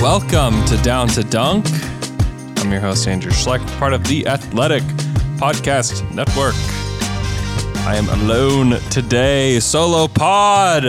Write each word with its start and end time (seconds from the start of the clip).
Welcome 0.00 0.64
to 0.66 0.76
Down 0.82 1.08
to 1.08 1.24
Dunk. 1.24 1.66
I'm 2.58 2.70
your 2.70 2.80
host, 2.80 3.08
Andrew 3.08 3.32
Schlecht, 3.32 3.66
part 3.78 3.92
of 3.92 4.04
the 4.04 4.26
Athletic 4.26 4.82
Podcast 5.38 6.08
Network. 6.14 6.54
I 7.86 7.96
am 7.96 8.08
alone 8.08 8.80
today, 8.90 9.60
solo 9.60 10.08
pod. 10.08 10.84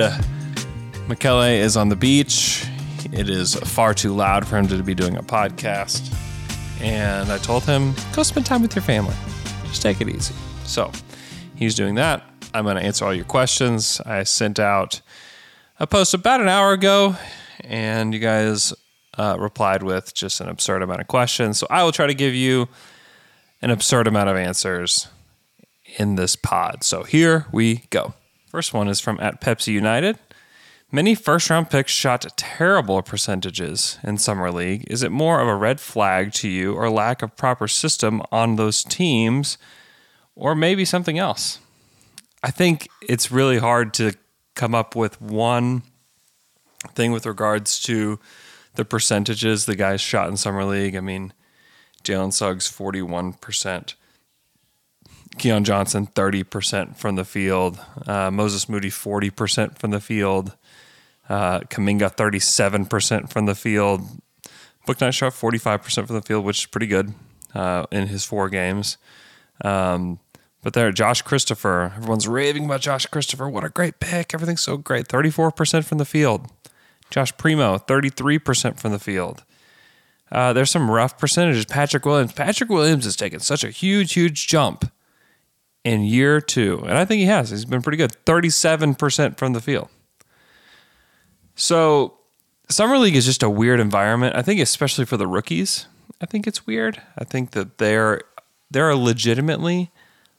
Michele 1.08 1.44
is 1.44 1.78
on 1.78 1.90
the 1.90 1.96
beach. 1.96 2.68
It 3.12 3.30
is 3.30 3.56
far 3.56 3.94
too 3.94 4.14
loud 4.14 4.48
for 4.48 4.58
him 4.58 4.68
to 4.68 4.84
be 4.84 4.94
doing 4.94 5.18
a 5.18 5.24
podcast. 5.24 6.14
And 6.82 7.32
I 7.32 7.38
told 7.38 7.64
him, 7.64 7.94
go 8.14 8.24
spend 8.24 8.46
time 8.46 8.62
with 8.62 8.76
your 8.76 8.84
family. 8.84 9.16
Just 9.68 9.82
take 9.82 10.02
it 10.02 10.10
easy. 10.10 10.34
So 10.66 10.92
he's 11.56 11.76
doing 11.76 11.96
that. 11.96 12.24
I'm 12.54 12.64
going 12.64 12.78
to 12.78 12.84
answer 12.84 13.06
all 13.06 13.14
your 13.14 13.26
questions. 13.26 14.02
I 14.06 14.24
sent 14.24 14.60
out 14.60 15.02
a 15.80 15.86
post 15.86 16.14
about 16.14 16.42
an 16.42 16.48
hour 16.48 16.74
ago, 16.74 17.16
and 17.62 18.14
you 18.14 18.20
guys 18.20 18.74
uh, 19.18 19.36
replied 19.40 19.84
with 19.84 20.14
just 20.14 20.42
an 20.42 20.50
absurd 20.50 20.82
amount 20.82 21.02
of 21.02 21.08
questions. 21.08 21.58
So 21.58 21.68
I 21.70 21.84
will 21.84 21.92
try 21.92 22.08
to 22.08 22.14
give 22.14 22.34
you 22.34 22.68
an 23.62 23.70
absurd 23.70 24.08
amount 24.08 24.30
of 24.30 24.36
answers 24.36 25.08
in 25.98 26.16
this 26.16 26.36
pod. 26.36 26.84
So 26.84 27.04
here 27.04 27.46
we 27.52 27.84
go. 27.90 28.14
First 28.48 28.74
one 28.74 28.88
is 28.88 29.00
from 29.00 29.20
at 29.20 29.42
Pepsi 29.42 29.74
United. 29.74 30.18
Many 30.90 31.16
first 31.16 31.50
round 31.50 31.70
picks 31.70 31.92
shot 31.92 32.26
terrible 32.38 33.02
percentages 33.02 34.00
in 34.04 34.18
Summer 34.18 34.52
League. 34.52 34.86
Is 34.90 35.04
it 35.04 35.12
more 35.12 35.42
of 35.42 35.48
a 35.48 35.56
red 35.56 35.82
flag 35.82 36.32
to 36.34 36.48
you 36.48 36.76
or 36.76 36.90
lack 36.90 37.22
of 37.22 37.36
proper 37.36 37.68
system 37.68 38.22
on 38.32 38.56
those 38.56 38.86
teams 38.86 39.58
or 40.34 40.56
maybe 40.56 40.86
something 40.86 41.20
else? 41.20 41.60
I 42.42 42.52
think 42.52 42.88
it's 43.02 43.32
really 43.32 43.58
hard 43.58 43.94
to 43.96 44.14
come 44.56 44.74
up 44.74 44.96
with 44.96 45.20
one 45.22 45.84
thing 46.94 47.12
with 47.12 47.26
regards 47.26 47.82
to 47.82 48.18
the 48.76 48.86
percentages 48.86 49.66
the 49.66 49.76
guys 49.76 50.00
shot 50.00 50.30
in 50.30 50.38
Summer 50.38 50.64
League. 50.64 50.96
I 50.96 51.02
mean, 51.02 51.34
Jalen 52.06 52.32
Suggs, 52.32 52.72
41%. 52.72 53.96
Keon 55.38 55.64
Johnson, 55.66 56.08
30% 56.08 56.96
from 56.96 57.16
the 57.16 57.26
field. 57.26 57.80
Uh, 58.08 58.32
Moses 58.32 58.70
Moody, 58.70 58.90
40% 58.90 59.78
from 59.78 59.92
the 59.92 60.00
field. 60.00 60.56
Uh, 61.30 61.60
Kuminga, 61.62 62.16
37% 62.16 63.30
from 63.30 63.46
the 63.46 63.56
field. 63.56 64.02
Bouknight 64.88 65.14
shot 65.14 65.34
45% 65.34 66.08
from 66.08 66.16
the 66.16 66.22
field, 66.22 66.46
which 66.46 66.60
is 66.60 66.66
pretty 66.66 66.88
good 66.88 67.14
uh, 67.54 67.86
in 67.92 68.08
his 68.08 68.24
four 68.24 68.50
games. 68.50 68.98
Um, 69.64 70.20
but 70.64 70.74
there, 70.74 70.92
Josh 70.92 71.22
Christopher. 71.22 71.94
Everyone's 71.96 72.28
raving 72.28 72.66
about 72.66 72.82
Josh 72.82 73.06
Christopher. 73.06 73.50
What 73.50 73.64
a 73.64 73.70
great 73.70 74.00
pick. 74.00 74.34
Everything's 74.34 74.62
so 74.62 74.78
great. 74.78 75.08
34% 75.08 75.84
from 75.86 75.98
the 75.98 76.06
field. 76.06 76.48
Josh 77.10 77.36
Primo, 77.38 77.78
33% 77.78 78.80
from 78.80 78.92
the 78.92 79.00
field. 79.00 79.44
Uh, 80.32 80.52
there's 80.54 80.72
some 80.72 80.92
rough 80.92 81.18
percentages. 81.18 81.66
Patrick 81.66 82.06
Williams. 82.06 82.34
Patrick 82.34 82.70
Williams 82.70 83.06
has 83.06 83.16
taken 83.16 83.40
such 83.40 83.64
a 83.64 83.70
huge, 83.70 84.14
huge 84.14 84.48
jump 84.48 84.92
in 85.84 86.02
year 86.04 86.42
two. 86.42 86.80
And 86.86 86.98
I 86.98 87.06
think 87.06 87.20
he 87.20 87.26
has. 87.28 87.50
He's 87.50 87.66
been 87.66 87.82
pretty 87.82 87.98
good. 87.98 88.16
37% 88.26 89.38
from 89.38 89.54
the 89.54 89.62
field. 89.62 89.90
So, 91.58 92.14
Summer 92.70 92.98
League 92.98 93.16
is 93.16 93.26
just 93.26 93.44
a 93.44 93.50
weird 93.50 93.80
environment. 93.80 94.36
I 94.36 94.44
think, 94.44 94.62
especially 94.62 95.06
for 95.06 95.18
the 95.18 95.28
rookies, 95.28 95.88
I 96.22 96.26
think 96.28 96.48
it's 96.48 96.68
weird. 96.68 97.02
I 97.18 97.24
think 97.24 97.52
that 97.52 97.80
there, 97.80 98.22
there 98.70 98.88
are 98.88 98.96
legitimately 98.96 99.92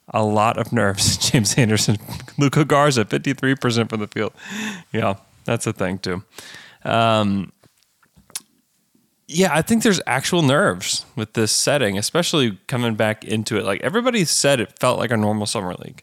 a 0.09 0.23
lot 0.23 0.57
of 0.59 0.73
nerves. 0.73 1.19
James 1.31 1.59
Anderson, 1.59 1.99
Luka 2.39 2.65
Garza, 2.65 3.05
53% 3.05 3.91
from 3.91 4.01
the 4.01 4.07
field. 4.07 4.33
Yeah, 4.93 5.17
that's 5.45 5.67
a 5.67 5.73
thing 5.73 5.99
too. 5.99 6.23
Um, 6.85 7.53
yeah, 9.27 9.51
I 9.53 9.61
think 9.61 9.83
there's 9.83 10.01
actual 10.07 10.43
nerves 10.43 11.05
with 11.17 11.35
this 11.35 11.53
setting, 11.53 11.99
especially 11.99 12.59
coming 12.69 12.95
back 12.95 13.25
into 13.25 13.59
it. 13.59 13.65
Like 13.65 13.83
everybody 13.83 14.25
said, 14.25 14.61
it 14.61 14.79
felt 14.79 14.99
like 14.99 15.11
a 15.11 15.17
normal 15.17 15.47
summer 15.47 15.75
league, 15.75 16.03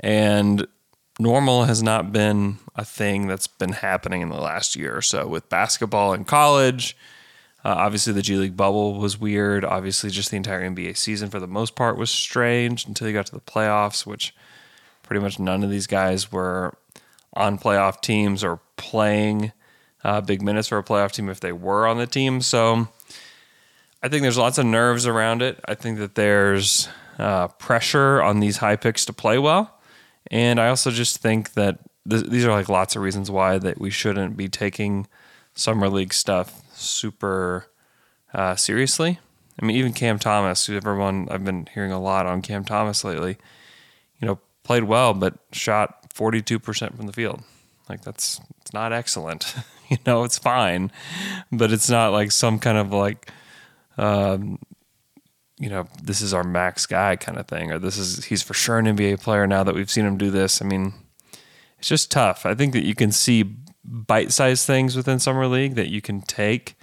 and 0.00 0.66
normal 1.18 1.64
has 1.64 1.82
not 1.82 2.12
been 2.12 2.58
a 2.74 2.84
thing 2.84 3.26
that's 3.26 3.46
been 3.46 3.72
happening 3.72 4.22
in 4.22 4.28
the 4.28 4.40
last 4.40 4.76
year 4.76 4.96
or 4.96 5.02
so 5.02 5.26
with 5.26 5.48
basketball 5.48 6.12
in 6.12 6.24
college. 6.24 6.96
Uh, 7.64 7.74
obviously, 7.76 8.12
the 8.12 8.22
G 8.22 8.36
League 8.36 8.56
bubble 8.56 8.94
was 8.98 9.18
weird. 9.18 9.64
Obviously, 9.64 10.10
just 10.10 10.30
the 10.30 10.36
entire 10.36 10.62
NBA 10.62 10.96
season 10.96 11.28
for 11.28 11.40
the 11.40 11.48
most 11.48 11.74
part 11.74 11.98
was 11.98 12.10
strange 12.10 12.86
until 12.86 13.08
you 13.08 13.12
got 13.12 13.26
to 13.26 13.32
the 13.32 13.40
playoffs, 13.40 14.06
which 14.06 14.34
pretty 15.02 15.20
much 15.20 15.38
none 15.38 15.64
of 15.64 15.70
these 15.70 15.86
guys 15.86 16.30
were 16.30 16.76
on 17.34 17.58
playoff 17.58 18.00
teams 18.00 18.44
or 18.44 18.60
playing 18.76 19.52
uh, 20.04 20.20
big 20.20 20.40
minutes 20.40 20.68
for 20.68 20.78
a 20.78 20.84
playoff 20.84 21.12
team 21.12 21.28
if 21.28 21.40
they 21.40 21.52
were 21.52 21.86
on 21.86 21.98
the 21.98 22.06
team. 22.06 22.40
So 22.40 22.88
I 24.02 24.08
think 24.08 24.22
there's 24.22 24.38
lots 24.38 24.58
of 24.58 24.66
nerves 24.66 25.06
around 25.06 25.42
it. 25.42 25.58
I 25.66 25.74
think 25.74 25.98
that 25.98 26.14
there's 26.14 26.88
uh, 27.18 27.48
pressure 27.48 28.22
on 28.22 28.40
these 28.40 28.58
high 28.58 28.76
picks 28.76 29.04
to 29.06 29.12
play 29.12 29.38
well. 29.38 29.77
And 30.30 30.60
I 30.60 30.68
also 30.68 30.90
just 30.90 31.18
think 31.18 31.54
that 31.54 31.78
th- 32.08 32.24
these 32.26 32.44
are 32.44 32.52
like 32.52 32.68
lots 32.68 32.96
of 32.96 33.02
reasons 33.02 33.30
why 33.30 33.58
that 33.58 33.80
we 33.80 33.90
shouldn't 33.90 34.36
be 34.36 34.48
taking 34.48 35.06
summer 35.54 35.88
league 35.88 36.14
stuff 36.14 36.62
super 36.74 37.66
uh, 38.32 38.56
seriously. 38.56 39.18
I 39.60 39.64
mean, 39.64 39.76
even 39.76 39.92
Cam 39.92 40.18
Thomas, 40.18 40.66
who 40.66 40.76
everyone 40.76 41.28
I've 41.30 41.44
been 41.44 41.68
hearing 41.74 41.92
a 41.92 42.00
lot 42.00 42.26
on 42.26 42.42
Cam 42.42 42.64
Thomas 42.64 43.04
lately, 43.04 43.38
you 44.20 44.26
know, 44.26 44.38
played 44.62 44.84
well 44.84 45.14
but 45.14 45.34
shot 45.52 46.14
42% 46.14 46.96
from 46.96 47.06
the 47.06 47.12
field. 47.12 47.42
Like 47.88 48.02
that's 48.02 48.40
it's 48.60 48.72
not 48.72 48.92
excellent. 48.92 49.54
you 49.88 49.96
know, 50.06 50.24
it's 50.24 50.38
fine, 50.38 50.92
but 51.50 51.72
it's 51.72 51.88
not 51.88 52.12
like 52.12 52.30
some 52.30 52.58
kind 52.58 52.78
of 52.78 52.92
like 52.92 53.30
um, 53.96 54.58
you 55.58 55.68
know, 55.68 55.86
this 56.02 56.20
is 56.20 56.32
our 56.32 56.44
max 56.44 56.86
guy 56.86 57.16
kind 57.16 57.38
of 57.38 57.46
thing, 57.48 57.72
or 57.72 57.78
this 57.78 57.98
is 57.98 58.26
he's 58.26 58.42
for 58.42 58.54
sure 58.54 58.78
an 58.78 58.86
NBA 58.86 59.20
player 59.20 59.46
now 59.46 59.64
that 59.64 59.74
we've 59.74 59.90
seen 59.90 60.06
him 60.06 60.16
do 60.16 60.30
this. 60.30 60.62
I 60.62 60.64
mean, 60.64 60.94
it's 61.78 61.88
just 61.88 62.10
tough. 62.10 62.46
I 62.46 62.54
think 62.54 62.72
that 62.72 62.84
you 62.84 62.94
can 62.94 63.12
see 63.12 63.56
bite-sized 63.84 64.66
things 64.66 64.96
within 64.96 65.18
summer 65.18 65.46
league 65.46 65.74
that 65.74 65.88
you 65.88 66.00
can 66.00 66.20
take 66.20 66.76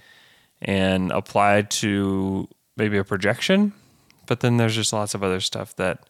and 0.60 1.12
apply 1.12 1.62
to 1.62 2.48
maybe 2.76 2.98
a 2.98 3.04
projection, 3.04 3.72
but 4.26 4.40
then 4.40 4.56
there's 4.56 4.74
just 4.74 4.92
lots 4.92 5.14
of 5.14 5.22
other 5.22 5.40
stuff 5.40 5.74
that 5.76 6.08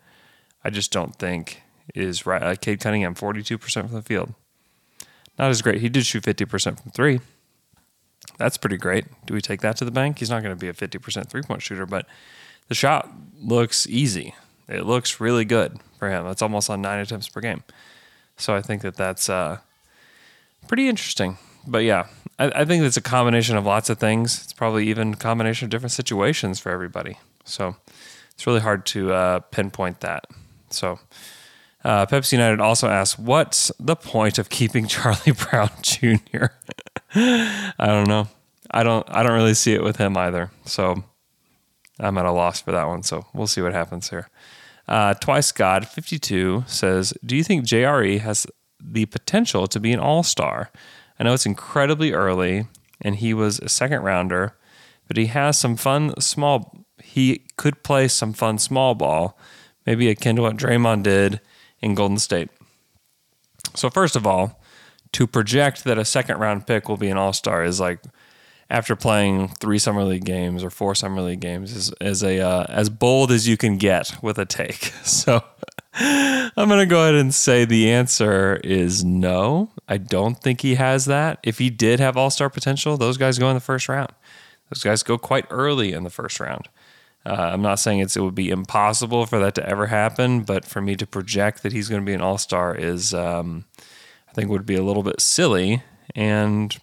I 0.65 0.71
just 0.71 0.91
don't 0.91 1.15
think 1.17 1.63
is 1.95 2.27
right. 2.27 2.43
Like 2.43 2.61
Cade 2.61 2.81
Cunningham, 2.81 3.15
42% 3.15 3.61
from 3.73 3.93
the 3.93 4.03
field. 4.03 4.35
Not 5.39 5.51
as 5.51 5.63
great. 5.63 5.81
He 5.81 5.89
did 5.89 6.07
shoot 6.07 6.25
50% 6.25 6.81
from 6.81 6.91
three. 6.93 7.21
That's 8.39 8.57
pretty 8.57 8.77
great. 8.77 9.05
Do 9.27 9.35
we 9.35 9.41
take 9.41 9.61
that 9.61 9.77
to 9.77 9.85
the 9.85 9.91
bank? 9.91 10.19
He's 10.19 10.31
not 10.31 10.43
going 10.43 10.57
to 10.57 10.61
be 10.61 10.69
a 10.69 10.73
50% 10.73 11.29
three 11.29 11.43
point 11.43 11.63
shooter, 11.63 11.87
but 11.87 12.07
the 12.69 12.75
shot 12.75 13.11
looks 13.41 13.87
easy. 13.87 14.35
It 14.69 14.85
looks 14.85 15.21
really 15.21 15.45
good 15.45 15.79
for 15.99 16.11
him. 16.11 16.25
That's 16.25 16.43
almost 16.43 16.69
on 16.71 16.83
nine 16.83 17.01
attempts 17.01 17.29
per 17.29 17.41
game. 17.41 17.63
So 18.37 18.55
I 18.55 18.63
think 18.63 18.83
that 18.83 18.97
that's 18.97 19.29
uh, 19.29 19.59
pretty 20.69 20.89
interesting. 20.89 21.39
But 21.67 21.85
yeah, 21.85 22.07
I, 22.39 22.63
I 22.63 22.65
think 22.65 22.85
it's 22.85 22.97
a 22.97 23.03
combination 23.03 23.57
of 23.57 23.65
lots 23.65 23.91
of 23.91 23.99
things. 23.99 24.43
It's 24.43 24.53
probably 24.53 24.89
even 24.89 25.15
a 25.15 25.17
combination 25.17 25.67
of 25.67 25.71
different 25.71 25.93
situations 25.93 26.59
for 26.59 26.71
everybody. 26.71 27.19
So 27.45 27.77
it's 28.33 28.47
really 28.47 28.61
hard 28.61 28.85
to 28.87 29.13
uh, 29.13 29.39
pinpoint 29.41 30.01
that. 30.01 30.27
So 30.71 30.99
uh, 31.85 32.07
Pepsi 32.07 32.33
United 32.33 32.61
also 32.61 32.89
asks, 32.89 33.19
"What's 33.19 33.73
the 33.79 33.97
point 33.97 34.39
of 34.39 34.49
keeping 34.49 34.87
Charlie 34.89 35.33
Brown 35.33 35.71
Jr.?" 35.83 36.47
I 37.15 37.87
don't 37.87 38.09
know. 38.09 38.29
I 38.71 38.83
don't. 38.83 39.07
I 39.09 39.23
don't 39.23 39.33
really 39.33 39.55
see 39.55 39.75
it 39.75 39.83
with 39.83 39.97
him 39.97 40.17
either. 40.17 40.51
So 40.65 41.05
I'm 41.99 42.19
at 42.19 42.27
a 42.27 42.33
loss 42.33 42.61
for 42.61 42.73
that 42.73 42.87
one. 42.87 43.03
So 43.03 43.27
we'll 43.33 43.47
see 43.47 43.63
what 43.63 43.73
happens 43.73 44.11
here. 44.11 44.29
Uh, 44.89 45.15
Twice 45.15 45.53
God 45.53 45.89
52 45.89 46.65
says, 46.67 47.13
"Do 47.25 47.37
you 47.37 47.43
think 47.43 47.65
JRE 47.65 48.19
has 48.19 48.47
the 48.81 49.07
potential 49.07 49.67
to 49.67 49.81
be 49.81 49.93
an 49.93 50.01
All 50.01 50.23
Star? 50.23 50.71
I 51.19 51.25
know 51.25 51.35
it's 51.35 51.47
incredibly 51.47 52.13
early, 52.13 52.67
and 53.01 53.17
he 53.17 53.35
was 53.35 53.59
a 53.59 53.69
second 53.69 54.03
rounder, 54.03 54.57
but 55.09 55.17
he 55.17 55.27
has 55.27 55.59
some 55.59 55.77
fun 55.77 56.21
small. 56.21 56.87
He 57.03 57.47
could 57.57 57.83
play 57.83 58.09
some 58.09 58.33
fun 58.33 58.59
small 58.59 58.95
ball." 58.95 59.39
maybe 59.87 60.09
akin 60.09 60.37
to 60.37 60.43
what 60.43 60.57
Draymond 60.57 61.05
did 61.05 61.41
in 61.81 61.95
Golden 61.95 62.19
State. 62.19 62.51
So, 63.75 63.89
first 63.89 64.17
of 64.17 64.27
all, 64.27 64.61
to 65.13 65.27
project 65.27 65.85
that 65.85 65.99
a 65.99 66.05
second 66.05 66.39
round 66.39 66.67
pick 66.67 66.89
will 66.89 66.97
be 66.97 67.09
an 67.09 67.17
all 67.17 67.33
star 67.33 67.65
is 67.65 67.81
like 67.81 68.01
after 68.69 68.97
playing 68.97 69.49
three 69.49 69.79
summer 69.79 70.05
league 70.05 70.25
games 70.25 70.65
or 70.65 70.71
four 70.71 70.95
summer 70.95 71.23
league 71.23 71.41
games 71.41 71.95
is, 72.01 72.23
a 72.23 72.41
uh, 72.41 72.67
as 72.69 72.91
bold 72.91 73.31
as 73.31 73.47
you 73.47 73.57
can 73.57 73.77
get 73.77 74.17
with 74.23 74.39
a 74.39 74.45
take. 74.45 74.93
So 75.05 75.43
I'm 75.95 76.69
going 76.69 76.81
to 76.81 76.87
go 76.87 77.03
ahead 77.03 77.15
and 77.15 77.35
say 77.35 77.65
the 77.65 77.91
answer 77.91 78.61
is 78.63 79.05
no. 79.05 79.71
I 79.89 79.97
don't 79.97 80.35
think 80.35 80.61
he 80.61 80.75
has 80.75 81.07
that. 81.07 81.39
If 81.43 81.59
he 81.59 81.71
did 81.71 82.01
have 82.01 82.17
all 82.17 82.29
star 82.29 82.51
potential, 82.51 82.97
those 82.97 83.17
guys 83.17 83.39
go 83.39 83.49
in 83.49 83.55
the 83.55 83.61
first 83.61 83.89
round. 83.89 84.13
Those 84.71 84.83
guys 84.83 85.03
go 85.03 85.17
quite 85.17 85.47
early 85.49 85.93
in 85.93 86.05
the 86.05 86.11
first 86.11 86.39
round. 86.39 86.69
Uh, 87.25 87.51
I'm 87.53 87.63
not 87.63 87.79
saying 87.81 88.01
it's 88.01 88.17
it 88.17 88.21
would 88.21 88.35
be 88.35 88.51
impossible 88.51 89.27
for 89.27 89.39
that 89.39 89.55
to 89.57 89.69
ever 89.69 89.87
happen, 89.87 90.43
but 90.43 90.65
for 90.65 90.81
me 90.81 90.97
to 90.97 91.07
project 91.07 91.63
that 91.63 91.73
he's 91.73 91.89
going 91.89 92.03
to 92.03 92.07
be 92.07 92.15
an 92.15 92.21
all 92.21 92.39
star 92.39 92.75
is, 92.75 93.15
um, 93.15 93.65
I 94.29 94.33
think, 94.33 94.51
would 94.51 94.67
be 94.67 94.77
a 94.77 94.83
little 94.83 95.03
bit 95.03 95.21
silly. 95.21 95.83
And 96.15 96.77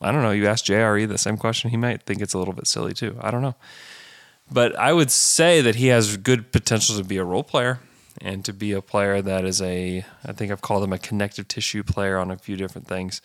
I 0.00 0.12
don't 0.12 0.22
know. 0.22 0.30
You 0.30 0.46
ask 0.46 0.64
JRE 0.64 1.06
the 1.08 1.18
same 1.18 1.36
question, 1.36 1.70
he 1.70 1.76
might 1.76 2.02
think 2.02 2.20
it's 2.20 2.34
a 2.34 2.38
little 2.38 2.54
bit 2.54 2.66
silly 2.66 2.94
too. 2.94 3.16
I 3.20 3.30
don't 3.30 3.42
know. 3.42 3.56
But 4.50 4.76
I 4.76 4.92
would 4.92 5.10
say 5.10 5.60
that 5.60 5.76
he 5.76 5.88
has 5.88 6.16
good 6.16 6.52
potential 6.52 6.96
to 6.96 7.04
be 7.04 7.18
a 7.18 7.24
role 7.24 7.44
player 7.44 7.80
and 8.20 8.44
to 8.44 8.52
be 8.52 8.72
a 8.72 8.82
player 8.82 9.22
that 9.22 9.44
is 9.44 9.62
a, 9.62 10.04
I 10.24 10.32
think 10.32 10.50
I've 10.50 10.60
called 10.60 10.82
him 10.82 10.92
a 10.92 10.98
connective 10.98 11.46
tissue 11.46 11.82
player 11.84 12.18
on 12.18 12.30
a 12.30 12.36
few 12.36 12.56
different 12.56 12.88
things. 12.88 13.22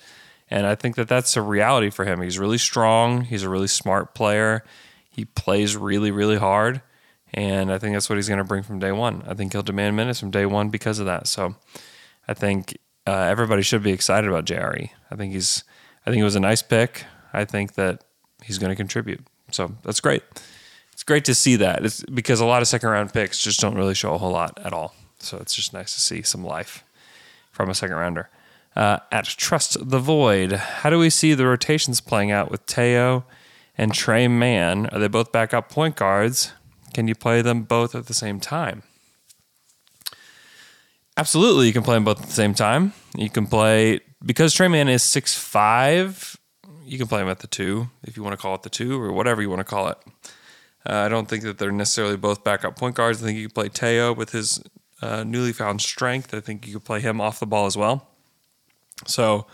And 0.50 0.68
I 0.68 0.76
think 0.76 0.96
that 0.96 1.08
that's 1.08 1.36
a 1.36 1.42
reality 1.42 1.90
for 1.90 2.06
him. 2.06 2.22
He's 2.22 2.38
really 2.38 2.60
strong. 2.60 3.22
He's 3.22 3.44
a 3.44 3.50
really 3.50 3.68
smart 3.68 4.14
player. 4.14 4.64
He 5.10 5.26
plays 5.26 5.76
really, 5.76 6.12
really 6.12 6.38
hard. 6.38 6.82
And 7.34 7.72
I 7.72 7.80
think 7.80 7.96
that's 7.96 8.10
what 8.10 8.18
he's 8.18 8.28
going 8.28 8.38
to 8.38 8.44
bring 8.44 8.64
from 8.64 8.80
day 8.80 8.92
one. 8.92 9.24
I 9.28 9.34
think 9.34 9.54
he'll 9.54 9.64
demand 9.64 9.96
minutes 9.96 10.20
from 10.20 10.32
day 10.32 10.46
one 10.46 10.70
because 10.70 11.00
of 11.00 11.08
that. 11.08 11.28
So 11.28 11.56
I 12.28 12.34
think 12.34 12.78
uh, 13.08 13.12
everybody 13.12 13.64
should 13.64 13.82
be 13.82 13.92
excited 13.92 14.30
about 14.30 14.46
JRE. 14.46 14.90
I 15.10 15.16
think 15.16 15.34
he's, 15.34 15.64
I 16.06 16.12
think 16.12 16.22
it 16.22 16.26
was 16.26 16.36
a 16.36 16.40
nice 16.40 16.62
pick. 16.62 17.06
I 17.34 17.46
think 17.46 17.74
that 17.74 18.04
he's 18.44 18.58
going 18.58 18.70
to 18.70 18.76
contribute. 18.76 19.26
So 19.52 19.76
that's 19.84 20.00
great. 20.00 20.24
It's 20.94 21.04
great 21.04 21.26
to 21.26 21.36
see 21.36 21.56
that. 21.58 21.84
It's 21.84 22.04
because 22.04 22.40
a 22.40 22.46
lot 22.46 22.62
of 22.62 22.68
second 22.68 22.90
round 22.90 23.14
picks 23.14 23.42
just 23.42 23.60
don't 23.60 23.76
really 23.76 23.96
show 23.96 24.14
a 24.14 24.18
whole 24.18 24.32
lot 24.32 24.60
at 24.64 24.74
all. 24.74 24.96
So 25.20 25.38
it's 25.38 25.56
just 25.56 25.74
nice 25.74 25.94
to 25.96 26.02
see 26.02 26.22
some 26.22 26.44
life 26.44 26.84
from 27.52 27.70
a 27.70 27.76
second 27.76 27.98
rounder. 27.98 28.30
Uh, 28.76 29.00
at 29.12 29.26
Trust 29.26 29.90
the 29.90 30.00
Void, 30.00 30.52
how 30.52 30.90
do 30.90 31.00
we 31.00 31.10
see 31.10 31.34
the 31.34 31.48
rotations 31.48 32.02
playing 32.02 32.32
out 32.32 32.52
with 32.52 32.66
Teo 32.66 33.26
and 33.78 33.94
Tre 33.94 34.28
Mann? 34.28 34.88
Are 34.88 35.00
they 35.00 35.08
both 35.08 35.32
backup 35.32 35.70
point 35.70 35.96
guards? 35.96 36.54
Can 36.94 37.08
you 37.08 37.16
play 37.16 37.42
them 37.42 37.64
both 37.64 37.96
at 37.96 38.08
the 38.08 38.14
same 38.14 38.40
time? 38.40 38.84
Absolutely, 41.18 41.68
you 41.68 41.74
can 41.74 41.84
play 41.84 41.96
them 41.96 42.04
both 42.04 42.22
at 42.22 42.28
the 42.28 42.34
same 42.34 42.54
time. 42.54 42.94
You 43.16 43.30
can 43.30 43.48
play 43.48 44.02
because 44.26 44.54
Tre 44.54 44.68
Mann 44.68 44.88
is 44.90 45.04
six 45.04 45.38
five. 45.38 46.38
You 46.84 46.98
can 46.98 47.08
play 47.08 47.22
him 47.22 47.30
at 47.30 47.40
the 47.40 47.48
two 47.48 47.90
if 48.04 48.16
you 48.16 48.24
want 48.24 48.34
to 48.34 48.42
call 48.42 48.56
it 48.56 48.64
the 48.64 48.70
two 48.70 49.02
or 49.02 49.12
whatever 49.12 49.42
you 49.42 49.50
want 49.50 49.60
to 49.60 49.66
call 49.66 49.88
it. 49.88 49.98
Uh, 50.88 50.98
I 50.98 51.10
don't 51.10 51.28
think 51.28 51.44
that 51.44 51.58
they're 51.58 51.72
necessarily 51.72 52.16
both 52.16 52.44
backup 52.44 52.78
point 52.78 52.96
guards. 52.96 53.22
I 53.22 53.26
think 53.26 53.40
you 53.40 53.48
can 53.48 53.54
play 53.54 53.70
Teo 53.70 54.14
with 54.14 54.32
his 54.32 54.64
uh, 55.02 55.24
newly 55.24 55.52
found 55.52 55.82
strength. 55.82 56.34
I 56.34 56.40
think 56.40 56.68
you 56.68 56.74
could 56.74 56.86
play 56.86 57.00
him 57.00 57.20
off 57.20 57.40
the 57.40 57.48
ball 57.48 57.66
as 57.66 57.76
well. 57.76 58.08
So, 59.08 59.48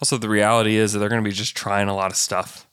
also 0.00 0.18
the 0.18 0.28
reality 0.28 0.76
is 0.76 0.92
that 0.92 0.98
they're 0.98 1.08
going 1.08 1.22
to 1.22 1.28
be 1.28 1.34
just 1.34 1.56
trying 1.56 1.88
a 1.88 1.94
lot 1.94 2.10
of 2.10 2.16
stuff 2.16 2.66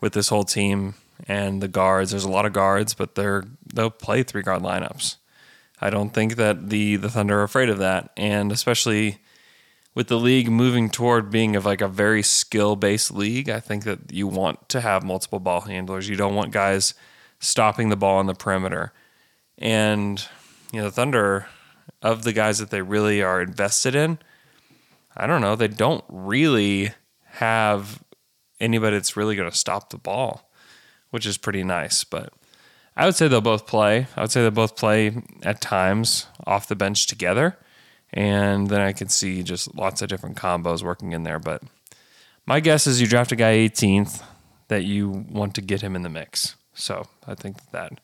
with 0.00 0.14
this 0.14 0.28
whole 0.28 0.44
team 0.44 0.94
and 1.26 1.62
the 1.62 1.68
guards. 1.68 2.10
There's 2.10 2.24
a 2.24 2.30
lot 2.30 2.46
of 2.46 2.52
guards, 2.52 2.94
but 2.94 3.14
they're 3.14 3.44
they'll 3.72 3.90
play 3.90 4.22
three 4.22 4.42
guard 4.42 4.62
lineups. 4.62 5.16
I 5.80 5.90
don't 5.90 6.10
think 6.10 6.36
that 6.36 6.70
the 6.70 6.96
the 6.96 7.10
Thunder 7.10 7.40
are 7.40 7.44
afraid 7.44 7.68
of 7.68 7.78
that, 7.78 8.10
and 8.16 8.50
especially 8.50 9.18
with 9.94 10.08
the 10.08 10.18
league 10.18 10.50
moving 10.50 10.90
toward 10.90 11.30
being 11.30 11.56
of 11.56 11.64
like 11.64 11.80
a 11.80 11.88
very 11.88 12.22
skill 12.22 12.76
based 12.76 13.12
league, 13.12 13.48
I 13.48 13.60
think 13.60 13.84
that 13.84 14.12
you 14.12 14.26
want 14.26 14.68
to 14.70 14.80
have 14.80 15.02
multiple 15.02 15.40
ball 15.40 15.62
handlers. 15.62 16.08
You 16.08 16.16
don't 16.16 16.34
want 16.34 16.52
guys 16.52 16.94
stopping 17.40 17.88
the 17.88 17.96
ball 17.96 18.18
on 18.18 18.26
the 18.26 18.34
perimeter, 18.34 18.92
and 19.56 20.24
you 20.72 20.80
know 20.80 20.86
the 20.86 20.92
Thunder 20.92 21.46
of 22.02 22.22
the 22.22 22.32
guys 22.32 22.58
that 22.58 22.70
they 22.70 22.82
really 22.82 23.22
are 23.22 23.42
invested 23.42 23.94
in 23.94 24.18
I 25.18 25.26
don't 25.26 25.40
know, 25.40 25.56
they 25.56 25.68
don't 25.68 26.04
really 26.08 26.92
have 27.24 28.02
anybody 28.60 28.96
that's 28.96 29.16
really 29.16 29.34
going 29.34 29.50
to 29.50 29.56
stop 29.56 29.90
the 29.90 29.98
ball, 29.98 30.48
which 31.10 31.26
is 31.26 31.36
pretty 31.36 31.64
nice. 31.64 32.04
But 32.04 32.32
I 32.96 33.04
would 33.04 33.16
say 33.16 33.26
they'll 33.26 33.40
both 33.40 33.66
play. 33.66 34.06
I 34.16 34.20
would 34.20 34.30
say 34.30 34.42
they'll 34.42 34.52
both 34.52 34.76
play 34.76 35.22
at 35.42 35.60
times 35.60 36.26
off 36.46 36.68
the 36.68 36.76
bench 36.76 37.08
together. 37.08 37.58
And 38.12 38.68
then 38.68 38.80
I 38.80 38.92
can 38.92 39.08
see 39.08 39.42
just 39.42 39.74
lots 39.74 40.02
of 40.02 40.08
different 40.08 40.36
combos 40.36 40.82
working 40.82 41.12
in 41.12 41.24
there. 41.24 41.38
But 41.38 41.62
my 42.46 42.60
guess 42.60 42.86
is 42.86 43.00
you 43.00 43.06
draft 43.06 43.32
a 43.32 43.36
guy 43.36 43.56
18th 43.56 44.22
that 44.68 44.84
you 44.84 45.26
want 45.30 45.54
to 45.56 45.60
get 45.60 45.82
him 45.82 45.94
in 45.94 46.02
the 46.02 46.08
mix. 46.08 46.56
So 46.74 47.06
I 47.26 47.34
think 47.34 47.70
that 47.72 48.00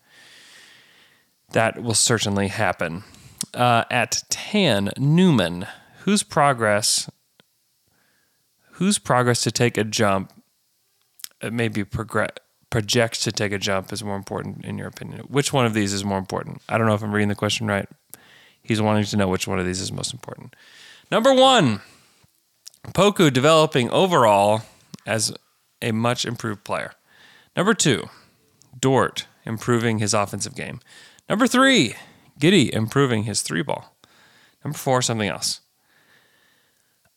that 1.52 1.82
will 1.82 1.94
certainly 1.94 2.48
happen. 2.48 3.04
Uh, 3.52 3.84
at 3.90 4.22
Tan 4.30 4.90
Newman, 4.98 5.66
whose 6.04 6.22
progress 6.22 7.08
whose 8.72 8.98
progress 8.98 9.42
to 9.42 9.50
take 9.50 9.78
a 9.78 9.84
jump 9.84 10.32
uh, 11.42 11.50
maybe 11.50 11.84
progress 11.84 12.30
projects 12.70 13.20
to 13.20 13.30
take 13.30 13.52
a 13.52 13.58
jump 13.58 13.92
is 13.92 14.02
more 14.02 14.16
important 14.16 14.64
in 14.64 14.76
your 14.76 14.88
opinion 14.88 15.20
which 15.28 15.52
one 15.52 15.64
of 15.64 15.72
these 15.74 15.92
is 15.92 16.04
more 16.04 16.18
important 16.18 16.60
i 16.68 16.76
don't 16.76 16.86
know 16.86 16.94
if 16.94 17.02
i'm 17.02 17.14
reading 17.14 17.28
the 17.28 17.34
question 17.34 17.66
right 17.66 17.88
he's 18.64 18.82
wanting 18.82 19.04
to 19.04 19.16
know 19.16 19.28
which 19.28 19.46
one 19.46 19.58
of 19.58 19.66
these 19.66 19.80
is 19.80 19.92
most 19.92 20.12
important. 20.12 20.56
Number 21.10 21.32
one 21.32 21.80
poku 22.88 23.32
developing 23.32 23.88
overall 23.90 24.62
as 25.06 25.32
a 25.80 25.92
much 25.92 26.24
improved 26.24 26.64
player. 26.64 26.92
Number 27.56 27.74
two 27.74 28.08
dort 28.78 29.26
improving 29.44 29.98
his 29.98 30.14
offensive 30.14 30.56
game. 30.56 30.80
Number 31.28 31.46
three 31.46 31.94
Giddey 32.40 32.70
improving 32.70 33.24
his 33.24 33.42
three 33.42 33.62
ball. 33.62 33.94
Number 34.64 34.76
four 34.76 35.02
something 35.02 35.28
else. 35.28 35.60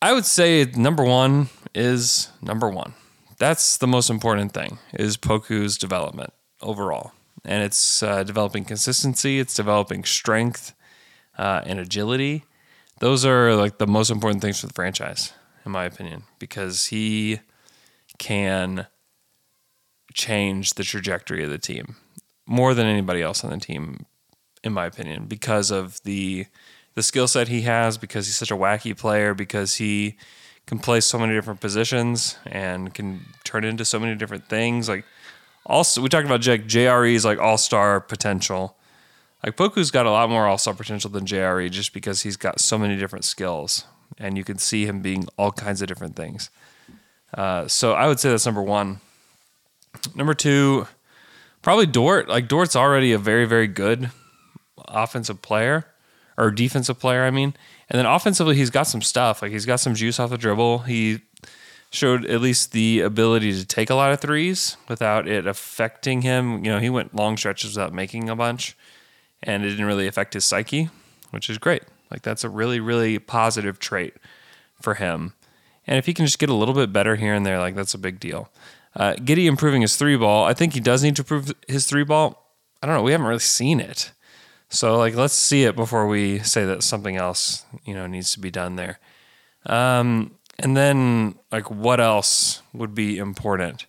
I 0.02 0.14
would 0.14 0.26
say 0.26 0.66
number 0.76 1.04
one 1.04 1.50
is 1.74 2.30
number 2.42 2.70
one. 2.70 2.94
That's 3.40 3.78
the 3.78 3.88
most 3.88 4.10
important 4.10 4.52
thing 4.52 4.80
is 4.94 5.18
Poku's 5.18 5.78
development 5.78 6.34
overall, 6.62 7.14
and 7.46 7.64
it's 7.64 8.04
uh, 8.04 8.24
developing 8.24 8.66
consistency. 8.66 9.40
It's 9.40 9.54
developing 9.54 10.04
strength 10.04 10.74
uh, 11.38 11.62
and 11.66 11.80
agility. 11.80 12.44
Those 13.00 13.26
are 13.26 13.56
like 13.56 13.78
the 13.78 13.88
most 13.88 14.10
important 14.10 14.42
things 14.42 14.60
for 14.60 14.68
the 14.68 14.74
franchise, 14.74 15.34
in 15.66 15.72
my 15.72 15.86
opinion, 15.86 16.24
because 16.40 16.88
he 16.88 17.40
can 18.18 18.88
change 20.14 20.74
the 20.74 20.84
trajectory 20.84 21.44
of 21.44 21.50
the 21.50 21.60
team 21.60 21.96
more 22.48 22.74
than 22.74 22.88
anybody 22.88 23.22
else 23.22 23.44
on 23.44 23.52
the 23.52 23.58
team, 23.58 24.06
in 24.64 24.74
my 24.74 24.86
opinion, 24.86 25.26
because 25.26 25.70
of 25.70 26.02
the 26.04 26.46
the 26.96 27.04
skill 27.04 27.28
set 27.28 27.48
he 27.48 27.62
has 27.62 27.96
because 27.96 28.26
he's 28.26 28.38
such 28.38 28.50
a 28.50 28.56
wacky 28.56 28.98
player, 28.98 29.36
because 29.36 29.76
he 29.76 30.18
can 30.66 30.80
play 30.80 31.00
so 31.00 31.20
many 31.20 31.34
different 31.34 31.62
positions 31.62 32.38
and 32.46 32.94
can 32.94 33.24
turn 33.44 33.64
into 33.64 33.86
so 33.86 34.00
many 34.00 34.16
different 34.16 34.50
things. 34.50 34.90
Like 34.90 35.06
also, 35.66 36.02
we 36.02 36.10
talked 36.10 36.26
about 36.26 36.42
Jake 36.42 36.66
JRE's 36.66 37.24
like 37.24 37.38
all 37.38 37.58
star 37.58 38.00
potential. 38.02 38.76
Like 39.44 39.56
Poku's 39.56 39.92
got 39.92 40.06
a 40.06 40.12
lot 40.12 40.30
more 40.30 40.48
all 40.48 40.58
star 40.58 40.74
potential 40.74 41.10
than 41.10 41.26
JRE 41.26 41.70
just 41.72 41.94
because 41.94 42.22
he's 42.22 42.38
got 42.38 42.60
so 42.60 42.78
many 42.78 42.98
different 42.98 43.26
skills, 43.26 43.86
and 44.18 44.38
you 44.38 44.44
can 44.44 44.58
see 44.58 44.86
him 44.86 45.02
being 45.02 45.28
all 45.38 45.52
kinds 45.52 45.82
of 45.82 45.88
different 45.88 46.16
things. 46.16 46.50
Uh, 47.34 47.68
so 47.68 47.94
I 47.94 48.08
would 48.08 48.20
say 48.20 48.30
that's 48.30 48.46
number 48.46 48.64
one. 48.64 49.00
Number 50.16 50.34
two, 50.34 50.88
probably 51.62 51.86
Dort. 51.86 52.30
Like 52.30 52.48
Dort's 52.48 52.76
already 52.76 53.12
a 53.14 53.18
very 53.18 53.46
very 53.46 53.68
good 53.68 54.12
offensive 54.88 55.42
player 55.42 55.86
or 56.38 56.52
defensive 56.52 57.00
player, 57.00 57.24
I 57.24 57.32
mean. 57.32 57.54
And 57.90 57.98
then 57.98 58.06
offensively, 58.06 58.56
he's 58.56 58.70
got 58.70 58.84
some 58.84 59.02
stuff. 59.02 59.42
Like 59.42 59.52
he's 59.52 59.66
got 59.66 59.80
some 59.80 59.96
juice 59.96 60.20
off 60.20 60.30
the 60.30 60.38
dribble. 60.38 60.80
He 60.80 61.22
showed 61.90 62.26
at 62.26 62.42
least 62.42 62.74
the 62.74 63.00
ability 63.00 63.54
to 63.54 63.66
take 63.66 63.90
a 63.90 63.96
lot 63.96 64.12
of 64.12 64.20
threes 64.20 64.78
without 64.90 65.28
it 65.28 65.48
affecting 65.48 66.22
him. 66.22 66.64
You 66.64 66.72
know, 66.72 66.80
he 66.80 66.90
went 66.90 67.16
long 67.16 67.38
stretches 67.38 67.76
without 67.76 67.94
making 67.94 68.30
a 68.30 68.36
bunch, 68.36 68.76
and 69.44 69.64
it 69.64 69.70
didn't 69.70 69.86
really 69.86 70.08
affect 70.08 70.34
his 70.34 70.46
psyche, 70.46 70.90
which 71.32 71.50
is 71.50 71.58
great. 71.58 71.84
Like 72.12 72.22
that's 72.22 72.44
a 72.44 72.50
really, 72.50 72.80
really 72.80 73.20
positive 73.20 73.80
trait 73.80 74.16
for 74.82 74.96
him. 74.96 75.34
And 75.86 75.98
if 75.98 76.06
he 76.06 76.14
can 76.14 76.26
just 76.26 76.40
get 76.40 76.50
a 76.50 76.54
little 76.54 76.74
bit 76.74 76.92
better 76.92 77.16
here 77.16 77.34
and 77.34 77.46
there, 77.46 77.60
like 77.60 77.76
that's 77.76 77.94
a 77.94 78.00
big 78.00 78.20
deal. 78.20 78.50
Uh, 78.96 79.14
Giddey 79.14 79.46
improving 79.46 79.82
his 79.82 79.96
three 79.96 80.18
ball. 80.18 80.46
I 80.46 80.54
think 80.54 80.74
he 80.74 80.80
does 80.80 81.04
need 81.04 81.16
to 81.18 81.22
improve 81.22 81.54
his 81.68 81.86
three 81.86 82.04
ball. 82.04 82.52
I 82.82 82.88
don't 82.88 82.96
know. 82.96 83.04
We 83.04 83.12
haven't 83.12 83.28
really 83.28 83.40
seen 83.40 83.80
it. 83.80 84.12
So 84.70 84.98
like 84.98 85.16
let's 85.16 85.34
see 85.34 85.64
it 85.64 85.76
before 85.76 86.08
we 86.08 86.40
say 86.40 86.66
that 86.66 86.84
something 86.84 87.16
else, 87.16 87.66
you 87.86 87.94
know, 87.94 88.08
needs 88.08 88.32
to 88.34 88.40
be 88.40 88.52
done 88.52 88.76
there. 88.76 89.00
Um, 89.66 90.36
and 90.60 90.76
then 90.76 91.36
like 91.52 91.70
what 91.70 92.00
else 92.00 92.62
would 92.74 92.94
be 92.94 93.18
important 93.18 93.86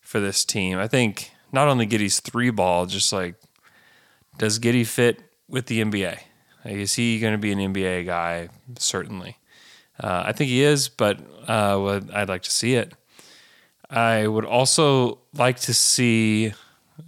for 0.00 0.20
this 0.20 0.44
team? 0.44 0.78
I 0.78 0.88
think 0.88 1.32
not 1.52 1.68
only 1.68 1.86
Giddey's 1.86 2.20
three 2.20 2.50
ball, 2.50 2.86
just 2.86 3.12
like 3.12 3.36
does 4.40 4.58
Giddey 4.58 4.86
fit 4.86 5.22
with 5.48 5.66
the 5.66 5.82
NBA. 5.82 6.18
Like, 6.64 6.74
is 6.74 6.94
he 6.94 7.20
going 7.20 7.34
to 7.34 7.38
be 7.38 7.52
an 7.52 7.58
NBA 7.58 8.06
guy? 8.06 8.48
Certainly. 8.78 9.36
Uh, 10.02 10.22
I 10.24 10.32
think 10.32 10.48
he 10.48 10.62
is, 10.62 10.88
but 10.88 11.20
uh, 11.46 12.00
I'd 12.14 12.30
like 12.30 12.42
to 12.44 12.50
see 12.50 12.74
it. 12.74 12.94
I 13.90 14.26
would 14.26 14.46
also 14.46 15.18
like 15.34 15.60
to 15.60 15.74
see 15.74 16.54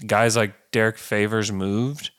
guys 0.07 0.37
like 0.37 0.53
Derrick 0.73 0.99
Favors 0.99 1.51
moved, 1.51 2.11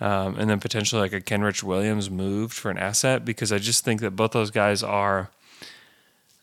um, 0.00 0.36
and 0.38 0.48
then 0.48 0.58
potentially 0.58 1.02
like 1.02 1.12
a 1.12 1.20
Kenrich 1.20 1.62
Williams 1.62 2.08
moved 2.08 2.54
for 2.54 2.70
an 2.70 2.78
asset 2.78 3.26
because 3.26 3.52
I 3.52 3.58
just 3.58 3.84
think 3.84 4.00
that 4.00 4.12
both 4.12 4.30
those 4.30 4.50
guys 4.50 4.82
are 4.82 5.30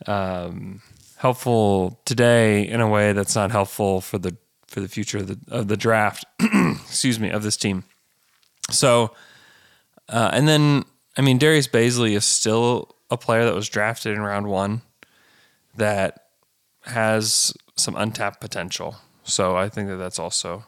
um, 0.05 0.84
helpful 1.17 2.00
today 2.05 2.67
in 2.67 2.79
a 2.79 2.88
way 2.88 3.13
that's 3.13 3.36
not 3.36 3.50
helpful 3.50 4.01
for 4.01 4.20
the 4.20 4.38
for 4.67 4.82
the 4.82 4.88
future 4.88 5.20
of 5.20 5.27
the 5.27 5.39
of 5.48 5.67
the 5.67 5.77
draft. 5.77 6.25
excuse 6.39 7.20
me, 7.20 7.32
of 7.32 7.41
this 7.41 7.58
team. 7.58 7.86
So, 8.70 9.13
uh, 10.10 10.32
and 10.34 10.48
then 10.48 10.86
I 11.17 11.22
mean 11.22 11.38
Darius 11.38 11.67
Bazley 11.67 12.15
is 12.15 12.25
still 12.25 12.96
a 13.10 13.17
player 13.17 13.46
that 13.46 13.55
was 13.55 13.70
drafted 13.70 14.15
in 14.15 14.22
round 14.22 14.48
one 14.48 14.82
that 15.75 16.27
has 16.86 17.53
some 17.75 17.96
untapped 17.96 18.39
potential. 18.41 18.98
So 19.24 19.55
I 19.55 19.70
think 19.70 19.89
that 19.89 19.98
that's 19.98 20.20
also 20.20 20.65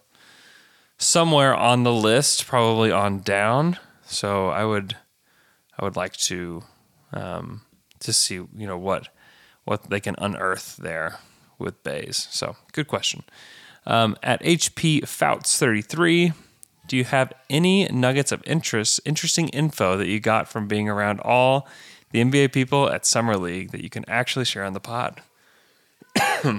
somewhere 0.97 1.53
on 1.53 1.83
the 1.83 1.93
list, 1.93 2.45
probably 2.45 2.91
on 2.91 3.19
down. 3.19 3.77
So 4.05 4.49
I 4.49 4.65
would 4.65 4.95
I 5.77 5.83
would 5.83 5.95
like 5.95 6.13
to 6.13 6.63
um, 7.13 7.61
to 7.99 8.13
see 8.13 8.35
you 8.35 8.67
know 8.67 8.77
what 8.77 9.09
what 9.65 9.89
they 9.89 9.99
can 9.99 10.15
unearth 10.17 10.77
there 10.77 11.19
with 11.57 11.83
Bays. 11.83 12.27
So 12.31 12.55
good 12.73 12.87
question. 12.87 13.23
Um, 13.87 14.15
at 14.23 14.41
HP 14.41 15.07
Fouts 15.07 15.59
33, 15.59 16.33
do 16.87 16.97
you 16.97 17.03
have 17.03 17.33
any 17.49 17.87
nuggets 17.87 18.31
of 18.31 18.43
interest, 18.45 18.99
interesting 19.05 19.49
info 19.49 19.97
that 19.97 20.07
you 20.07 20.19
got 20.19 20.47
from 20.47 20.67
being 20.67 20.89
around 20.89 21.19
all 21.21 21.67
the 22.11 22.21
NBA 22.21 22.53
people 22.53 22.89
at 22.89 23.05
Summer 23.05 23.37
League 23.37 23.71
that 23.71 23.81
you 23.81 23.89
can 23.89 24.05
actually 24.07 24.45
share 24.45 24.63
on 24.63 24.73
the 24.73 24.79
pod? 24.79 25.21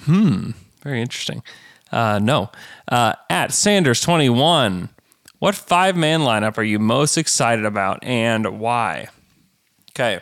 hmm, 0.00 0.50
very 0.82 1.00
interesting. 1.00 1.42
Uh, 1.90 2.18
no. 2.18 2.50
Uh, 2.88 3.14
at 3.30 3.50
Sanders21, 3.50 4.90
what 5.38 5.54
five 5.54 5.96
man 5.96 6.20
lineup 6.20 6.58
are 6.58 6.62
you 6.62 6.78
most 6.78 7.16
excited 7.16 7.64
about 7.64 8.02
and 8.02 8.58
why? 8.58 9.08
Okay. 9.90 10.20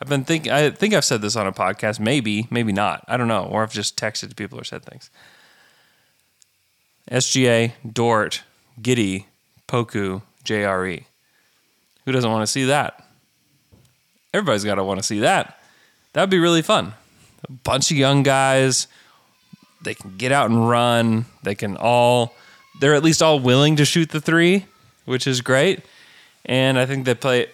I've 0.00 0.08
been 0.08 0.24
thinking, 0.24 0.52
I 0.52 0.70
think 0.70 0.94
I've 0.94 1.04
said 1.04 1.22
this 1.22 1.34
on 1.34 1.46
a 1.46 1.52
podcast. 1.52 1.98
Maybe, 1.98 2.46
maybe 2.50 2.72
not. 2.72 3.04
I 3.08 3.16
don't 3.16 3.26
know. 3.26 3.44
Or 3.44 3.62
I've 3.62 3.72
just 3.72 3.96
texted 3.96 4.28
to 4.28 4.34
people 4.34 4.60
or 4.60 4.64
said 4.64 4.84
things. 4.84 5.10
SGA, 7.10 7.72
Dort, 7.90 8.42
Giddey, 8.80 9.24
Poku, 9.66 10.22
JRE. 10.44 11.04
Who 12.04 12.12
doesn't 12.12 12.30
want 12.30 12.42
to 12.42 12.46
see 12.46 12.64
that? 12.64 13.06
Everybody's 14.32 14.64
got 14.64 14.76
to 14.76 14.84
want 14.84 14.98
to 15.00 15.04
see 15.04 15.20
that. 15.20 15.58
That 16.12 16.22
would 16.22 16.30
be 16.30 16.38
really 16.38 16.62
fun. 16.62 16.94
A 17.48 17.52
bunch 17.52 17.90
of 17.90 17.96
young 17.96 18.22
guys. 18.22 18.86
They 19.82 19.94
can 19.94 20.16
get 20.16 20.32
out 20.32 20.50
and 20.50 20.68
run. 20.68 21.26
They 21.42 21.54
can 21.54 21.76
all, 21.76 22.34
they're 22.80 22.94
at 22.94 23.02
least 23.02 23.22
all 23.22 23.38
willing 23.38 23.76
to 23.76 23.84
shoot 23.84 24.10
the 24.10 24.20
three, 24.20 24.66
which 25.04 25.26
is 25.26 25.40
great. 25.40 25.82
And 26.44 26.78
I 26.78 26.86
think 26.86 27.04
they 27.04 27.14
play 27.14 27.46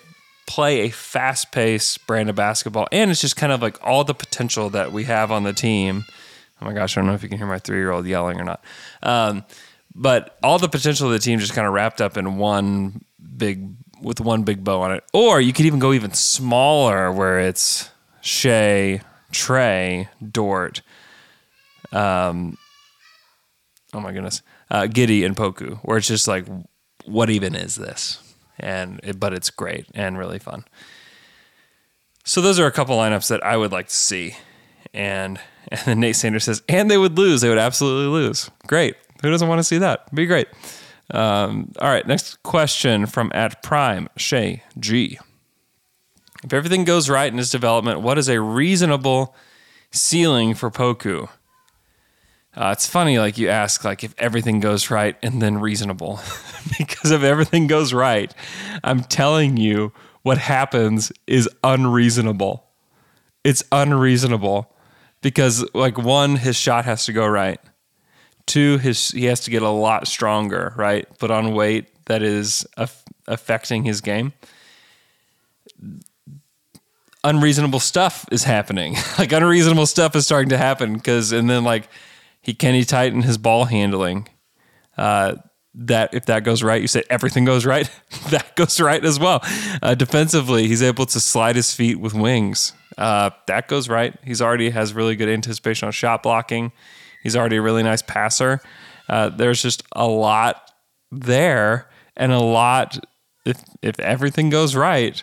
play 0.47 0.81
a 0.81 0.91
fast 0.91 1.53
paced 1.53 2.07
brand 2.07 2.29
of 2.29 2.37
basketball. 2.37 2.87
And 2.93 3.11
it's 3.11 3.21
just 3.21 3.37
kind 3.37 3.53
of 3.53 3.63
like 3.63 3.79
all 3.83 4.05
the 4.05 4.15
potential 4.15 4.71
that 4.71 4.93
we 4.93 5.05
have 5.05 5.33
on 5.33 5.43
the 5.45 5.53
team. 5.53 6.05
Oh 6.65 6.69
my 6.69 6.73
gosh, 6.73 6.97
I 6.97 7.01
don't 7.01 7.09
know 7.09 7.15
if 7.15 7.23
you 7.23 7.29
can 7.29 7.37
hear 7.37 7.47
my 7.47 7.59
three 7.59 7.77
year 7.77 7.91
old 7.91 8.07
yelling 8.07 8.41
or 8.41 8.45
not. 8.45 8.65
Um, 9.03 9.45
but 9.95 10.39
all 10.43 10.59
the 10.59 10.69
potential 10.69 11.07
of 11.07 11.13
the 11.13 11.19
team 11.19 11.39
just 11.39 11.53
kind 11.53 11.67
of 11.67 11.75
wrapped 11.75 12.01
up 12.01 12.17
in 12.17 12.37
one 12.37 13.05
big, 13.37 13.75
with 14.01 14.19
one 14.21 14.43
big 14.43 14.65
bow 14.65 14.81
on 14.81 14.93
it. 14.93 15.05
Or 15.13 15.41
you 15.41 15.53
could 15.53 15.67
even 15.67 15.79
go 15.79 15.93
even 15.93 16.13
smaller 16.15 17.13
where 17.13 17.39
it's 17.39 17.91
Shai, 18.23 19.03
Trey, 19.31 20.09
Dort, 20.27 20.81
um, 21.93 22.57
oh 23.93 24.01
my 24.01 24.13
goodness, 24.13 24.43
uh, 24.71 24.83
Giddey 24.83 25.25
and 25.25 25.37
Poku, 25.37 25.79
where 25.83 25.99
it's 25.99 26.09
just 26.09 26.27
like, 26.27 26.47
what 27.05 27.29
even 27.29 27.55
is 27.55 27.77
this? 27.77 28.25
and 28.59 29.01
it, 29.03 29.19
but 29.19 29.33
it's 29.33 29.51
great 29.51 29.87
and 29.95 30.19
really 30.19 30.39
fun. 30.39 30.65
So 32.25 32.41
those 32.41 32.59
are 32.59 32.67
a 32.67 32.73
couple 32.73 32.97
lineups 32.97 33.29
that 33.29 33.45
I 33.45 33.57
would 33.57 33.73
like 33.73 33.89
to 33.89 33.95
see, 33.95 34.37
and 34.93 35.39
and 35.69 35.81
then 35.85 36.01
Nate 36.01 36.17
Sanders 36.17 36.45
says, 36.45 36.63
and 36.69 36.91
they 36.91 36.99
would 36.99 37.19
lose. 37.19 37.41
They 37.41 37.49
would 37.49 37.59
absolutely 37.59 38.07
lose. 38.07 38.51
Great. 38.67 38.97
Who 39.23 39.31
doesn't 39.31 39.49
want 39.49 39.59
to 39.59 39.65
see 39.65 39.79
that? 39.79 40.13
Be 40.15 40.27
great. 40.27 40.49
Um, 41.11 41.73
all 41.79 41.89
right. 41.89 42.07
Next 42.07 42.43
question 42.43 43.07
from 43.07 43.31
at 43.35 43.63
Prime 43.63 44.09
Shay 44.17 44.63
G. 44.79 45.19
If 46.43 46.53
everything 46.53 46.85
goes 46.85 47.09
right 47.09 47.31
in 47.31 47.39
his 47.39 47.51
development, 47.51 48.01
what 48.01 48.19
is 48.19 48.29
a 48.29 48.41
reasonable 48.41 49.35
ceiling 49.91 50.55
for 50.55 50.71
Poku? 50.71 51.29
Uh, 52.57 52.71
it's 52.73 52.87
funny, 52.87 53.19
like 53.19 53.37
you 53.37 53.49
ask, 53.49 53.83
like 53.83 54.05
if 54.05 54.15
everything 54.17 54.61
goes 54.61 54.91
right 54.91 55.17
and 55.23 55.43
then 55.43 55.59
reasonable, 55.59 56.21
because 56.79 57.11
if 57.11 57.23
everything 57.23 57.67
goes 57.67 57.93
right, 57.93 58.33
I'm 58.85 59.03
telling 59.03 59.57
you, 59.57 59.93
what 60.23 60.39
happens 60.39 61.11
is 61.27 61.49
unreasonable. 61.65 62.65
It's 63.43 63.63
unreasonable 63.73 64.74
because, 65.25 65.65
like, 65.73 65.97
one, 65.97 66.37
his 66.37 66.55
shot 66.55 66.85
has 66.85 67.07
to 67.07 67.13
go 67.15 67.27
right. 67.27 67.59
Two, 68.45 68.77
his 68.77 69.11
he 69.11 69.25
has 69.25 69.41
to 69.41 69.51
get 69.51 69.63
a 69.63 69.71
lot 69.71 70.07
stronger, 70.07 70.75
right? 70.77 71.09
Put 71.19 71.31
on 71.31 71.55
weight 71.55 71.89
that 72.05 72.23
is 72.23 72.67
af- 72.77 73.03
affecting 73.27 73.85
his 73.85 74.03
game. 74.03 74.35
Unreasonable 77.25 77.81
stuff 77.81 78.27
is 78.31 78.45
happening. 78.45 78.97
like 79.19 79.33
unreasonable 79.33 79.87
stuff 79.87 80.15
is 80.15 80.27
starting 80.27 80.51
to 80.51 80.59
happen 80.59 80.93
because, 80.93 81.33
and 81.33 81.49
then 81.49 81.65
like 81.65 81.89
he 82.43 82.53
can 82.53 82.75
he 82.75 82.85
tighten 82.85 83.23
his 83.23 83.39
ball 83.39 83.65
handling. 83.65 84.29
Uh, 84.99 85.37
that 85.75 86.15
if 86.15 86.27
that 86.27 86.45
goes 86.45 86.63
right, 86.63 86.81
you 86.81 86.89
say 86.89 87.03
everything 87.11 87.45
goes 87.45 87.67
right. 87.67 87.91
that 88.31 88.55
goes 88.55 88.81
right 88.81 89.05
as 89.05 89.19
well. 89.19 89.41
Uh, 89.83 89.95
defensively, 89.95 90.69
he's 90.69 90.83
able 90.83 91.07
to 91.07 91.21
slide 91.21 91.57
his 91.57 91.75
feet 91.75 91.99
with 91.99 92.15
wings. 92.15 92.73
Uh, 92.97 93.31
that 93.47 93.67
goes 93.67 93.89
right. 93.89 94.15
He's 94.23 94.41
already 94.41 94.71
has 94.71 94.95
really 94.95 95.17
good 95.17 95.29
anticipation 95.29 95.87
on 95.87 95.93
shot 95.93 96.23
blocking. 96.23 96.73
He's 97.23 97.35
already 97.35 97.57
a 97.57 97.63
really 97.63 97.83
nice 97.83 98.03
passer. 98.03 98.61
Uh, 99.09 99.31
there's 99.31 99.61
just 99.61 99.83
a 99.93 100.07
lot 100.07 100.71
there, 101.11 101.89
and 102.17 102.33
a 102.33 102.39
lot. 102.39 102.99
If 103.45 103.63
if 103.83 103.99
everything 104.01 104.51
goes 104.51 104.77
right, 104.77 105.23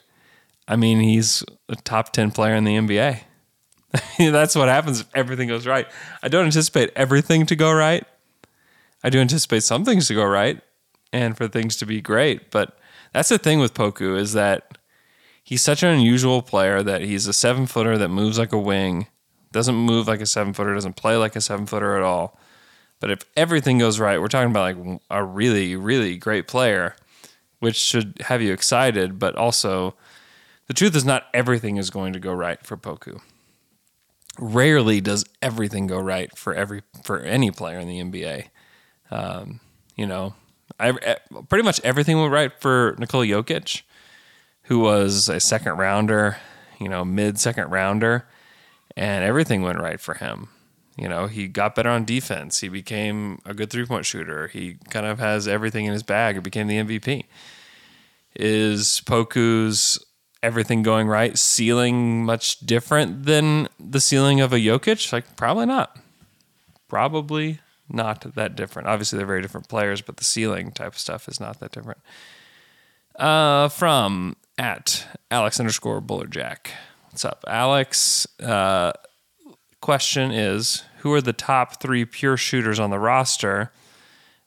I 0.67 0.75
mean, 0.75 0.99
he's 0.99 1.43
a 1.69 1.75
top 1.75 2.11
ten 2.11 2.31
player 2.31 2.55
in 2.55 2.65
the 2.65 2.75
NBA. 2.75 3.21
That's 4.17 4.55
what 4.55 4.67
happens 4.67 5.01
if 5.01 5.07
everything 5.13 5.47
goes 5.47 5.65
right. 5.65 5.87
I 6.21 6.27
don't 6.27 6.45
anticipate 6.45 6.91
everything 6.95 7.45
to 7.47 7.55
go 7.55 7.71
right. 7.71 8.05
I 9.03 9.09
do 9.09 9.19
anticipate 9.19 9.63
some 9.63 9.85
things 9.85 10.07
to 10.07 10.13
go 10.13 10.23
right 10.23 10.61
and 11.11 11.35
for 11.35 11.47
things 11.47 11.75
to 11.77 11.85
be 11.85 12.01
great. 12.01 12.51
But 12.51 12.77
that's 13.13 13.29
the 13.29 13.37
thing 13.37 13.59
with 13.59 13.73
Poku 13.73 14.17
is 14.17 14.33
that 14.33 14.77
he's 15.43 15.61
such 15.61 15.83
an 15.83 15.89
unusual 15.89 16.41
player 16.41 16.83
that 16.83 17.01
he's 17.01 17.27
a 17.27 17.33
seven 17.33 17.65
footer 17.65 17.97
that 17.97 18.09
moves 18.09 18.37
like 18.39 18.53
a 18.53 18.59
wing, 18.59 19.07
doesn't 19.51 19.75
move 19.75 20.07
like 20.07 20.21
a 20.21 20.25
seven 20.25 20.53
footer, 20.53 20.73
doesn't 20.73 20.95
play 20.95 21.15
like 21.15 21.35
a 21.35 21.41
seven 21.41 21.65
footer 21.65 21.95
at 21.95 22.03
all. 22.03 22.37
But 22.99 23.11
if 23.11 23.21
everything 23.35 23.79
goes 23.79 23.99
right, 23.99 24.21
we're 24.21 24.27
talking 24.27 24.51
about 24.51 24.77
like 24.77 25.01
a 25.09 25.23
really, 25.23 25.75
really 25.75 26.17
great 26.17 26.47
player, 26.47 26.95
which 27.59 27.75
should 27.75 28.21
have 28.25 28.41
you 28.41 28.53
excited. 28.53 29.17
But 29.17 29.35
also, 29.35 29.95
the 30.67 30.73
truth 30.73 30.95
is 30.95 31.03
not 31.03 31.25
everything 31.33 31.77
is 31.77 31.89
going 31.89 32.13
to 32.13 32.19
go 32.19 32.31
right 32.31 32.63
for 32.63 32.77
Poku 32.77 33.19
rarely 34.39 35.01
does 35.01 35.25
everything 35.41 35.87
go 35.87 35.99
right 35.99 36.35
for 36.37 36.53
every 36.53 36.81
for 37.03 37.19
any 37.19 37.51
player 37.51 37.79
in 37.79 37.87
the 37.87 37.99
NBA. 37.99 38.47
Um, 39.11 39.59
you 39.95 40.07
know, 40.07 40.33
I, 40.79 41.17
pretty 41.49 41.63
much 41.63 41.79
everything 41.83 42.19
went 42.19 42.31
right 42.31 42.51
for 42.59 42.95
Nikola 42.97 43.25
Jokic, 43.25 43.83
who 44.63 44.79
was 44.79 45.29
a 45.29 45.39
second 45.39 45.77
rounder, 45.77 46.37
you 46.79 46.89
know, 46.89 47.03
mid 47.05 47.39
second 47.39 47.69
rounder, 47.69 48.25
and 48.95 49.23
everything 49.23 49.61
went 49.61 49.79
right 49.79 49.99
for 49.99 50.15
him. 50.15 50.49
You 50.97 51.07
know, 51.07 51.27
he 51.27 51.47
got 51.47 51.75
better 51.75 51.89
on 51.89 52.05
defense. 52.05 52.59
He 52.59 52.69
became 52.69 53.41
a 53.45 53.53
good 53.53 53.69
three 53.69 53.85
point 53.85 54.05
shooter. 54.05 54.47
He 54.47 54.77
kind 54.89 55.05
of 55.05 55.19
has 55.19 55.47
everything 55.47 55.85
in 55.85 55.93
his 55.93 56.03
bag. 56.03 56.35
He 56.35 56.41
became 56.41 56.67
the 56.67 56.77
MVP. 56.77 57.25
Is 58.35 59.01
Poku's 59.05 60.03
everything 60.43 60.83
going 60.83 61.07
right, 61.07 61.37
ceiling 61.37 62.25
much 62.25 62.59
different 62.59 63.25
than 63.25 63.67
the 63.79 63.99
ceiling 63.99 64.41
of 64.41 64.53
a 64.53 64.57
Jokic? 64.57 65.11
Like, 65.13 65.35
probably 65.35 65.65
not. 65.65 65.97
Probably 66.87 67.59
not 67.93 68.35
that 68.35 68.55
different. 68.55 68.87
Obviously, 68.87 69.17
they're 69.17 69.27
very 69.27 69.41
different 69.41 69.67
players, 69.67 70.01
but 70.01 70.17
the 70.17 70.23
ceiling 70.23 70.71
type 70.71 70.93
of 70.93 70.99
stuff 70.99 71.27
is 71.27 71.39
not 71.39 71.59
that 71.59 71.71
different. 71.71 71.99
Uh, 73.15 73.69
from 73.69 74.35
at 74.57 75.05
Alex 75.29 75.59
underscore 75.59 76.01
Bullerjack. 76.01 76.67
What's 77.09 77.25
up, 77.25 77.43
Alex? 77.47 78.27
Uh, 78.39 78.93
question 79.81 80.31
is 80.31 80.83
Who 80.99 81.13
are 81.13 81.21
the 81.21 81.33
top 81.33 81.81
three 81.81 82.05
pure 82.05 82.37
shooters 82.37 82.79
on 82.79 82.89
the 82.89 82.99
roster? 82.99 83.71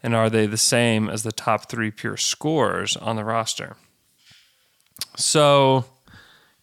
And 0.02 0.14
are 0.14 0.28
they 0.28 0.46
the 0.46 0.58
same 0.58 1.08
as 1.08 1.22
the 1.22 1.32
top 1.32 1.70
three 1.70 1.90
pure 1.90 2.18
scorers 2.18 2.94
on 2.96 3.16
the 3.16 3.24
roster? 3.24 3.76
So, 5.16 5.86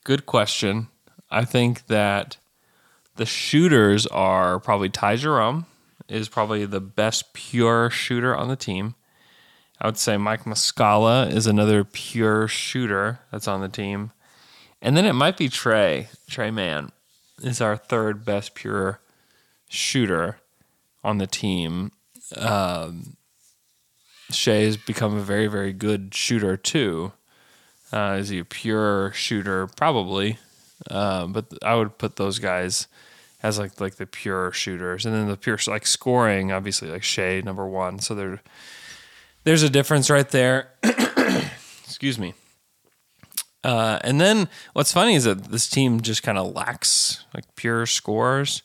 good 0.04 0.28
question. 0.28 0.90
I 1.32 1.44
think 1.46 1.88
that 1.88 2.38
the 3.16 3.26
shooters 3.26 4.06
are 4.08 4.60
probably 4.60 4.90
Ty 4.90 5.16
Jerome 5.16 5.66
is 6.12 6.30
probably 6.30 6.66
the 6.66 6.82
best 6.82 7.34
pure 7.34 7.90
shooter 7.90 8.36
on 8.36 8.48
the 8.48 8.56
team. 8.56 8.96
I 9.80 9.88
would 9.88 9.98
say 9.98 10.18
Mike 10.18 10.44
Muscala 10.44 11.32
is 11.32 11.48
another 11.48 11.84
pure 11.84 12.48
shooter 12.48 13.20
that's 13.32 13.48
on 13.48 13.62
the 13.62 13.70
team. 13.70 14.12
And 14.82 14.96
then 14.96 15.06
it 15.06 15.14
might 15.14 15.38
be 15.38 15.50
Trey. 15.50 16.10
Tre 16.30 16.52
Mann 16.52 16.92
is 17.42 17.62
our 17.62 17.78
third 17.78 18.24
best 18.24 18.54
pure 18.54 19.00
shooter 19.68 20.38
on 21.04 21.18
the 21.18 21.28
team. 21.28 21.92
Um, 22.38 23.18
has 24.30 24.78
become 24.78 25.18
a 25.18 25.22
very, 25.22 25.48
very 25.48 25.74
good 25.74 26.14
shooter 26.14 26.56
too. 26.58 27.12
Uh, 27.92 28.18
is 28.20 28.30
he 28.30 28.40
a 28.40 28.46
pure 28.46 29.12
shooter? 29.14 29.68
Probably. 29.68 30.38
Uh, 30.90 31.28
but 31.28 31.46
I 31.62 31.76
would 31.76 31.98
put 31.98 32.16
those 32.16 32.40
guys 32.40 32.88
as 33.44 33.60
like 33.60 33.80
like 33.80 33.96
the 33.96 34.06
pure 34.06 34.52
shooters, 34.52 35.06
and 35.06 35.16
then 35.16 35.28
the 35.28 35.38
pure 35.38 35.58
like 35.68 35.86
scoring, 35.86 36.52
obviously 36.52 36.90
like 36.90 37.04
Shai 37.04 37.42
number 37.42 37.68
one. 37.68 38.00
So 38.00 38.16
there, 38.16 38.42
there's 39.44 39.64
a 39.64 39.70
difference 39.70 40.10
right 40.10 40.30
there. 40.30 40.72
Excuse 41.86 42.18
me. 42.18 42.34
Uh, 43.64 44.00
and 44.04 44.20
then 44.20 44.50
what's 44.74 44.92
funny 44.92 45.16
is 45.16 45.26
that 45.26 45.46
this 45.46 45.70
team 45.70 46.02
just 46.02 46.24
kind 46.24 46.38
of 46.38 46.54
lacks 46.56 47.26
like 47.34 47.56
pure 47.56 47.86
scores. 47.86 48.64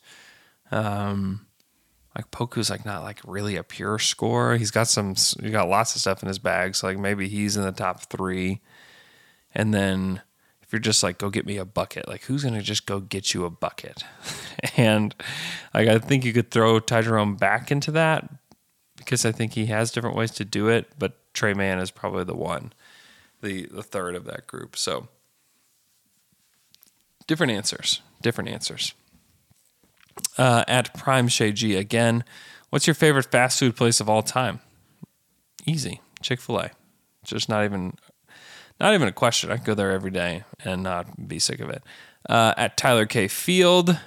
Um, 0.70 1.46
like 2.16 2.30
Poku's 2.30 2.70
like 2.70 2.86
not 2.86 3.02
like 3.02 3.20
really 3.26 3.56
a 3.56 3.62
pure 3.62 3.98
scorer. 3.98 4.56
He's 4.56 4.70
got 4.70 4.88
some, 4.88 5.14
he 5.42 5.50
got 5.50 5.68
lots 5.68 5.94
of 5.94 6.00
stuff 6.00 6.22
in 6.22 6.28
his 6.28 6.38
bag. 6.38 6.74
So 6.74 6.86
like 6.86 6.98
maybe 6.98 7.28
he's 7.28 7.56
in 7.56 7.62
the 7.62 7.72
top 7.72 8.04
three. 8.04 8.62
And 9.54 9.74
then 9.74 10.22
if 10.66 10.72
you're 10.72 10.80
just 10.80 11.02
like, 11.02 11.18
go 11.18 11.30
get 11.30 11.46
me 11.46 11.58
a 11.58 11.64
bucket, 11.64 12.08
like 12.08 12.24
who's 12.24 12.42
gonna 12.42 12.60
just 12.60 12.86
go 12.86 12.98
get 12.98 13.32
you 13.32 13.44
a 13.44 13.50
bucket? 13.50 14.02
and 14.76 15.14
like 15.72 15.88
I 15.88 15.98
think 15.98 16.24
you 16.24 16.32
could 16.32 16.50
throw 16.50 16.80
Ty 16.80 17.02
Jerome 17.02 17.36
back 17.36 17.70
into 17.70 17.92
that 17.92 18.28
because 18.96 19.24
I 19.24 19.30
think 19.30 19.52
he 19.52 19.66
has 19.66 19.92
different 19.92 20.16
ways 20.16 20.32
to 20.32 20.44
do 20.44 20.68
it. 20.68 20.90
But 20.98 21.12
Tre 21.34 21.54
Mann 21.54 21.78
is 21.78 21.92
probably 21.92 22.24
the 22.24 22.34
one, 22.34 22.72
the 23.42 23.66
the 23.66 23.82
third 23.82 24.16
of 24.16 24.24
that 24.24 24.48
group. 24.48 24.76
So 24.76 25.06
different 27.28 27.52
answers, 27.52 28.00
different 28.20 28.50
answers. 28.50 28.94
Uh, 30.36 30.64
at 30.66 30.94
Prime 30.94 31.28
Shay 31.28 31.52
G 31.52 31.76
again, 31.76 32.24
what's 32.70 32.88
your 32.88 32.94
favorite 32.94 33.30
fast 33.30 33.60
food 33.60 33.76
place 33.76 34.00
of 34.00 34.08
all 34.08 34.22
time? 34.22 34.60
Easy, 35.64 36.00
Chick 36.22 36.40
Fil 36.40 36.58
A. 36.58 36.70
Just 37.22 37.48
not 37.48 37.64
even 37.64 37.94
not 38.80 38.94
even 38.94 39.08
a 39.08 39.12
question. 39.12 39.50
I 39.50 39.56
could 39.56 39.66
go 39.66 39.74
there 39.74 39.90
every 39.90 40.10
day 40.10 40.44
and 40.64 40.82
not 40.82 41.28
be 41.28 41.38
sick 41.38 41.60
of 41.60 41.70
it. 41.70 41.82
Uh, 42.28 42.54
at 42.56 42.76
Tyler 42.76 43.06
K. 43.06 43.28
Field, 43.28 43.98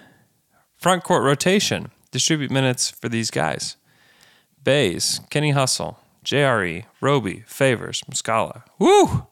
front 0.78 1.04
court 1.04 1.24
rotation. 1.24 1.92
Distribute 2.12 2.52
minutes 2.52 2.90
for 2.90 3.08
these 3.08 3.30
guys. 3.32 3.76
Bays, 4.64 5.22
Kenny 5.30 5.52
Hustle, 5.52 6.00
JRE, 6.26 6.86
Roby, 7.02 7.44
Favors, 7.48 8.02
Muscala. 8.10 8.64
Woo! 8.78 9.28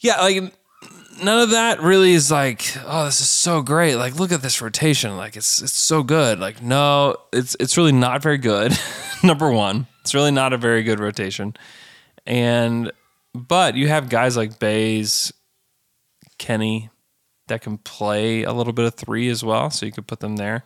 Yeah, 0.00 0.20
like 0.20 0.52
none 1.22 1.40
of 1.40 1.50
that 1.50 1.80
really 1.80 2.12
is 2.12 2.30
like, 2.30 2.76
oh, 2.84 3.04
this 3.04 3.20
is 3.20 3.28
so 3.28 3.62
great. 3.62 3.96
Like, 3.96 4.18
look 4.18 4.32
at 4.32 4.42
this 4.42 4.60
rotation. 4.60 5.16
Like, 5.16 5.36
it's 5.36 5.62
it's 5.62 5.72
so 5.72 6.02
good. 6.02 6.40
Like, 6.40 6.62
no, 6.62 7.16
it's 7.32 7.56
it's 7.60 7.76
really 7.76 7.92
not 7.92 8.22
very 8.22 8.38
good. 8.38 8.76
Number 9.22 9.50
one, 9.50 9.86
it's 10.00 10.14
really 10.14 10.32
not 10.32 10.52
a 10.52 10.58
very 10.58 10.82
good 10.82 10.98
rotation. 11.00 11.54
And 12.26 12.92
but 13.34 13.76
you 13.76 13.88
have 13.88 14.08
guys 14.08 14.36
like 14.36 14.58
Bays, 14.58 15.32
Kenny, 16.38 16.90
that 17.48 17.62
can 17.62 17.78
play 17.78 18.42
a 18.42 18.52
little 18.52 18.72
bit 18.72 18.84
of 18.84 18.94
three 18.94 19.28
as 19.28 19.44
well, 19.44 19.70
so 19.70 19.86
you 19.86 19.92
could 19.92 20.06
put 20.06 20.20
them 20.20 20.36
there. 20.36 20.64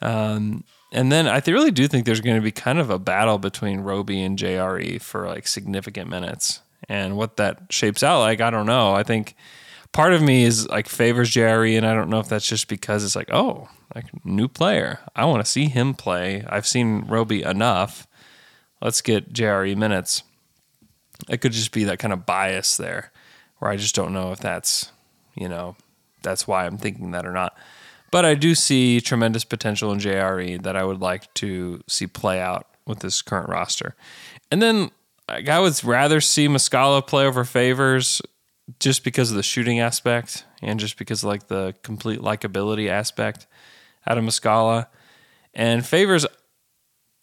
Um, 0.00 0.64
and 0.92 1.12
then 1.12 1.28
I 1.28 1.42
really 1.46 1.70
do 1.70 1.86
think 1.86 2.04
there's 2.04 2.20
going 2.20 2.36
to 2.36 2.42
be 2.42 2.52
kind 2.52 2.78
of 2.78 2.90
a 2.90 2.98
battle 2.98 3.38
between 3.38 3.80
Roby 3.80 4.22
and 4.22 4.38
JRE 4.38 5.00
for 5.00 5.28
like 5.28 5.46
significant 5.46 6.08
minutes. 6.10 6.60
And 6.88 7.16
what 7.16 7.36
that 7.36 7.64
shapes 7.70 8.02
out 8.02 8.20
like, 8.20 8.40
I 8.40 8.50
don't 8.50 8.66
know. 8.66 8.94
I 8.94 9.02
think 9.02 9.36
part 9.92 10.12
of 10.12 10.22
me 10.22 10.44
is 10.44 10.68
like 10.68 10.88
favors 10.88 11.30
JRE, 11.30 11.76
and 11.76 11.86
I 11.86 11.94
don't 11.94 12.10
know 12.10 12.18
if 12.18 12.28
that's 12.28 12.48
just 12.48 12.68
because 12.68 13.04
it's 13.04 13.14
like, 13.14 13.30
oh, 13.32 13.68
like 13.94 14.06
new 14.24 14.48
player. 14.48 15.00
I 15.14 15.26
want 15.26 15.44
to 15.44 15.50
see 15.50 15.66
him 15.66 15.94
play. 15.94 16.44
I've 16.48 16.66
seen 16.66 17.04
Roby 17.06 17.42
enough. 17.42 18.06
Let's 18.80 19.02
get 19.02 19.32
JRE 19.32 19.76
minutes. 19.76 20.22
It 21.28 21.40
could 21.40 21.52
just 21.52 21.72
be 21.72 21.84
that 21.84 21.98
kind 21.98 22.12
of 22.12 22.26
bias 22.26 22.76
there 22.76 23.12
where 23.58 23.70
I 23.70 23.76
just 23.76 23.94
don't 23.94 24.12
know 24.12 24.32
if 24.32 24.40
that's, 24.40 24.90
you 25.34 25.48
know, 25.48 25.76
that's 26.22 26.46
why 26.46 26.66
I'm 26.66 26.78
thinking 26.78 27.10
that 27.12 27.26
or 27.26 27.32
not. 27.32 27.56
But 28.10 28.24
I 28.24 28.34
do 28.34 28.54
see 28.54 29.00
tremendous 29.00 29.44
potential 29.44 29.92
in 29.92 29.98
JRE 29.98 30.62
that 30.62 30.76
I 30.76 30.84
would 30.84 31.00
like 31.00 31.32
to 31.34 31.82
see 31.86 32.06
play 32.06 32.40
out 32.40 32.66
with 32.86 33.00
this 33.00 33.22
current 33.22 33.48
roster. 33.48 33.94
And 34.50 34.60
then 34.60 34.90
like, 35.28 35.48
I 35.48 35.60
would 35.60 35.82
rather 35.84 36.20
see 36.20 36.48
Muscala 36.48 37.06
play 37.06 37.24
over 37.24 37.44
Favors 37.44 38.20
just 38.80 39.04
because 39.04 39.30
of 39.30 39.36
the 39.36 39.42
shooting 39.42 39.78
aspect 39.78 40.44
and 40.60 40.80
just 40.80 40.96
because 40.98 41.22
of 41.22 41.28
like 41.28 41.48
the 41.48 41.74
complete 41.82 42.20
likability 42.20 42.88
aspect 42.88 43.46
out 44.06 44.18
of 44.18 44.24
Muscala. 44.24 44.86
And 45.54 45.86
Favors, 45.86 46.26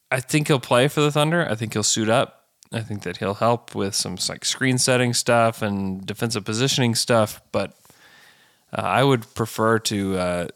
I 0.10 0.20
think 0.20 0.48
he'll 0.48 0.60
play 0.60 0.88
for 0.88 1.02
the 1.02 1.12
Thunder. 1.12 1.48
I 1.50 1.56
think 1.56 1.74
he'll 1.74 1.84
suit 1.84 2.10
up. 2.10 2.47
I 2.72 2.82
think 2.82 3.04
that 3.04 3.18
he'll 3.18 3.36
help 3.36 3.76
with 3.76 3.96
some 3.96 4.18
like 4.28 4.44
screen 4.44 4.78
setting 4.78 5.14
stuff 5.14 5.62
and 5.62 6.06
defensive 6.06 6.44
positioning 6.44 6.96
stuff, 6.96 7.42
but 7.52 7.78
uh, 8.74 8.82
I 8.82 9.04
would 9.04 9.34
prefer 9.36 9.80
to 9.80 10.18
uh, 10.18 10.48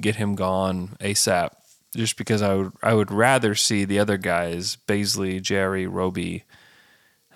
get 0.00 0.16
him 0.16 0.34
gone 0.34 0.96
ASAP, 1.00 1.50
just 1.94 2.16
because 2.16 2.42
I 2.42 2.54
would 2.54 2.72
I 2.82 2.94
would 2.94 3.10
rather 3.10 3.54
see 3.54 3.84
the 3.84 3.98
other 3.98 4.16
guys, 4.16 4.76
Bazley, 4.86 5.42
Jerry, 5.42 5.86
Roby, 5.86 6.44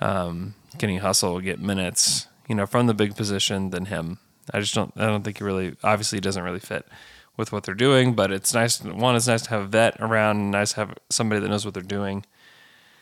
um, 0.00 0.54
Kenny 0.78 0.98
Hustle 0.98 1.40
get 1.40 1.60
minutes, 1.60 2.28
you 2.48 2.54
know, 2.54 2.66
from 2.66 2.86
the 2.86 2.94
big 2.94 3.16
position 3.16 3.70
than 3.70 3.86
him. 3.86 4.18
I 4.52 4.60
just 4.60 4.74
don't 4.74 4.92
I 4.96 5.06
don't 5.06 5.24
think 5.24 5.38
he 5.38 5.44
really 5.44 5.76
obviously 5.82 6.16
he 6.16 6.20
doesn't 6.20 6.42
really 6.42 6.60
fit 6.60 6.86
with 7.36 7.52
what 7.52 7.64
they're 7.64 7.74
doing, 7.74 8.14
but 8.14 8.30
it's 8.30 8.54
nice. 8.54 8.82
One, 8.82 9.16
it's 9.16 9.26
nice 9.26 9.42
to 9.42 9.50
have 9.50 9.62
a 9.62 9.66
vet 9.66 9.96
around, 10.00 10.50
nice 10.52 10.74
to 10.74 10.76
have 10.76 10.98
somebody 11.08 11.40
that 11.40 11.48
knows 11.48 11.64
what 11.64 11.74
they're 11.74 11.82
doing 11.82 12.24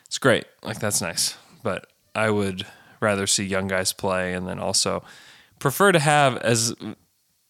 it's 0.08 0.18
great. 0.18 0.44
Like 0.62 0.80
that's 0.80 1.00
nice. 1.00 1.36
But 1.62 1.86
I 2.14 2.30
would 2.30 2.66
rather 3.00 3.26
see 3.26 3.44
young 3.44 3.68
guys 3.68 3.92
play 3.92 4.34
and 4.34 4.48
then 4.48 4.58
also 4.58 5.04
prefer 5.58 5.92
to 5.92 5.98
have 5.98 6.36
as 6.38 6.74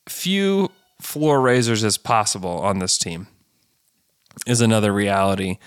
few 0.09 0.71
floor 1.01 1.41
raisers 1.41 1.85
as 1.85 1.97
possible 1.97 2.59
on 2.61 2.81
this 2.81 2.99
team 2.99 3.29
is 4.47 4.61
another 4.61 4.93
reality 4.93 5.59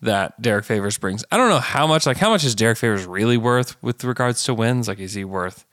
that 0.00 0.40
Derrick 0.40 0.64
Favors 0.64 0.96
brings. 0.96 1.24
I 1.30 1.36
don't 1.36 1.48
know 1.48 1.58
how 1.58 1.86
much 1.86 2.06
like 2.06 2.16
how 2.16 2.30
much 2.30 2.44
is 2.44 2.54
Derrick 2.54 2.78
Favors 2.78 3.06
really 3.06 3.36
worth 3.36 3.80
with 3.82 4.04
regards 4.04 4.42
to 4.44 4.54
wins? 4.54 4.88
Like 4.88 5.00
is 5.00 5.14
he 5.14 5.24
worth 5.24 5.64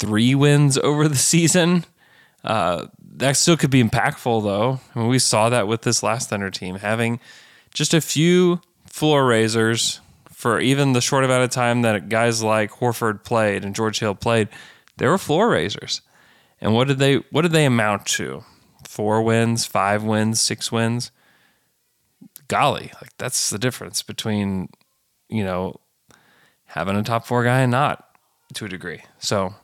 3 0.00 0.34
wins 0.34 0.78
over 0.78 1.08
the 1.08 1.16
season? 1.16 1.84
Uh, 2.44 2.86
that 3.16 3.36
still 3.36 3.56
could 3.56 3.70
be 3.70 3.82
impactful 3.82 4.42
though. 4.42 4.80
I 4.94 4.98
mean, 4.98 5.08
we 5.08 5.18
saw 5.18 5.48
that 5.48 5.68
with 5.68 5.82
this 5.82 6.02
last 6.02 6.30
Thunder 6.30 6.50
team 6.50 6.76
having 6.76 7.20
just 7.74 7.92
a 7.92 8.00
few 8.00 8.60
floor 8.96 9.26
raisers 9.26 10.00
for 10.32 10.58
even 10.58 10.94
the 10.94 11.02
short 11.02 11.22
amount 11.22 11.44
of 11.44 11.50
time 11.50 11.82
that 11.82 12.08
guys 12.08 12.42
like 12.42 12.70
Horford 12.70 13.24
played 13.24 13.62
and 13.62 13.74
George 13.74 13.98
Hill 13.98 14.14
played, 14.14 14.48
they 14.96 15.06
were 15.06 15.18
floor 15.18 15.50
raisers. 15.50 16.00
And 16.62 16.72
what 16.72 16.88
did 16.88 16.98
they 16.98 17.16
what 17.30 17.42
did 17.42 17.52
they 17.52 17.66
amount 17.66 18.06
to? 18.06 18.42
Four 18.88 19.20
wins, 19.20 19.66
five 19.66 20.02
wins, 20.02 20.40
six 20.40 20.72
wins? 20.72 21.10
Golly, 22.48 22.90
like 23.02 23.10
that's 23.18 23.50
the 23.50 23.58
difference 23.58 24.02
between, 24.02 24.70
you 25.28 25.44
know, 25.44 25.78
having 26.64 26.96
a 26.96 27.02
top 27.02 27.26
four 27.26 27.44
guy 27.44 27.60
and 27.60 27.72
not 27.72 28.08
to 28.54 28.64
a 28.64 28.68
degree. 28.68 29.02
So 29.18 29.54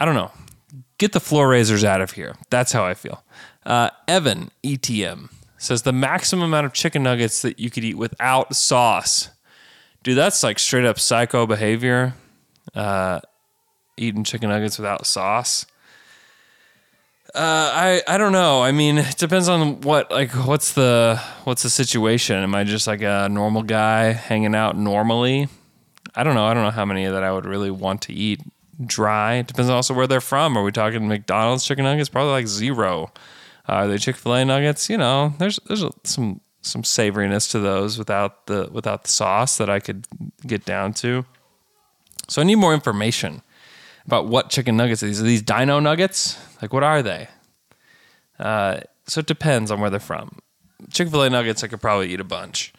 I 0.00 0.06
don't 0.06 0.14
know. 0.14 0.30
Get 0.96 1.12
the 1.12 1.20
floor 1.20 1.50
raisers 1.50 1.84
out 1.84 2.00
of 2.00 2.12
here. 2.12 2.34
That's 2.48 2.72
how 2.72 2.86
I 2.86 2.94
feel. 2.94 3.22
Uh, 3.66 3.90
Evan, 4.08 4.50
ETM 4.64 5.28
says 5.58 5.82
the 5.82 5.92
maximum 5.92 6.44
amount 6.44 6.66
of 6.66 6.72
chicken 6.72 7.02
nuggets 7.02 7.42
that 7.42 7.58
you 7.58 7.70
could 7.70 7.84
eat 7.84 7.98
without 7.98 8.54
sauce. 8.56 9.30
Dude, 10.02 10.16
that's 10.16 10.42
like 10.42 10.58
straight 10.58 10.84
up 10.84 10.98
psycho 10.98 11.46
behavior. 11.46 12.14
Uh, 12.74 13.20
eating 13.96 14.24
chicken 14.24 14.48
nuggets 14.48 14.78
without 14.78 15.06
sauce. 15.06 15.66
Uh, 17.34 17.70
I 17.74 18.02
I 18.08 18.16
don't 18.16 18.32
know. 18.32 18.62
I 18.62 18.72
mean, 18.72 18.98
it 18.98 19.18
depends 19.18 19.48
on 19.48 19.82
what 19.82 20.10
like 20.10 20.30
what's 20.32 20.72
the 20.72 21.20
what's 21.44 21.62
the 21.62 21.70
situation. 21.70 22.36
Am 22.36 22.54
I 22.54 22.64
just 22.64 22.86
like 22.86 23.02
a 23.02 23.28
normal 23.30 23.62
guy 23.62 24.12
hanging 24.12 24.54
out 24.54 24.76
normally? 24.76 25.48
I 26.14 26.24
don't 26.24 26.34
know. 26.34 26.46
I 26.46 26.54
don't 26.54 26.62
know 26.62 26.70
how 26.70 26.84
many 26.84 27.06
that 27.06 27.22
I 27.22 27.30
would 27.30 27.44
really 27.44 27.70
want 27.70 28.02
to 28.02 28.14
eat 28.14 28.40
dry. 28.84 29.34
It 29.34 29.46
depends 29.46 29.68
also 29.70 29.92
where 29.92 30.06
they're 30.06 30.20
from. 30.20 30.56
Are 30.56 30.62
we 30.62 30.72
talking 30.72 31.06
McDonald's 31.06 31.64
chicken 31.64 31.84
nuggets? 31.84 32.08
Probably 32.08 32.32
like 32.32 32.46
zero. 32.46 33.12
Uh, 33.68 33.72
are 33.72 33.88
they 33.88 33.98
Chick 33.98 34.16
Fil 34.16 34.34
A 34.34 34.44
nuggets? 34.44 34.88
You 34.88 34.96
know, 34.96 35.34
there's 35.38 35.58
there's 35.66 35.84
some 36.04 36.40
some 36.62 36.82
savoriness 36.82 37.50
to 37.50 37.58
those 37.58 37.98
without 37.98 38.46
the 38.46 38.68
without 38.72 39.04
the 39.04 39.10
sauce 39.10 39.58
that 39.58 39.68
I 39.68 39.80
could 39.80 40.06
get 40.46 40.64
down 40.64 40.92
to. 40.94 41.24
So 42.28 42.42
I 42.42 42.44
need 42.44 42.56
more 42.56 42.74
information 42.74 43.42
about 44.06 44.26
what 44.26 44.50
chicken 44.50 44.76
nuggets 44.76 45.02
are 45.02 45.06
these. 45.06 45.20
Are 45.20 45.24
these 45.24 45.42
dino 45.42 45.80
nuggets? 45.80 46.38
Like 46.62 46.72
what 46.72 46.82
are 46.82 47.02
they? 47.02 47.28
Uh, 48.38 48.80
so 49.06 49.20
it 49.20 49.26
depends 49.26 49.70
on 49.70 49.80
where 49.80 49.90
they're 49.90 50.00
from. 50.00 50.38
Chick 50.90 51.08
Fil 51.08 51.22
A 51.22 51.30
nuggets, 51.30 51.64
I 51.64 51.68
could 51.68 51.80
probably 51.80 52.12
eat 52.12 52.20
a 52.20 52.24
bunch. 52.24 52.72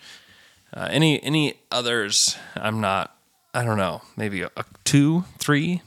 Uh, 0.73 0.87
any 0.89 1.21
any 1.23 1.55
others? 1.71 2.35
I'm 2.55 2.81
not. 2.81 3.15
I 3.53 3.63
don't 3.63 3.77
know. 3.77 4.01
Maybe 4.15 4.41
a, 4.41 4.49
a 4.55 4.65
two, 4.83 5.25
three. 5.37 5.81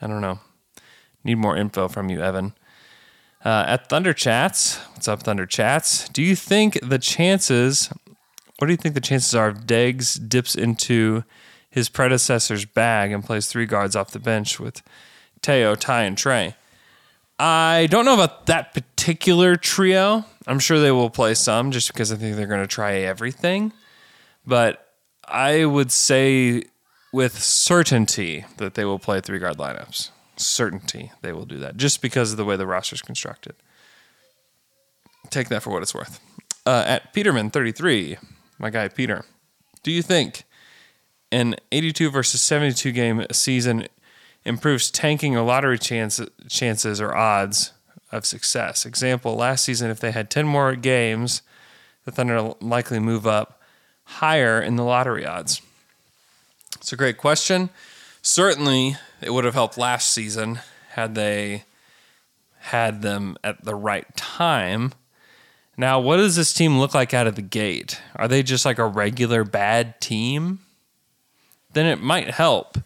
I 0.00 0.06
don't 0.06 0.20
know. 0.20 0.40
Need 1.24 1.36
more 1.36 1.56
info 1.56 1.88
from 1.88 2.10
you, 2.10 2.20
Evan. 2.20 2.54
Uh, 3.44 3.64
at 3.66 3.88
Thunder 3.88 4.12
Chats, 4.12 4.76
what's 4.92 5.08
up, 5.08 5.24
Thunder 5.24 5.46
Chats? 5.46 6.08
Do 6.08 6.22
you 6.22 6.36
think 6.36 6.78
the 6.80 6.98
chances? 6.98 7.92
What 8.58 8.68
do 8.68 8.72
you 8.72 8.76
think 8.76 8.94
the 8.94 9.00
chances 9.00 9.34
are 9.34 9.48
if 9.48 9.66
Deggs 9.66 10.28
dips 10.28 10.54
into 10.54 11.24
his 11.68 11.88
predecessor's 11.88 12.64
bag 12.64 13.10
and 13.10 13.24
plays 13.24 13.48
three 13.48 13.66
guards 13.66 13.96
off 13.96 14.12
the 14.12 14.20
bench 14.20 14.60
with 14.60 14.80
Teo, 15.40 15.74
Ty, 15.74 16.02
and 16.02 16.16
Trey? 16.16 16.54
I 17.36 17.88
don't 17.90 18.04
know 18.04 18.14
about 18.14 18.46
that 18.46 18.72
particular 18.74 19.56
trio. 19.56 20.24
I'm 20.46 20.60
sure 20.60 20.78
they 20.78 20.92
will 20.92 21.10
play 21.10 21.34
some 21.34 21.72
just 21.72 21.88
because 21.88 22.12
I 22.12 22.16
think 22.16 22.36
they're 22.36 22.46
going 22.46 22.60
to 22.60 22.68
try 22.68 22.98
everything. 22.98 23.72
But 24.46 24.86
I 25.26 25.64
would 25.64 25.90
say 25.90 26.62
with 27.12 27.42
certainty 27.42 28.44
that 28.58 28.74
they 28.74 28.84
will 28.84 29.00
play 29.00 29.20
three 29.20 29.40
guard 29.40 29.56
lineups. 29.56 30.11
Certainty 30.36 31.12
they 31.20 31.32
will 31.32 31.44
do 31.44 31.58
that 31.58 31.76
just 31.76 32.00
because 32.00 32.32
of 32.32 32.36
the 32.36 32.44
way 32.44 32.56
the 32.56 32.66
roster 32.66 32.94
is 32.94 33.02
constructed. 33.02 33.54
Take 35.30 35.48
that 35.48 35.62
for 35.62 35.70
what 35.70 35.82
it's 35.82 35.94
worth. 35.94 36.20
Uh, 36.64 36.84
at 36.86 37.12
Peterman33, 37.12 38.18
my 38.58 38.70
guy 38.70 38.88
Peter, 38.88 39.24
do 39.82 39.90
you 39.90 40.02
think 40.02 40.44
an 41.30 41.56
82 41.70 42.10
versus 42.10 42.40
72 42.42 42.92
game 42.92 43.24
season 43.32 43.88
improves 44.44 44.90
tanking 44.90 45.36
or 45.36 45.44
lottery 45.44 45.78
chance, 45.78 46.20
chances 46.48 47.00
or 47.00 47.14
odds 47.16 47.72
of 48.10 48.26
success? 48.26 48.86
Example, 48.86 49.34
last 49.34 49.64
season, 49.64 49.90
if 49.90 50.00
they 50.00 50.12
had 50.12 50.30
10 50.30 50.46
more 50.46 50.74
games, 50.76 51.42
the 52.04 52.12
Thunder 52.12 52.54
likely 52.60 52.98
move 52.98 53.26
up 53.26 53.60
higher 54.04 54.60
in 54.60 54.76
the 54.76 54.84
lottery 54.84 55.24
odds. 55.24 55.60
It's 56.76 56.92
a 56.92 56.96
great 56.96 57.16
question. 57.16 57.70
Certainly, 58.22 58.96
it 59.22 59.30
would 59.30 59.44
have 59.44 59.54
helped 59.54 59.78
last 59.78 60.10
season 60.10 60.60
had 60.90 61.14
they 61.14 61.64
had 62.60 63.02
them 63.02 63.36
at 63.42 63.64
the 63.64 63.74
right 63.74 64.14
time. 64.16 64.92
Now, 65.76 65.98
what 65.98 66.18
does 66.18 66.36
this 66.36 66.52
team 66.52 66.78
look 66.78 66.94
like 66.94 67.14
out 67.14 67.26
of 67.26 67.34
the 67.34 67.42
gate? 67.42 68.00
Are 68.14 68.28
they 68.28 68.42
just 68.42 68.64
like 68.64 68.78
a 68.78 68.86
regular 68.86 69.42
bad 69.42 70.00
team? 70.00 70.60
Then 71.72 71.86
it 71.86 72.00
might 72.00 72.30
help 72.30 72.78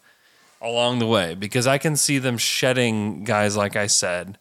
along 0.61 0.99
the 0.99 1.07
way 1.07 1.35
because 1.35 1.67
I 1.67 1.79
can 1.79 1.97
see 1.97 2.19
them 2.19 2.39
shedding 2.39 3.25
guys, 3.25 3.57
like 3.57 3.77
I 3.77 3.87
said. 3.87 4.39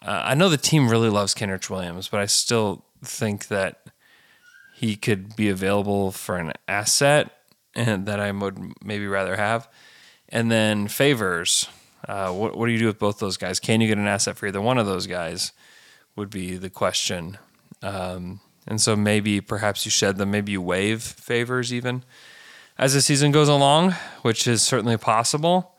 Uh, 0.00 0.22
I 0.24 0.34
know 0.34 0.48
the 0.48 0.56
team 0.56 0.88
really 0.88 1.10
loves 1.10 1.34
Kenrich 1.34 1.68
Williams, 1.68 2.08
but 2.08 2.20
I 2.20 2.26
still 2.26 2.84
think 3.04 3.48
that 3.48 3.82
he 4.74 4.94
could 4.96 5.34
be 5.34 5.48
available 5.48 6.12
for 6.12 6.36
an 6.36 6.52
asset 6.68 7.30
and 7.74 8.06
that 8.06 8.20
I 8.20 8.30
would 8.30 8.58
maybe 8.82 9.06
rather 9.06 9.36
have. 9.36 9.68
And 10.28 10.50
then 10.50 10.88
favors. 10.88 11.68
Uh, 12.06 12.32
what, 12.32 12.56
what 12.56 12.66
do 12.66 12.72
you 12.72 12.78
do 12.78 12.86
with 12.86 12.98
both 12.98 13.18
those 13.18 13.36
guys? 13.36 13.58
Can 13.58 13.80
you 13.80 13.88
get 13.88 13.98
an 13.98 14.06
asset 14.06 14.36
for 14.36 14.46
either 14.46 14.60
one 14.60 14.78
of 14.78 14.86
those 14.86 15.06
guys? 15.06 15.52
Would 16.16 16.30
be 16.30 16.56
the 16.56 16.70
question. 16.70 17.38
Um, 17.82 18.40
and 18.66 18.80
so 18.80 18.94
maybe 18.96 19.40
perhaps 19.40 19.84
you 19.84 19.90
shed 19.90 20.18
them, 20.18 20.30
maybe 20.30 20.52
you 20.52 20.60
waive 20.60 21.02
favors 21.02 21.72
even 21.72 22.04
as 22.78 22.94
the 22.94 23.00
season 23.00 23.32
goes 23.32 23.48
along, 23.48 23.94
which 24.22 24.46
is 24.46 24.62
certainly 24.62 24.96
possible. 24.96 25.74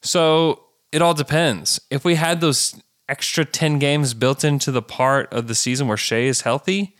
So 0.00 0.64
it 0.90 1.00
all 1.00 1.14
depends. 1.14 1.80
If 1.90 2.04
we 2.04 2.16
had 2.16 2.40
those 2.40 2.80
extra 3.08 3.44
10 3.44 3.78
games 3.78 4.14
built 4.14 4.42
into 4.42 4.72
the 4.72 4.82
part 4.82 5.32
of 5.32 5.46
the 5.46 5.54
season 5.54 5.86
where 5.86 5.96
Shai 5.96 6.22
is 6.22 6.40
healthy, 6.40 6.96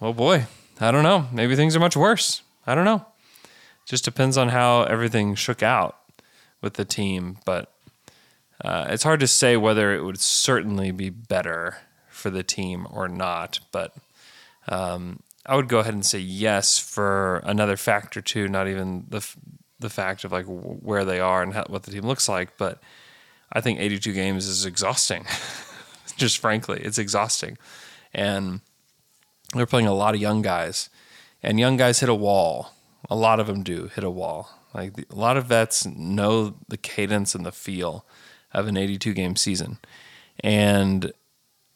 oh 0.00 0.12
boy, 0.12 0.46
I 0.80 0.90
don't 0.90 1.02
know. 1.02 1.28
Maybe 1.32 1.54
things 1.56 1.76
are 1.76 1.80
much 1.80 1.96
worse. 1.96 2.42
I 2.66 2.74
don't 2.74 2.84
know. 2.84 3.04
Just 3.86 4.04
depends 4.04 4.36
on 4.36 4.50
how 4.50 4.82
everything 4.82 5.34
shook 5.34 5.62
out 5.62 5.96
with 6.60 6.74
the 6.74 6.84
team. 6.84 7.38
But 7.46 7.72
uh, 8.62 8.86
it's 8.90 9.04
hard 9.04 9.20
to 9.20 9.28
say 9.28 9.56
whether 9.56 9.94
it 9.94 10.04
would 10.04 10.20
certainly 10.20 10.90
be 10.90 11.08
better 11.08 11.78
for 12.08 12.28
the 12.28 12.42
team 12.42 12.86
or 12.90 13.08
not. 13.08 13.60
But 13.72 13.94
um, 14.68 15.20
I 15.46 15.56
would 15.56 15.68
go 15.68 15.78
ahead 15.78 15.94
and 15.94 16.04
say 16.04 16.18
yes 16.18 16.78
for 16.78 17.36
another 17.44 17.76
factor 17.76 18.20
too. 18.20 18.48
not 18.48 18.68
even 18.68 19.06
the 19.08 19.26
the 19.78 19.90
fact 19.90 20.24
of 20.24 20.32
like 20.32 20.46
where 20.46 21.04
they 21.04 21.20
are 21.20 21.42
and 21.42 21.52
how, 21.52 21.64
what 21.68 21.82
the 21.82 21.90
team 21.90 22.06
looks 22.06 22.28
like, 22.28 22.56
but 22.56 22.80
I 23.52 23.60
think 23.60 23.78
82 23.78 24.12
games 24.12 24.46
is 24.46 24.64
exhausting. 24.64 25.26
Just 26.16 26.38
frankly, 26.38 26.80
it's 26.82 26.96
exhausting, 26.98 27.58
and 28.14 28.60
they're 29.54 29.66
playing 29.66 29.86
a 29.86 29.92
lot 29.92 30.14
of 30.14 30.20
young 30.20 30.40
guys, 30.40 30.88
and 31.42 31.60
young 31.60 31.76
guys 31.76 32.00
hit 32.00 32.08
a 32.08 32.14
wall. 32.14 32.72
A 33.08 33.16
lot 33.16 33.40
of 33.40 33.46
them 33.46 33.62
do 33.62 33.88
hit 33.94 34.04
a 34.04 34.10
wall. 34.10 34.50
Like 34.74 34.94
the, 34.94 35.06
a 35.10 35.14
lot 35.14 35.36
of 35.36 35.46
vets 35.46 35.86
know 35.86 36.56
the 36.68 36.76
cadence 36.76 37.34
and 37.34 37.46
the 37.46 37.52
feel 37.52 38.06
of 38.52 38.66
an 38.66 38.76
82 38.76 39.14
game 39.14 39.36
season, 39.36 39.78
and 40.40 41.12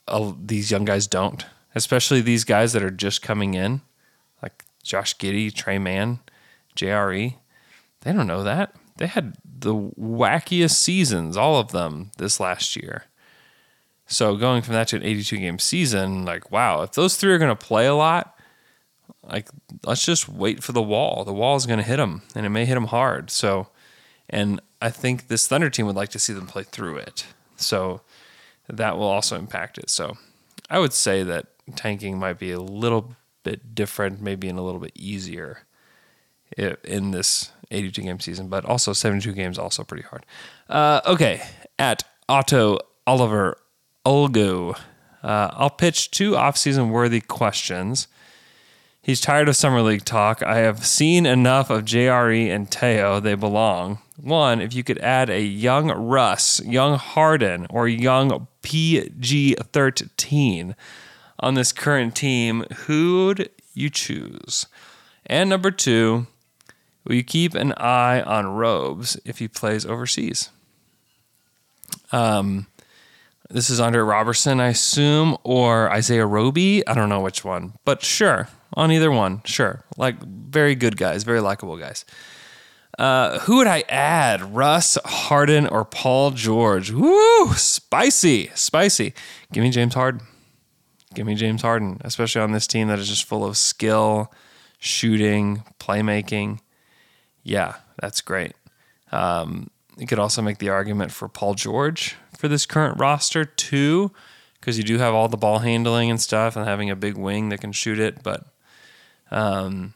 uh, 0.08 0.32
these 0.38 0.70
young 0.70 0.84
guys 0.84 1.06
don't 1.06 1.44
especially 1.74 2.20
these 2.20 2.44
guys 2.44 2.72
that 2.72 2.82
are 2.82 2.90
just 2.90 3.22
coming 3.22 3.54
in, 3.54 3.80
like 4.42 4.64
Josh 4.82 5.16
Giddey, 5.16 5.52
Tre 5.52 5.78
Mann, 5.78 6.20
JRE. 6.76 7.34
They 8.00 8.12
don't 8.12 8.26
know 8.26 8.42
that. 8.42 8.74
They 8.96 9.06
had 9.06 9.36
the 9.44 9.74
wackiest 9.74 10.74
seasons, 10.74 11.36
all 11.36 11.58
of 11.58 11.72
them, 11.72 12.10
this 12.18 12.40
last 12.40 12.76
year. 12.76 13.04
So 14.06 14.36
going 14.36 14.62
from 14.62 14.74
that 14.74 14.88
to 14.88 14.96
an 14.96 15.04
82 15.04 15.36
game 15.36 15.58
season, 15.58 16.24
like, 16.24 16.50
wow, 16.50 16.82
if 16.82 16.92
those 16.92 17.16
three 17.16 17.32
are 17.32 17.38
going 17.38 17.56
to 17.56 17.66
play 17.66 17.86
a 17.86 17.94
lot, 17.94 18.36
like, 19.22 19.48
let's 19.84 20.04
just 20.04 20.28
wait 20.28 20.62
for 20.62 20.72
the 20.72 20.82
wall. 20.82 21.24
The 21.24 21.32
wall 21.32 21.56
is 21.56 21.66
going 21.66 21.78
to 21.78 21.84
hit 21.84 21.96
them, 21.96 22.22
and 22.34 22.46
it 22.46 22.50
may 22.50 22.64
hit 22.64 22.74
them 22.74 22.86
hard. 22.86 23.30
So, 23.30 23.68
and 24.28 24.60
I 24.80 24.90
think 24.90 25.28
this 25.28 25.46
Thunder 25.46 25.70
team 25.70 25.86
would 25.86 25.96
like 25.96 26.10
to 26.10 26.18
see 26.18 26.32
them 26.32 26.46
play 26.46 26.62
through 26.62 26.96
it. 26.96 27.26
So 27.56 28.00
that 28.68 28.96
will 28.96 29.06
also 29.06 29.36
impact 29.36 29.78
it. 29.78 29.90
So 29.90 30.16
I 30.68 30.78
would 30.78 30.92
say 30.92 31.22
that 31.22 31.46
tanking 31.76 32.18
might 32.18 32.38
be 32.38 32.52
a 32.52 32.60
little 32.60 33.14
bit 33.42 33.74
different, 33.74 34.20
maybe 34.20 34.48
and 34.48 34.58
a 34.58 34.62
little 34.62 34.80
bit 34.80 34.92
easier 34.94 35.64
in 36.56 37.10
this 37.10 37.52
82 37.70 38.02
game 38.02 38.20
season, 38.20 38.48
but 38.48 38.64
also 38.64 38.92
72 38.92 39.32
games 39.32 39.58
also 39.58 39.84
pretty 39.84 40.04
hard. 40.04 40.26
Uh, 40.68 41.00
okay, 41.06 41.42
at 41.78 42.02
Otto 42.28 42.78
Oliver 43.06 43.56
Olgo, 44.04 44.78
uh, 45.22 45.50
I'll 45.52 45.70
pitch 45.70 46.10
two 46.10 46.32
offseason 46.32 46.90
worthy 46.90 47.20
questions. 47.20 48.08
He's 49.02 49.20
tired 49.20 49.48
of 49.48 49.56
summer 49.56 49.80
league 49.80 50.04
talk. 50.04 50.42
I 50.42 50.58
have 50.58 50.84
seen 50.84 51.24
enough 51.24 51.70
of 51.70 51.86
JRE 51.86 52.54
and 52.54 52.70
Teo. 52.70 53.18
They 53.18 53.34
belong. 53.34 53.98
One, 54.16 54.60
if 54.60 54.74
you 54.74 54.84
could 54.84 54.98
add 54.98 55.30
a 55.30 55.40
young 55.40 55.90
Russ, 55.90 56.60
young 56.64 56.98
Harden, 56.98 57.66
or 57.70 57.88
young 57.88 58.46
PG 58.60 59.54
13 59.54 60.76
on 61.38 61.54
this 61.54 61.72
current 61.72 62.14
team, 62.14 62.64
who'd 62.84 63.48
you 63.72 63.88
choose? 63.88 64.66
And 65.24 65.48
number 65.48 65.70
two, 65.70 66.26
will 67.04 67.14
you 67.14 67.24
keep 67.24 67.54
an 67.54 67.72
eye 67.78 68.20
on 68.20 68.48
Robes 68.48 69.18
if 69.24 69.38
he 69.38 69.48
plays 69.48 69.86
overseas? 69.86 70.50
Um, 72.12 72.66
this 73.48 73.70
is 73.70 73.80
Andre 73.80 74.02
Robertson, 74.02 74.60
I 74.60 74.68
assume, 74.68 75.38
or 75.42 75.90
Isaiah 75.90 76.26
Roby. 76.26 76.86
I 76.86 76.92
don't 76.94 77.08
know 77.08 77.20
which 77.20 77.44
one, 77.44 77.72
but 77.86 78.04
sure, 78.04 78.48
on 78.74 78.92
either 78.92 79.10
one, 79.10 79.42
sure. 79.44 79.84
Like 79.96 80.22
very 80.22 80.74
good 80.74 80.96
guys, 80.96 81.24
very 81.24 81.40
likable 81.40 81.76
guys. 81.76 82.04
Uh, 82.98 83.38
who 83.40 83.56
would 83.56 83.66
I 83.66 83.82
add? 83.88 84.54
Russ, 84.54 84.98
Harden, 85.04 85.66
or 85.66 85.84
Paul 85.84 86.32
George? 86.32 86.90
Woo, 86.90 87.54
spicy, 87.54 88.50
spicy. 88.54 89.14
Give 89.52 89.62
me 89.62 89.70
James 89.70 89.94
Harden. 89.94 90.20
Give 91.14 91.26
me 91.26 91.34
James 91.34 91.62
Harden, 91.62 92.00
especially 92.04 92.42
on 92.42 92.52
this 92.52 92.66
team 92.66 92.88
that 92.88 92.98
is 92.98 93.08
just 93.08 93.24
full 93.24 93.44
of 93.44 93.56
skill, 93.56 94.32
shooting, 94.78 95.64
playmaking. 95.78 96.60
Yeah, 97.42 97.76
that's 98.00 98.20
great. 98.20 98.52
Um, 99.12 99.70
you 99.96 100.06
could 100.06 100.18
also 100.18 100.42
make 100.42 100.58
the 100.58 100.68
argument 100.68 101.10
for 101.10 101.28
Paul 101.28 101.54
George 101.54 102.16
for 102.36 102.48
this 102.48 102.66
current 102.66 102.98
roster 102.98 103.44
too, 103.44 104.12
because 104.60 104.78
you 104.78 104.84
do 104.84 104.98
have 104.98 105.14
all 105.14 105.28
the 105.28 105.36
ball 105.36 105.60
handling 105.60 106.10
and 106.10 106.20
stuff, 106.20 106.54
and 106.54 106.66
having 106.66 106.90
a 106.90 106.96
big 106.96 107.16
wing 107.16 107.48
that 107.48 107.60
can 107.60 107.72
shoot 107.72 107.98
it. 107.98 108.22
But 108.22 108.44
um, 109.30 109.94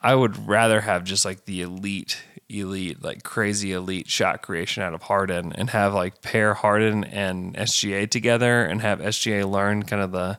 I 0.00 0.14
would 0.14 0.48
rather 0.48 0.80
have 0.80 1.04
just 1.04 1.24
like 1.24 1.44
the 1.44 1.62
elite, 1.62 2.22
elite, 2.48 3.02
like 3.02 3.22
crazy 3.22 3.72
elite 3.72 4.08
shot 4.08 4.42
creation 4.42 4.82
out 4.82 4.94
of 4.94 5.02
Harden 5.02 5.52
and 5.52 5.70
have 5.70 5.94
like 5.94 6.22
pair 6.22 6.54
Harden 6.54 7.04
and 7.04 7.54
SGA 7.54 8.08
together 8.10 8.64
and 8.64 8.80
have 8.82 8.98
SGA 9.00 9.48
learn 9.48 9.84
kind 9.84 10.02
of 10.02 10.12
the 10.12 10.38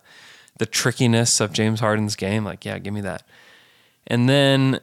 the 0.60 0.66
trickiness 0.66 1.40
of 1.40 1.52
James 1.52 1.80
Harden's 1.80 2.16
game. 2.16 2.46
Like, 2.46 2.64
yeah, 2.66 2.78
give 2.78 2.94
me 2.94 3.02
that. 3.02 3.24
And 4.06 4.30
then 4.30 4.80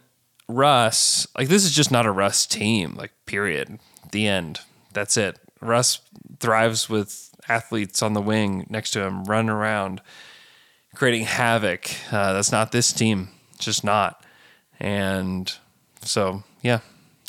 Russ, 0.48 1.26
like 1.37 1.48
this 1.48 1.64
is 1.64 1.72
just 1.72 1.90
not 1.90 2.07
a 2.07 2.11
Russ 2.11 2.46
team. 2.46 2.94
Like, 2.96 3.12
period. 3.26 3.79
The 4.11 4.26
end. 4.26 4.61
That's 4.92 5.16
it. 5.16 5.38
Russ 5.61 6.00
thrives 6.40 6.88
with 6.88 7.31
athletes 7.48 8.03
on 8.03 8.14
the 8.14 8.22
wing 8.22 8.66
next 8.68 8.90
to 8.92 9.05
him, 9.05 9.24
running 9.24 9.50
around, 9.50 10.00
creating 11.00 11.24
havoc. 11.24 11.90
Uh, 12.12 12.34
that's 12.34 12.52
not 12.52 12.72
this 12.72 12.92
team. 12.92 13.30
Just 13.58 13.82
not. 13.82 14.22
And 14.78 15.50
so, 16.02 16.42
yeah, 16.60 16.80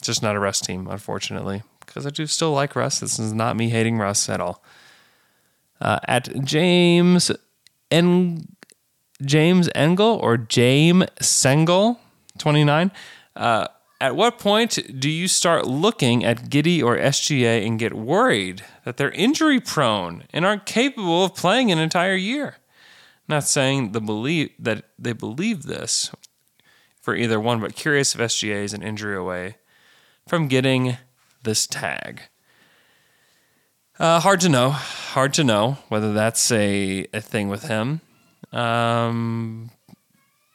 just 0.01 0.21
not 0.21 0.35
a 0.35 0.39
Russ 0.41 0.59
team, 0.59 0.89
unfortunately, 0.89 1.63
because 1.79 2.05
I 2.05 2.09
do 2.09 2.27
still 2.27 2.51
like 2.51 2.75
Russ. 2.75 2.99
This 2.99 3.17
is 3.17 3.31
not 3.31 3.55
me 3.55 3.69
hating 3.69 3.97
Russ 3.97 4.27
at 4.27 4.41
all. 4.41 4.61
Uh, 5.79 5.99
at 6.05 6.43
James 6.43 7.31
en- 7.89 8.45
James 9.23 9.69
Engel 9.73 10.19
or 10.21 10.35
James 10.35 11.05
Sengel, 11.21 11.97
29. 12.39 12.91
Uh, 13.37 13.67
at 14.01 14.17
what 14.17 14.37
point 14.37 14.99
do 14.99 15.09
you 15.09 15.29
start 15.29 15.65
looking 15.65 16.25
at 16.25 16.49
Giddey 16.49 16.83
or 16.83 16.97
SGA 16.97 17.65
and 17.65 17.79
get 17.79 17.93
worried 17.93 18.65
that 18.83 18.97
they're 18.97 19.11
injury 19.11 19.61
prone 19.61 20.25
and 20.33 20.45
aren't 20.45 20.65
capable 20.65 21.23
of 21.23 21.35
playing 21.35 21.71
an 21.71 21.77
entire 21.77 22.15
year? 22.15 22.57
Not 23.27 23.43
saying 23.43 23.91
the 23.91 24.01
believe 24.01 24.51
that 24.59 24.85
they 24.99 25.13
believe 25.13 25.63
this 25.63 26.11
for 26.99 27.15
either 27.15 27.39
one, 27.39 27.59
but 27.59 27.75
curious 27.75 28.13
if 28.13 28.21
SGA 28.21 28.63
is 28.63 28.73
an 28.73 28.83
injury 28.83 29.15
away 29.15 29.57
from 30.27 30.47
getting 30.47 30.97
this 31.43 31.65
tag. 31.65 32.23
Uh, 33.99 34.19
hard 34.19 34.39
to 34.41 34.49
know. 34.49 34.69
Hard 34.69 35.33
to 35.33 35.43
know 35.43 35.77
whether 35.89 36.13
that's 36.13 36.51
a, 36.51 37.05
a 37.13 37.21
thing 37.21 37.49
with 37.49 37.63
him. 37.63 38.01
Um, 38.51 39.71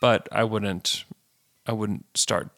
but 0.01 0.29
I 0.31 0.45
wouldn't 0.45 1.05
I 1.67 1.73
wouldn't 1.73 2.07
start 2.17 2.51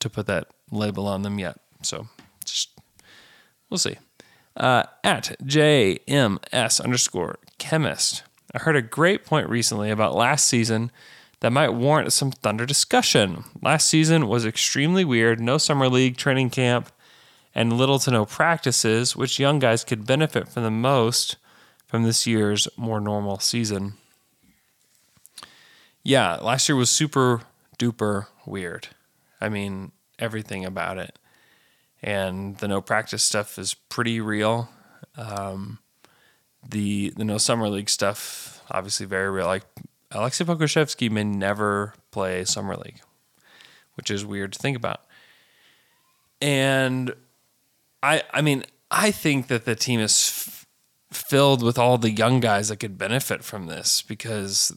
to 0.00 0.10
put 0.10 0.26
that 0.26 0.48
label 0.70 1.06
on 1.06 1.22
them 1.22 1.38
yet. 1.38 1.58
So 1.82 2.08
just 2.44 2.70
we'll 3.70 3.78
see. 3.78 3.96
Uh, 4.56 4.84
at 5.04 5.36
JMS 5.42 6.80
underscore 6.80 7.38
chemist. 7.58 8.22
I 8.54 8.60
heard 8.60 8.76
a 8.76 8.82
great 8.82 9.24
point 9.24 9.48
recently 9.48 9.90
about 9.90 10.14
last 10.14 10.46
season 10.46 10.90
that 11.40 11.52
might 11.52 11.70
warrant 11.70 12.12
some 12.12 12.30
Thunder 12.30 12.66
discussion. 12.66 13.44
Last 13.62 13.86
season 13.88 14.28
was 14.28 14.46
extremely 14.46 15.04
weird, 15.04 15.40
no 15.40 15.58
summer 15.58 15.88
league, 15.88 16.16
training 16.16 16.50
camp, 16.50 16.90
and 17.54 17.72
little 17.72 17.98
to 18.00 18.10
no 18.10 18.24
practices, 18.24 19.16
which 19.16 19.38
young 19.38 19.58
guys 19.58 19.84
could 19.84 20.06
benefit 20.06 20.48
from 20.48 20.62
the 20.62 20.70
most 20.70 21.36
from 21.86 22.02
this 22.02 22.26
year's 22.26 22.68
more 22.76 23.00
normal 23.00 23.38
season. 23.38 23.94
Yeah, 26.02 26.36
last 26.36 26.68
year 26.68 26.76
was 26.76 26.90
super 26.90 27.42
duper 27.78 28.26
weird. 28.44 28.88
I 29.40 29.48
mean, 29.48 29.92
everything 30.18 30.64
about 30.64 30.98
it. 30.98 31.18
And 32.02 32.56
the 32.58 32.68
no 32.68 32.80
practice 32.80 33.24
stuff 33.24 33.58
is 33.58 33.74
pretty 33.74 34.20
real. 34.20 34.68
Um, 35.16 35.78
the 36.70 37.12
the 37.16 37.24
no 37.24 37.38
summer 37.38 37.68
league 37.68 37.90
stuff 37.90 38.62
obviously 38.70 39.06
very 39.06 39.30
real. 39.30 39.46
Like 39.46 39.64
Aleksej 40.12 40.46
Pokusevski 40.46 41.10
may 41.10 41.24
never 41.24 41.94
play 42.10 42.44
summer 42.44 42.76
league, 42.76 43.00
which 43.94 44.10
is 44.10 44.24
weird 44.24 44.52
to 44.52 44.58
think 44.58 44.76
about. 44.76 45.02
And 46.40 47.14
I 48.02 48.22
I 48.32 48.42
mean 48.42 48.64
I 48.90 49.10
think 49.10 49.48
that 49.48 49.64
the 49.64 49.74
team 49.74 50.00
is 50.00 50.12
f- 50.12 50.66
filled 51.10 51.62
with 51.62 51.78
all 51.78 51.98
the 51.98 52.10
young 52.10 52.40
guys 52.40 52.68
that 52.68 52.76
could 52.76 52.98
benefit 52.98 53.42
from 53.42 53.66
this 53.66 54.02
because 54.02 54.76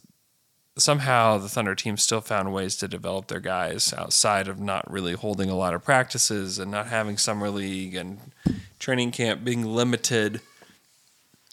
somehow 0.76 1.36
the 1.36 1.48
Thunder 1.48 1.74
team 1.74 1.96
still 1.96 2.20
found 2.20 2.52
ways 2.52 2.76
to 2.76 2.88
develop 2.88 3.26
their 3.26 3.40
guys 3.40 3.92
outside 3.92 4.48
of 4.48 4.58
not 4.58 4.90
really 4.90 5.12
holding 5.12 5.50
a 5.50 5.56
lot 5.56 5.74
of 5.74 5.84
practices 5.84 6.58
and 6.58 6.70
not 6.70 6.86
having 6.86 7.18
summer 7.18 7.50
league 7.50 7.94
and 7.94 8.18
training 8.78 9.10
camp 9.10 9.44
being 9.44 9.64
limited 9.64 10.40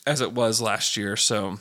as 0.08 0.22
it 0.22 0.32
was 0.32 0.62
last 0.62 0.96
year. 0.96 1.18
So 1.18 1.60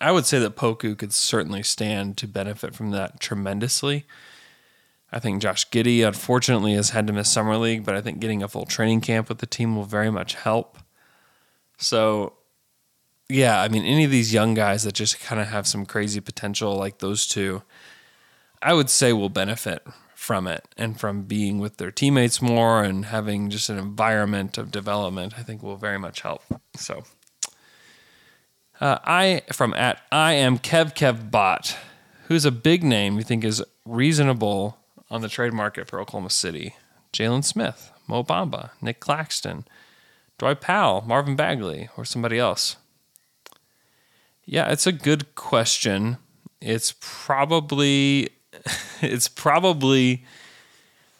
I 0.00 0.10
would 0.10 0.26
say 0.26 0.40
that 0.40 0.56
Poku 0.56 0.98
could 0.98 1.12
certainly 1.12 1.62
stand 1.62 2.16
to 2.18 2.26
benefit 2.26 2.74
from 2.74 2.90
that 2.90 3.20
tremendously. 3.20 4.04
I 5.12 5.20
think 5.20 5.40
Josh 5.40 5.70
Giddey, 5.70 6.04
unfortunately, 6.04 6.74
has 6.74 6.90
had 6.90 7.06
to 7.06 7.12
miss 7.12 7.30
Summer 7.30 7.56
League, 7.56 7.84
but 7.84 7.94
I 7.94 8.00
think 8.00 8.18
getting 8.18 8.42
a 8.42 8.48
full 8.48 8.66
training 8.66 9.00
camp 9.00 9.28
with 9.28 9.38
the 9.38 9.46
team 9.46 9.76
will 9.76 9.84
very 9.84 10.10
much 10.10 10.34
help. 10.34 10.76
So, 11.78 12.32
yeah, 13.28 13.60
I 13.60 13.68
mean, 13.68 13.84
any 13.84 14.04
of 14.04 14.10
these 14.10 14.34
young 14.34 14.54
guys 14.54 14.82
that 14.82 14.94
just 14.94 15.20
kind 15.20 15.40
of 15.40 15.46
have 15.46 15.68
some 15.68 15.86
crazy 15.86 16.18
potential, 16.18 16.74
like 16.74 16.98
those 16.98 17.28
two, 17.28 17.62
I 18.60 18.74
would 18.74 18.90
say 18.90 19.12
will 19.12 19.28
benefit 19.28 19.86
from 20.14 20.46
it 20.46 20.66
and 20.76 20.98
from 20.98 21.22
being 21.22 21.58
with 21.58 21.76
their 21.76 21.90
teammates 21.90 22.40
more 22.40 22.82
and 22.82 23.06
having 23.06 23.50
just 23.50 23.68
an 23.68 23.78
environment 23.78 24.56
of 24.58 24.70
development, 24.70 25.34
I 25.38 25.42
think 25.42 25.62
will 25.62 25.76
very 25.76 25.98
much 25.98 26.20
help. 26.20 26.42
So, 26.76 27.04
uh, 28.80 28.98
I 29.04 29.42
from 29.52 29.74
at 29.74 30.00
I 30.10 30.32
am 30.34 30.58
Kev 30.58 30.94
Kev 30.94 31.30
Bot, 31.30 31.76
who's 32.28 32.44
a 32.44 32.50
big 32.50 32.82
name 32.82 33.16
you 33.16 33.22
think 33.22 33.44
is 33.44 33.62
reasonable 33.84 34.78
on 35.10 35.20
the 35.20 35.28
trade 35.28 35.52
market 35.52 35.88
for 35.88 36.00
Oklahoma 36.00 36.30
City. 36.30 36.74
Jalen 37.12 37.44
Smith, 37.44 37.92
Mo 38.08 38.24
Bamba, 38.24 38.70
Nick 38.82 38.98
Claxton, 38.98 39.64
Dwight 40.38 40.60
Powell, 40.60 41.04
Marvin 41.06 41.36
Bagley, 41.36 41.88
or 41.96 42.04
somebody 42.04 42.38
else. 42.38 42.76
Yeah, 44.44 44.70
it's 44.70 44.86
a 44.86 44.92
good 44.92 45.36
question. 45.36 46.18
It's 46.60 46.94
probably 47.00 48.30
it's 49.02 49.28
probably 49.28 50.24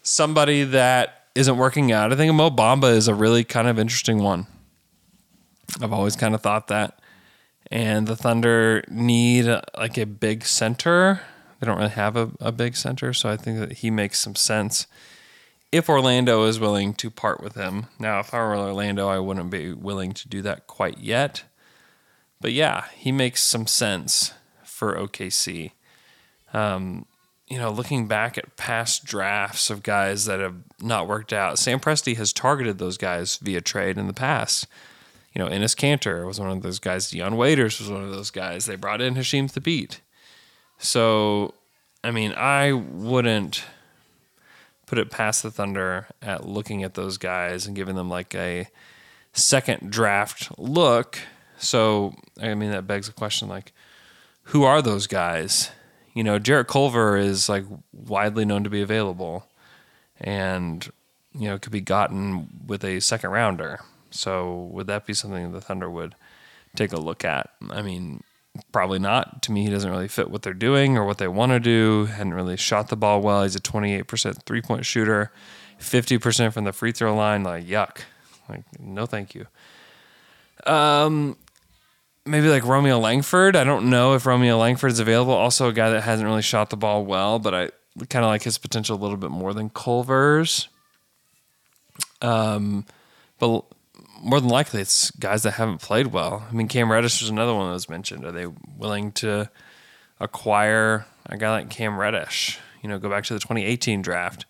somebody 0.02 0.64
that 0.64 1.26
isn't 1.34 1.56
working 1.56 1.92
out. 1.92 2.12
I 2.12 2.16
think 2.16 2.32
Mo 2.34 2.50
Bamba 2.50 2.94
is 2.94 3.08
a 3.08 3.14
really 3.14 3.44
kind 3.44 3.68
of 3.68 3.78
interesting 3.78 4.22
one. 4.22 4.46
I've 5.80 5.92
always 5.92 6.16
kind 6.16 6.34
of 6.34 6.42
thought 6.42 6.68
that. 6.68 7.00
And 7.70 8.06
the 8.06 8.16
Thunder 8.16 8.84
need 8.88 9.46
like 9.76 9.98
a 9.98 10.06
big 10.06 10.44
center. 10.44 11.22
They 11.58 11.66
don't 11.66 11.78
really 11.78 11.90
have 11.90 12.16
a, 12.16 12.30
a 12.40 12.52
big 12.52 12.76
center, 12.76 13.12
so 13.12 13.28
I 13.28 13.36
think 13.36 13.58
that 13.58 13.72
he 13.78 13.90
makes 13.90 14.18
some 14.18 14.34
sense 14.34 14.86
if 15.72 15.88
Orlando 15.88 16.44
is 16.44 16.60
willing 16.60 16.94
to 16.94 17.10
part 17.10 17.42
with 17.42 17.56
him. 17.56 17.86
Now, 17.98 18.20
if 18.20 18.32
I 18.32 18.38
were 18.38 18.56
Orlando, 18.56 19.08
I 19.08 19.18
wouldn't 19.18 19.50
be 19.50 19.72
willing 19.72 20.12
to 20.12 20.28
do 20.28 20.40
that 20.42 20.68
quite 20.68 20.98
yet. 20.98 21.44
But 22.40 22.52
yeah, 22.52 22.84
he 22.94 23.10
makes 23.10 23.42
some 23.42 23.66
sense 23.66 24.34
for 24.62 24.94
OKC. 24.94 25.72
Um, 26.52 27.06
you 27.48 27.58
know, 27.58 27.70
looking 27.70 28.08
back 28.08 28.38
at 28.38 28.56
past 28.56 29.04
drafts 29.04 29.70
of 29.70 29.82
guys 29.82 30.24
that 30.24 30.40
have 30.40 30.56
not 30.80 31.06
worked 31.06 31.32
out, 31.32 31.58
Sam 31.58 31.78
Presti 31.78 32.16
has 32.16 32.32
targeted 32.32 32.78
those 32.78 32.96
guys 32.96 33.36
via 33.36 33.60
trade 33.60 33.98
in 33.98 34.06
the 34.06 34.14
past. 34.14 34.66
You 35.34 35.42
know, 35.42 35.50
Enes 35.50 35.76
Kanter 35.76 36.26
was 36.26 36.40
one 36.40 36.50
of 36.50 36.62
those 36.62 36.78
guys. 36.78 37.10
Dion 37.10 37.36
Waiters 37.36 37.80
was 37.80 37.90
one 37.90 38.02
of 38.02 38.10
those 38.10 38.30
guys. 38.30 38.66
They 38.66 38.76
brought 38.76 39.00
in 39.02 39.14
Hasheem 39.14 39.52
Thabeet. 39.52 39.98
So, 40.78 41.54
I 42.02 42.10
mean, 42.10 42.32
I 42.36 42.72
wouldn't 42.72 43.64
put 44.86 44.98
it 44.98 45.10
past 45.10 45.42
the 45.42 45.50
Thunder 45.50 46.06
at 46.22 46.46
looking 46.46 46.82
at 46.82 46.94
those 46.94 47.18
guys 47.18 47.66
and 47.66 47.74
giving 47.76 47.96
them 47.96 48.08
like 48.08 48.34
a 48.34 48.68
second 49.32 49.90
draft 49.90 50.56
look. 50.58 51.18
So, 51.58 52.14
I 52.40 52.54
mean, 52.54 52.70
that 52.70 52.86
begs 52.86 53.06
the 53.06 53.12
question 53.12 53.48
like, 53.48 53.72
who 54.48 54.64
are 54.64 54.80
those 54.80 55.06
guys? 55.06 55.70
You 56.14 56.22
know, 56.22 56.38
Jarrett 56.38 56.68
Culver 56.68 57.16
is 57.16 57.48
like 57.48 57.64
widely 57.92 58.44
known 58.44 58.64
to 58.64 58.70
be 58.70 58.80
available 58.80 59.46
and, 60.20 60.88
you 61.34 61.48
know, 61.48 61.58
could 61.58 61.72
be 61.72 61.80
gotten 61.80 62.48
with 62.66 62.84
a 62.84 63.00
second 63.00 63.30
rounder. 63.30 63.80
So 64.10 64.68
would 64.72 64.86
that 64.86 65.06
be 65.06 65.12
something 65.14 65.52
the 65.52 65.60
Thunder 65.60 65.90
would 65.90 66.14
take 66.76 66.92
a 66.92 67.00
look 67.00 67.24
at? 67.24 67.50
I 67.68 67.82
mean, 67.82 68.22
probably 68.70 69.00
not. 69.00 69.42
To 69.42 69.52
me, 69.52 69.64
he 69.64 69.70
doesn't 69.70 69.90
really 69.90 70.06
fit 70.06 70.30
what 70.30 70.42
they're 70.42 70.54
doing 70.54 70.96
or 70.96 71.04
what 71.04 71.18
they 71.18 71.26
want 71.26 71.50
to 71.50 71.60
do. 71.60 72.06
Hadn't 72.06 72.34
really 72.34 72.56
shot 72.56 72.88
the 72.88 72.96
ball 72.96 73.20
well. 73.20 73.42
He's 73.42 73.56
a 73.56 73.60
28% 73.60 74.42
three 74.44 74.62
point 74.62 74.86
shooter, 74.86 75.32
50% 75.80 76.52
from 76.52 76.64
the 76.64 76.72
free 76.72 76.92
throw 76.92 77.14
line. 77.14 77.42
Like, 77.42 77.66
yuck. 77.66 78.02
Like, 78.48 78.62
no, 78.78 79.06
thank 79.06 79.34
you. 79.34 79.46
Um, 80.64 81.36
maybe 82.26 82.48
like 82.48 82.64
Romeo 82.64 82.98
Langford. 82.98 83.56
I 83.56 83.64
don't 83.64 83.90
know 83.90 84.14
if 84.14 84.26
Romeo 84.26 84.58
Langford 84.58 84.92
is 84.92 85.00
available. 85.00 85.32
Also, 85.32 85.68
a 85.68 85.72
guy 85.72 85.90
that 85.90 86.02
hasn't 86.02 86.26
really 86.26 86.42
shot 86.42 86.70
the 86.70 86.76
ball 86.76 87.04
well, 87.04 87.38
but 87.38 87.54
I 87.54 87.70
kind 88.08 88.24
of 88.24 88.30
like 88.30 88.42
his 88.42 88.58
potential 88.58 88.96
a 88.96 89.00
little 89.00 89.16
bit 89.16 89.30
more 89.30 89.54
than 89.54 89.70
Culver's. 89.70 90.68
Um, 92.22 92.86
but 93.38 93.64
more 94.22 94.40
than 94.40 94.48
likely, 94.48 94.80
it's 94.80 95.10
guys 95.12 95.42
that 95.42 95.52
haven't 95.52 95.82
played 95.82 96.08
well. 96.08 96.46
I 96.48 96.54
mean, 96.54 96.68
Cam 96.68 96.90
Reddish 96.90 97.20
was 97.20 97.30
another 97.30 97.54
one 97.54 97.68
that 97.68 97.74
was 97.74 97.88
mentioned. 97.88 98.24
Are 98.24 98.32
they 98.32 98.46
willing 98.78 99.12
to 99.12 99.50
acquire 100.18 101.06
a 101.26 101.36
guy 101.36 101.50
like 101.50 101.70
Cam 101.70 101.98
Reddish? 101.98 102.58
You 102.82 102.88
know, 102.88 102.98
go 102.98 103.08
back 103.08 103.24
to 103.24 103.34
the 103.34 103.40
2018 103.40 104.02
draft. 104.02 104.46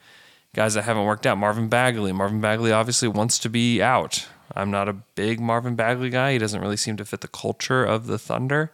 Guys 0.55 0.75
that 0.75 0.83
haven't 0.83 1.05
worked 1.05 1.27
out. 1.27 1.37
Marvin 1.37 1.69
Bagley. 1.69 2.13
Marvin 2.13 2.41
Bagley 2.41 2.71
obviously 2.71 3.09
wants 3.09 3.41
to 3.41 3.49
be 3.49 3.83
out. 3.83 4.29
I'm 4.55 4.71
not 4.71 4.89
a 4.89 4.93
big 4.93 5.41
Marvin 5.41 5.75
Bagley 5.75 6.11
guy. 6.11 6.33
He 6.33 6.39
doesn't 6.39 6.61
really 6.61 6.77
seem 6.77 6.97
to 6.97 7.05
fit 7.05 7.21
the 7.21 7.29
culture 7.29 7.85
of 7.85 8.07
the 8.07 8.19
Thunder. 8.19 8.73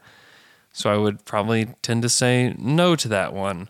So 0.73 0.93
I 0.93 0.97
would 0.97 1.25
probably 1.25 1.75
tend 1.83 2.03
to 2.03 2.09
say 2.09 2.55
no 2.59 2.97
to 2.97 3.09
that 3.09 3.33
one. 3.33 3.69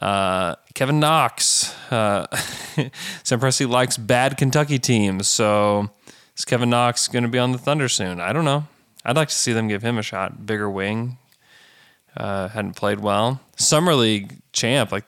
Uh, 0.00 0.56
Kevin 0.74 1.00
Knox. 1.00 1.74
Uh, 1.90 2.26
Sam 3.22 3.40
Presti 3.40 3.68
likes 3.68 3.96
bad 3.96 4.36
Kentucky 4.36 4.78
teams. 4.78 5.26
So 5.26 5.90
is 6.36 6.44
Kevin 6.44 6.70
Knox 6.70 7.08
going 7.08 7.24
to 7.24 7.28
be 7.28 7.38
on 7.38 7.52
the 7.52 7.58
Thunder 7.58 7.88
soon? 7.88 8.20
I 8.20 8.32
don't 8.32 8.44
know. 8.44 8.66
I'd 9.04 9.16
like 9.16 9.28
to 9.28 9.34
see 9.34 9.52
them 9.52 9.68
give 9.68 9.82
him 9.82 9.98
a 9.98 10.02
shot. 10.02 10.46
Bigger 10.46 10.70
wing. 10.70 11.18
Uh, 12.16 12.48
hadn't 12.48 12.74
played 12.74 13.00
well. 13.00 13.40
Summer 13.56 13.94
League 13.94 14.38
champ. 14.52 14.90
Like 14.90 15.04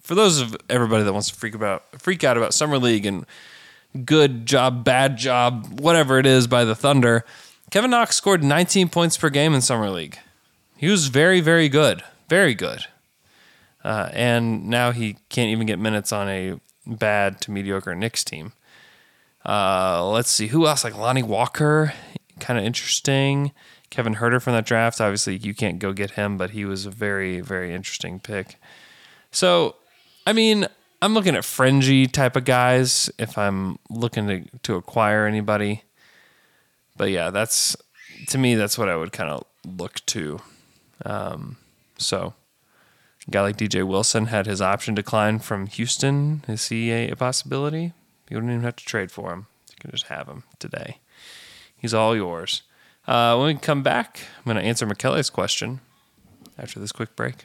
for 0.00 0.14
those 0.14 0.40
of 0.40 0.56
everybody 0.68 1.02
that 1.02 1.12
wants 1.12 1.28
to 1.28 1.34
freak 1.34 1.54
about 1.54 2.00
freak 2.00 2.22
out 2.24 2.36
about 2.36 2.54
Summer 2.54 2.78
League 2.78 3.06
and 3.06 3.26
good 4.04 4.46
job, 4.46 4.84
bad 4.84 5.16
job, 5.16 5.80
whatever 5.80 6.18
it 6.18 6.26
is 6.26 6.46
by 6.46 6.64
the 6.64 6.74
Thunder, 6.74 7.24
Kevin 7.70 7.90
Knox 7.90 8.16
scored 8.16 8.42
19 8.42 8.88
points 8.88 9.16
per 9.16 9.30
game 9.30 9.54
in 9.54 9.60
Summer 9.60 9.90
League. 9.90 10.18
He 10.76 10.88
was 10.88 11.08
very, 11.08 11.40
very 11.40 11.68
good. 11.68 12.02
Very 12.28 12.54
good. 12.54 12.86
Uh, 13.82 14.08
and 14.12 14.68
now 14.68 14.92
he 14.92 15.16
can't 15.28 15.50
even 15.50 15.66
get 15.66 15.78
minutes 15.78 16.12
on 16.12 16.28
a 16.28 16.58
bad 16.86 17.40
to 17.42 17.50
mediocre 17.50 17.94
Knicks 17.94 18.24
team. 18.24 18.52
Uh, 19.44 20.08
let's 20.08 20.30
see 20.30 20.48
who 20.48 20.66
else 20.66 20.84
like 20.84 20.96
Lonnie 20.96 21.22
Walker, 21.22 21.92
kind 22.40 22.58
of 22.58 22.64
interesting. 22.64 23.52
Kevin 23.90 24.16
Huerter 24.16 24.40
from 24.40 24.54
that 24.54 24.66
draft. 24.66 25.00
Obviously, 25.00 25.36
you 25.36 25.54
can't 25.54 25.78
go 25.78 25.92
get 25.92 26.12
him, 26.12 26.36
but 26.36 26.50
he 26.50 26.64
was 26.64 26.86
a 26.86 26.90
very, 26.90 27.40
very 27.40 27.74
interesting 27.74 28.18
pick. 28.18 28.56
So, 29.30 29.76
I 30.26 30.32
mean, 30.32 30.66
I'm 31.04 31.12
looking 31.12 31.36
at 31.36 31.44
fringy 31.44 32.06
type 32.06 32.34
of 32.34 32.46
guys 32.46 33.10
if 33.18 33.36
I'm 33.36 33.78
looking 33.90 34.26
to, 34.26 34.44
to 34.62 34.76
acquire 34.76 35.26
anybody. 35.26 35.82
But 36.96 37.10
yeah, 37.10 37.28
that's 37.28 37.76
to 38.28 38.38
me, 38.38 38.54
that's 38.54 38.78
what 38.78 38.88
I 38.88 38.96
would 38.96 39.12
kind 39.12 39.28
of 39.28 39.44
look 39.66 39.96
to. 40.06 40.40
Um, 41.04 41.58
so, 41.98 42.32
a 43.28 43.30
guy 43.30 43.42
like 43.42 43.58
DJ 43.58 43.86
Wilson 43.86 44.26
had 44.26 44.46
his 44.46 44.62
option 44.62 44.94
decline 44.94 45.40
from 45.40 45.66
Houston. 45.66 46.42
Is 46.48 46.68
he 46.68 46.90
a, 46.90 47.14
possibility? 47.14 47.92
You 48.30 48.38
wouldn't 48.38 48.52
even 48.52 48.64
have 48.64 48.76
to 48.76 48.84
trade 48.86 49.12
for 49.12 49.34
him. 49.34 49.46
You 49.72 49.76
can 49.80 49.90
just 49.90 50.06
have 50.06 50.26
him 50.26 50.44
today. 50.58 51.00
He's 51.76 51.92
all 51.92 52.16
yours. 52.16 52.62
Uh, 53.06 53.36
when 53.36 53.48
we 53.48 53.60
come 53.60 53.82
back, 53.82 54.20
I'm 54.38 54.44
going 54.44 54.56
to 54.56 54.62
answer 54.62 54.86
McKelly's 54.86 55.28
question 55.28 55.80
after 56.56 56.80
this 56.80 56.92
quick 56.92 57.14
break. 57.14 57.44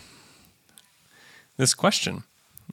This 1.61 1.75
question 1.75 2.23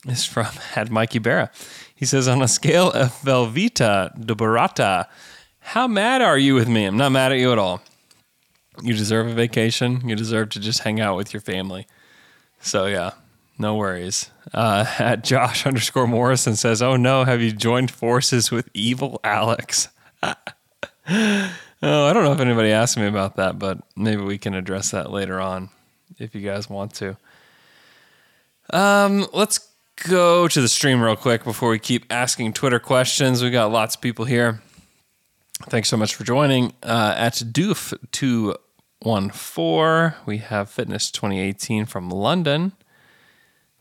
is 0.06 0.24
from 0.24 0.46
had 0.72 0.90
Mikey 0.90 1.20
Berra. 1.20 1.50
He 1.94 2.06
says, 2.06 2.26
on 2.26 2.40
a 2.40 2.48
scale 2.48 2.90
of 2.90 3.12
Velveeta 3.20 4.18
de 4.18 4.34
Barata, 4.34 5.04
how 5.60 5.86
mad 5.86 6.22
are 6.22 6.38
you 6.38 6.54
with 6.54 6.68
me? 6.68 6.86
I'm 6.86 6.96
not 6.96 7.12
mad 7.12 7.30
at 7.30 7.38
you 7.38 7.52
at 7.52 7.58
all. 7.58 7.82
You 8.80 8.94
deserve 8.94 9.26
a 9.26 9.34
vacation. 9.34 10.08
You 10.08 10.16
deserve 10.16 10.48
to 10.50 10.60
just 10.60 10.84
hang 10.84 11.02
out 11.02 11.18
with 11.18 11.34
your 11.34 11.42
family. 11.42 11.86
So 12.62 12.86
yeah, 12.86 13.10
no 13.58 13.74
worries. 13.74 14.30
Uh, 14.54 14.86
at 14.98 15.22
Josh 15.22 15.66
underscore 15.66 16.06
Morrison 16.06 16.56
says, 16.56 16.80
"Oh 16.80 16.96
no, 16.96 17.24
have 17.24 17.42
you 17.42 17.52
joined 17.52 17.90
forces 17.90 18.50
with 18.50 18.70
evil 18.72 19.20
Alex?" 19.22 19.88
oh, 20.22 20.34
I 21.10 21.52
don't 21.82 22.24
know 22.24 22.32
if 22.32 22.40
anybody 22.40 22.72
asked 22.72 22.96
me 22.96 23.06
about 23.06 23.36
that, 23.36 23.58
but 23.58 23.82
maybe 23.94 24.22
we 24.22 24.38
can 24.38 24.54
address 24.54 24.92
that 24.92 25.10
later 25.10 25.38
on 25.42 25.68
if 26.18 26.34
you 26.34 26.40
guys 26.40 26.70
want 26.70 26.94
to. 26.94 27.18
Um, 28.70 29.26
let's 29.32 29.68
go 30.08 30.48
to 30.48 30.60
the 30.60 30.68
stream 30.68 31.00
real 31.00 31.16
quick 31.16 31.44
before 31.44 31.70
we 31.70 31.78
keep 31.78 32.04
asking 32.10 32.52
Twitter 32.52 32.78
questions. 32.78 33.42
We've 33.42 33.52
got 33.52 33.72
lots 33.72 33.96
of 33.96 34.00
people 34.00 34.24
here. 34.24 34.60
Thanks 35.64 35.88
so 35.88 35.96
much 35.96 36.14
for 36.14 36.24
joining. 36.24 36.72
Uh, 36.82 37.14
at 37.16 37.34
Doof 37.34 37.94
two 38.12 38.54
one 39.00 39.30
four. 39.30 40.16
We 40.26 40.38
have 40.38 40.70
Fitness 40.70 41.10
2018 41.10 41.84
from 41.86 42.10
London. 42.10 42.72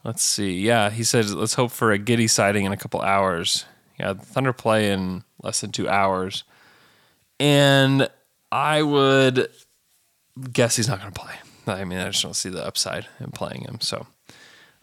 Let's 0.04 0.24
see. 0.24 0.60
Yeah, 0.60 0.90
he 0.90 1.04
said 1.04 1.30
let's 1.30 1.56
hope 1.56 1.72
for 1.72 1.92
a 1.92 2.00
Giddey 2.00 2.30
sighting 2.30 2.66
in 2.66 2.72
a 2.72 2.78
couple 2.78 3.02
hours. 3.02 3.66
Yeah, 4.00 4.14
Thunder 4.14 4.54
play 4.54 4.92
in 4.92 5.24
less 5.42 5.62
than 5.62 5.72
two 5.72 5.90
hours, 5.90 6.44
and 7.40 8.10
I 8.52 8.84
would 8.84 9.50
guess 10.54 10.76
he's 10.76 10.88
not 10.88 11.02
going 11.02 11.12
to 11.12 11.20
play. 11.20 11.34
I 11.68 11.84
mean, 11.84 12.00
I 12.00 12.10
just 12.10 12.24
don't 12.24 12.36
see 12.36 12.50
the 12.50 12.66
upside 12.66 13.08
in 13.20 13.32
playing 13.32 13.64
him. 13.64 13.80
So 13.82 14.08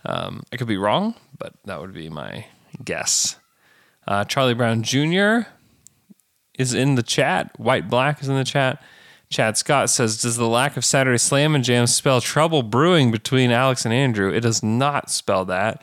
um, 0.04 0.42
I 0.52 0.56
could 0.56 0.66
be 0.66 0.76
wrong, 0.76 1.14
but 1.38 1.54
that 1.64 1.80
would 1.80 1.94
be 1.94 2.08
my 2.08 2.46
guess. 2.84 3.36
Uh, 4.06 4.24
Charlie 4.24 4.54
Brown 4.54 4.82
Jr. 4.82 5.48
is 6.58 6.74
in 6.74 6.94
the 6.94 7.02
chat. 7.02 7.58
White 7.58 7.88
Black 7.88 8.20
is 8.22 8.28
in 8.28 8.36
the 8.36 8.44
chat. 8.44 8.82
Chad 9.30 9.56
Scott 9.56 9.90
says, 9.90 10.20
Does 10.20 10.36
the 10.36 10.46
lack 10.46 10.76
of 10.76 10.84
Saturday 10.84 11.18
Slam 11.18 11.54
and 11.54 11.64
Jam 11.64 11.86
spell 11.86 12.20
trouble 12.20 12.62
brewing 12.62 13.10
between 13.10 13.50
Alex 13.50 13.84
and 13.84 13.94
Andrew? 13.94 14.32
It 14.32 14.40
does 14.40 14.62
not 14.62 15.10
spell 15.10 15.44
that. 15.46 15.82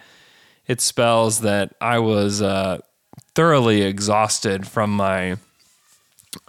It 0.67 0.79
spells 0.79 1.41
that 1.41 1.73
I 1.81 1.99
was 1.99 2.41
uh, 2.41 2.79
thoroughly 3.33 3.81
exhausted 3.81 4.67
from 4.67 4.95
my 4.95 5.37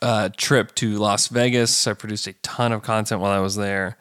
uh, 0.01 0.29
trip 0.37 0.75
to 0.77 0.99
Las 0.99 1.29
Vegas. 1.29 1.87
I 1.87 1.95
produced 1.95 2.27
a 2.27 2.35
ton 2.35 2.73
of 2.73 2.83
content 2.83 3.21
while 3.21 3.33
I 3.33 3.41
was 3.41 3.57
there 3.57 3.97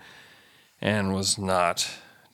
and 0.82 1.16
was 1.16 1.38
not 1.38 1.90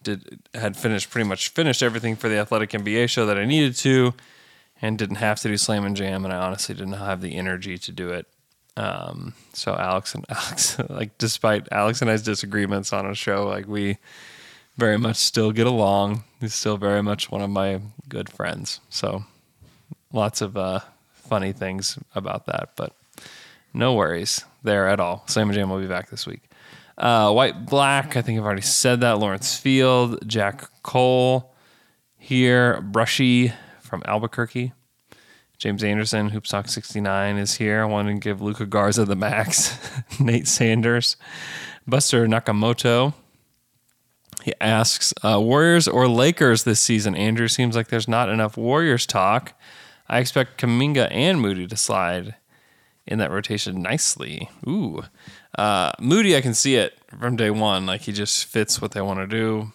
did 0.08 0.40
had 0.54 0.76
finished 0.76 1.10
pretty 1.10 1.28
much 1.28 1.50
finished 1.50 1.84
everything 1.84 2.16
for 2.16 2.30
the 2.30 2.38
Athletic 2.38 2.72
NBA 2.72 3.10
show 3.10 3.26
that 3.26 3.38
I 3.38 3.46
needed 3.46 3.76
to 3.78 4.14
and 4.82 4.98
didn't 4.98 5.18
have 5.18 5.40
to 5.42 5.48
do 5.48 5.58
Slam 5.58 5.86
and 5.86 5.96
Jam 5.96 6.26
and 6.26 6.34
I 6.34 6.38
honestly 6.38 6.76
didn't 6.76 6.94
have 6.94 7.22
the 7.22 7.36
energy 7.36 7.78
to 7.78 7.92
do 7.92 8.10
it 8.10 8.28
um, 8.78 9.34
so 9.54 9.76
Alex 9.76 10.14
and 10.16 10.24
Alex, 10.30 10.78
like, 10.88 11.18
despite 11.18 11.68
Alex 11.72 12.02
and 12.02 12.10
I's 12.10 12.22
disagreements 12.22 12.94
on 12.94 13.06
a 13.06 13.16
show, 13.16 13.46
like 13.48 13.68
we 13.68 13.98
very 14.78 14.98
much 14.98 15.18
still 15.18 15.52
get 15.52 15.68
along. 15.68 16.24
He's 16.40 16.54
still 16.54 16.78
very 16.78 17.02
much 17.02 17.32
one 17.32 17.42
of 17.42 17.50
my 17.50 17.82
good 18.08 18.30
friends. 18.30 18.80
So 18.90 19.26
lots 20.14 20.42
of 20.42 20.56
uh, 20.56 20.82
funny 21.12 21.52
things 21.52 21.98
about 22.14 22.46
that, 22.46 22.70
but 22.76 22.94
no 23.74 23.96
worries 23.96 24.46
there 24.64 24.88
at 24.88 25.00
all. 25.00 25.24
Slam 25.26 25.50
and 25.50 25.58
Jam 25.58 25.70
will 25.70 25.80
be 25.80 25.88
back 25.88 26.12
this 26.12 26.28
week. 26.28 26.47
Uh, 26.98 27.32
White 27.32 27.66
Black, 27.66 28.18
I 28.18 28.22
think 28.22 28.40
I've 28.40 28.46
already 28.46 28.62
said 28.62 29.02
that. 29.02 29.20
Lawrence 29.20 29.58
Field, 29.58 30.28
Jack 30.28 30.70
Cole 30.82 31.54
here, 32.18 32.82
Brushy 32.82 33.54
from 33.82 34.02
Albuquerque. 34.06 34.74
James 35.58 35.84
Anderson, 35.84 36.32
Hoopstock 36.32 36.70
69 36.70 37.38
is 37.38 37.56
here. 37.56 37.82
I 37.82 37.86
want 37.86 38.08
to 38.08 38.14
give 38.16 38.42
Luka 38.42 38.66
Garza 38.66 39.06
the 39.06 39.16
max. 39.16 39.78
Nate 40.20 40.48
Sanders, 40.48 41.18
Buster 41.88 42.28
Nakamoto. 42.28 43.14
He 44.44 44.54
asks, 44.62 45.14
uh, 45.24 45.40
Warriors 45.42 45.88
or 45.88 46.08
Lakers 46.08 46.64
this 46.64 46.80
season? 46.80 47.16
Andrew 47.16 47.48
seems 47.48 47.76
like 47.76 47.88
there's 47.88 48.08
not 48.08 48.30
enough 48.30 48.56
Warriors 48.56 49.06
talk. 49.06 49.54
I 50.08 50.20
expect 50.20 50.62
Kuminga 50.62 51.10
and 51.12 51.42
Moody 51.42 51.68
to 51.68 51.76
slide 51.76 52.36
in 53.06 53.18
that 53.20 53.32
rotation 53.32 53.82
nicely. 53.82 54.50
Ooh. 54.68 55.04
Uh, 55.58 55.92
Moody, 56.00 56.36
I 56.36 56.42
can 56.42 56.54
see 56.54 56.76
it 56.76 56.98
from 57.20 57.36
day 57.36 57.50
one. 57.50 57.86
Like 57.86 58.02
he 58.02 58.12
just 58.12 58.46
fits 58.46 58.82
what 58.82 58.92
they 58.92 59.02
want 59.02 59.20
to 59.20 59.28
do. 59.28 59.72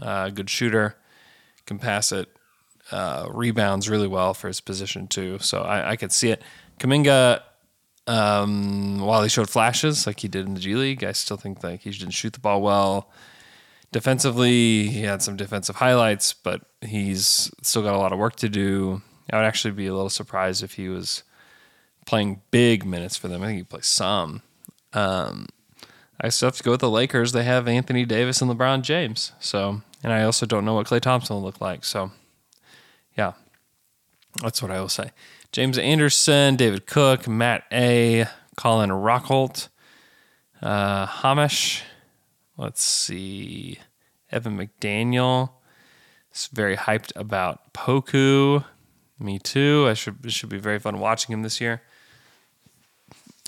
Uh, 0.00 0.28
good 0.30 0.50
shooter, 0.50 0.96
can 1.66 1.78
pass 1.78 2.10
it 2.10 2.28
uh, 2.90 3.28
rebounds 3.30 3.88
really 3.88 4.08
well 4.08 4.34
for 4.34 4.48
his 4.48 4.60
position 4.60 5.06
too. 5.06 5.38
So 5.38 5.62
I, 5.62 5.92
I 5.92 5.96
could 5.96 6.12
see 6.12 6.30
it. 6.30 6.42
Kuminga, 6.80 7.40
Um, 8.06 8.98
while 9.00 9.22
he 9.22 9.28
showed 9.28 9.48
flashes 9.48 10.06
like 10.06 10.20
he 10.20 10.28
did 10.28 10.46
in 10.46 10.54
the 10.54 10.60
G 10.60 10.74
League, 10.74 11.04
I 11.04 11.12
still 11.12 11.36
think 11.36 11.62
like 11.62 11.82
he 11.82 11.90
didn't 11.90 12.10
shoot 12.10 12.32
the 12.32 12.40
ball 12.40 12.60
well. 12.60 13.10
Defensively, 13.92 14.88
he 14.88 15.02
had 15.02 15.22
some 15.22 15.36
defensive 15.36 15.76
highlights, 15.76 16.34
but 16.34 16.62
he's 16.82 17.50
still 17.62 17.82
got 17.82 17.94
a 17.94 17.98
lot 17.98 18.12
of 18.12 18.18
work 18.18 18.34
to 18.36 18.48
do. 18.48 19.00
I 19.32 19.36
would 19.36 19.46
actually 19.46 19.70
be 19.70 19.86
a 19.86 19.94
little 19.94 20.10
surprised 20.10 20.62
if 20.64 20.74
he 20.74 20.88
was 20.88 21.22
playing 22.04 22.42
big 22.50 22.84
minutes 22.84 23.16
for 23.16 23.28
them. 23.28 23.42
I 23.42 23.46
think 23.46 23.58
he 23.58 23.64
plays 23.64 23.86
some. 23.86 24.42
Um, 24.94 25.46
I 26.20 26.28
still 26.28 26.46
have 26.48 26.56
to 26.56 26.62
go 26.62 26.70
with 26.72 26.80
the 26.80 26.90
Lakers. 26.90 27.32
They 27.32 27.44
have 27.44 27.66
Anthony 27.68 28.04
Davis 28.04 28.40
and 28.40 28.50
LeBron 28.50 28.82
James. 28.82 29.32
So, 29.40 29.82
and 30.02 30.12
I 30.12 30.22
also 30.22 30.46
don't 30.46 30.64
know 30.64 30.74
what 30.74 30.86
Klay 30.86 31.00
Thompson 31.00 31.36
will 31.36 31.42
look 31.42 31.60
like. 31.60 31.84
So, 31.84 32.12
yeah, 33.16 33.32
that's 34.42 34.62
what 34.62 34.70
I 34.70 34.80
will 34.80 34.88
say. 34.88 35.10
James 35.52 35.78
Anderson, 35.78 36.56
David 36.56 36.86
Cook, 36.86 37.28
Matt 37.28 37.64
A, 37.72 38.26
Colin 38.56 38.90
Rockholt, 38.90 39.68
uh, 40.62 41.06
Hamish. 41.06 41.82
Let's 42.56 42.82
see, 42.82 43.78
Evan 44.30 44.56
McDaniel. 44.56 45.50
Is 46.32 46.48
very 46.52 46.76
hyped 46.76 47.12
about 47.14 47.72
Poku. 47.72 48.64
Me 49.20 49.38
too. 49.38 49.86
I 49.88 49.94
should 49.94 50.24
it 50.26 50.32
should 50.32 50.48
be 50.48 50.58
very 50.58 50.80
fun 50.80 50.98
watching 50.98 51.32
him 51.32 51.42
this 51.42 51.60
year. 51.60 51.82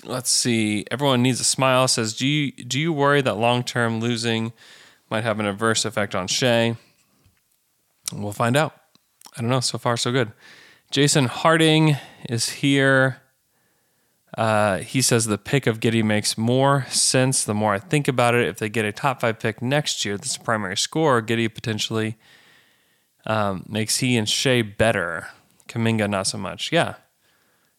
Let's 0.07 0.29
see. 0.29 0.85
Everyone 0.89 1.21
needs 1.21 1.41
a 1.41 1.43
smile. 1.43 1.85
Says, 1.89 2.15
do 2.15 2.25
you 2.25 2.51
do 2.53 2.79
you 2.79 2.93
worry 2.93 3.21
that 3.21 3.35
long 3.35 3.63
term 3.63 3.99
losing 3.99 4.53
might 5.09 5.25
have 5.25 5.39
an 5.39 5.45
adverse 5.45 5.83
effect 5.83 6.15
on 6.15 6.27
Shai? 6.27 6.77
We'll 8.13 8.31
find 8.31 8.55
out. 8.55 8.73
I 9.35 9.41
don't 9.41 9.49
know. 9.49 9.59
So 9.59 9.77
far, 9.77 9.97
so 9.97 10.13
good. 10.13 10.31
Jason 10.91 11.25
Harding 11.25 11.97
is 12.29 12.49
here. 12.49 13.21
Uh, 14.37 14.77
he 14.77 15.01
says 15.01 15.25
the 15.25 15.37
pick 15.37 15.67
of 15.67 15.81
Giddey 15.81 16.03
makes 16.03 16.37
more 16.37 16.85
sense 16.89 17.43
the 17.43 17.53
more 17.53 17.73
I 17.73 17.79
think 17.79 18.07
about 18.07 18.33
it. 18.33 18.47
If 18.47 18.59
they 18.59 18.69
get 18.69 18.85
a 18.85 18.93
top 18.93 19.19
five 19.19 19.39
pick 19.39 19.61
next 19.61 20.05
year, 20.05 20.15
that's 20.15 20.37
a 20.37 20.39
primary 20.39 20.77
score. 20.77 21.21
Giddey 21.21 21.53
potentially 21.53 22.17
um, 23.25 23.65
makes 23.67 23.97
he 23.97 24.15
and 24.15 24.29
Shai 24.29 24.61
better. 24.61 25.27
Kuminga 25.67 26.09
not 26.09 26.27
so 26.27 26.37
much. 26.37 26.71
Yeah, 26.71 26.95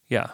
yeah. 0.09 0.33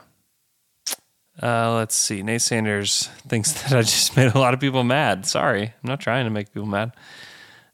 Uh, 1.43 1.75
let's 1.75 1.97
see. 1.97 2.23
Nate 2.23 2.43
Sanders 2.43 3.07
thinks 3.29 3.53
that 3.53 3.73
I 3.73 3.83
just 3.83 4.17
made 4.17 4.35
a 4.35 4.39
lot 4.39 4.55
of 4.55 4.61
people 4.61 4.85
mad. 4.85 5.27
Sorry, 5.27 5.63
I'm 5.63 5.89
not 5.89 6.01
trying 6.01 6.25
to 6.25 6.31
make 6.31 6.53
people 6.53 6.69
mad. 6.69 6.93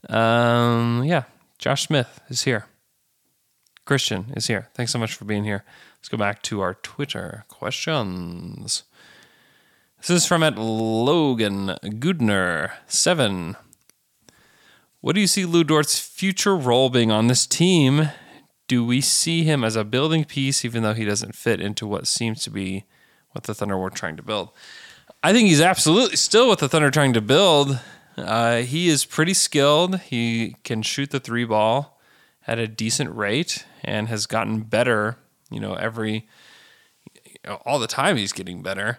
Um, 0.09 1.05
yeah, 1.05 1.25
Josh 1.59 1.87
Smith 1.87 2.21
is 2.29 2.43
here. 2.43 2.67
Christian 3.85 4.33
is 4.37 4.47
here. 4.47 4.69
Thanks 4.75 4.93
so 4.93 4.99
much 4.99 5.15
for 5.15 5.25
being 5.25 5.45
here. 5.45 5.65
Let's 5.99 6.09
go 6.09 6.17
back 6.17 6.43
to 6.45 6.61
our 6.61 6.75
Twitter 6.75 7.45
questions. 7.49 8.85
This 9.99 10.11
is 10.11 10.27
from 10.27 10.43
at 10.43 10.57
Logan 10.57 11.77
Gudner 11.83 12.73
seven. 12.87 13.57
What 15.03 15.15
do 15.15 15.21
you 15.21 15.27
see 15.27 15.45
Lu 15.45 15.65
Dort's 15.65 15.99
future 15.99 16.57
role 16.57 16.89
being 16.89 17.11
on 17.11 17.27
this 17.27 17.47
team? 17.47 18.11
Do 18.69 18.85
we 18.85 19.01
see 19.01 19.45
him 19.45 19.65
as 19.65 19.77
a 19.77 19.85
building 19.85 20.25
piece, 20.25 20.65
even 20.65 20.83
though 20.83 20.95
he 20.95 21.05
doesn't 21.05 21.35
fit 21.35 21.61
into 21.61 21.87
what 21.87 22.07
seems 22.07 22.43
to 22.45 22.51
be 22.51 22.85
what 23.33 23.45
the 23.45 23.55
Thunder 23.55 23.77
were 23.77 23.91
trying 23.91 24.17
to 24.17 24.23
build? 24.23 24.51
I 25.23 25.33
think 25.33 25.49
he's 25.49 25.61
absolutely 25.61 26.17
still 26.17 26.49
what 26.49 26.59
the 26.59 26.69
Thunder 26.69 26.91
trying 26.91 27.13
to 27.13 27.21
build. 27.21 27.79
Uh, 28.17 28.59
he 28.59 28.89
is 28.89 29.05
pretty 29.05 29.35
skilled. 29.35 30.01
He 30.01 30.57
can 30.65 30.83
shoot 30.83 31.11
the 31.11 31.21
three 31.21 31.45
ball 31.45 32.01
at 32.47 32.59
a 32.59 32.67
decent 32.67 33.15
rate 33.15 33.65
and 33.85 34.09
has 34.09 34.27
gotten 34.27 34.61
better. 34.63 35.17
You 35.51 35.61
know, 35.61 35.75
every 35.75 36.27
you 37.15 37.33
know, 37.45 37.63
all 37.65 37.79
the 37.79 37.87
time 37.87 38.17
he's 38.17 38.33
getting 38.33 38.63
better 38.63 38.99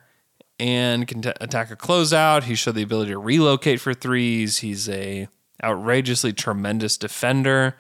and 0.59 1.07
can 1.07 1.21
t- 1.21 1.31
attack 1.41 1.71
a 1.71 1.75
closeout. 1.75 2.43
He 2.43 2.55
showed 2.55 2.75
the 2.75 2.83
ability 2.83 3.11
to 3.11 3.19
relocate 3.19 3.81
for 3.81 3.93
threes. 3.93 4.59
He's 4.59 4.87
a 4.89 5.27
outrageously 5.63 6.33
tremendous 6.33 6.97
defender. 6.97 7.75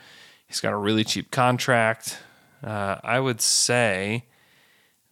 He's 0.47 0.59
got 0.59 0.73
a 0.73 0.77
really 0.77 1.03
cheap 1.03 1.31
contract. 1.31 2.17
Uh, 2.63 2.97
I 3.03 3.19
would 3.19 3.41
say 3.41 4.25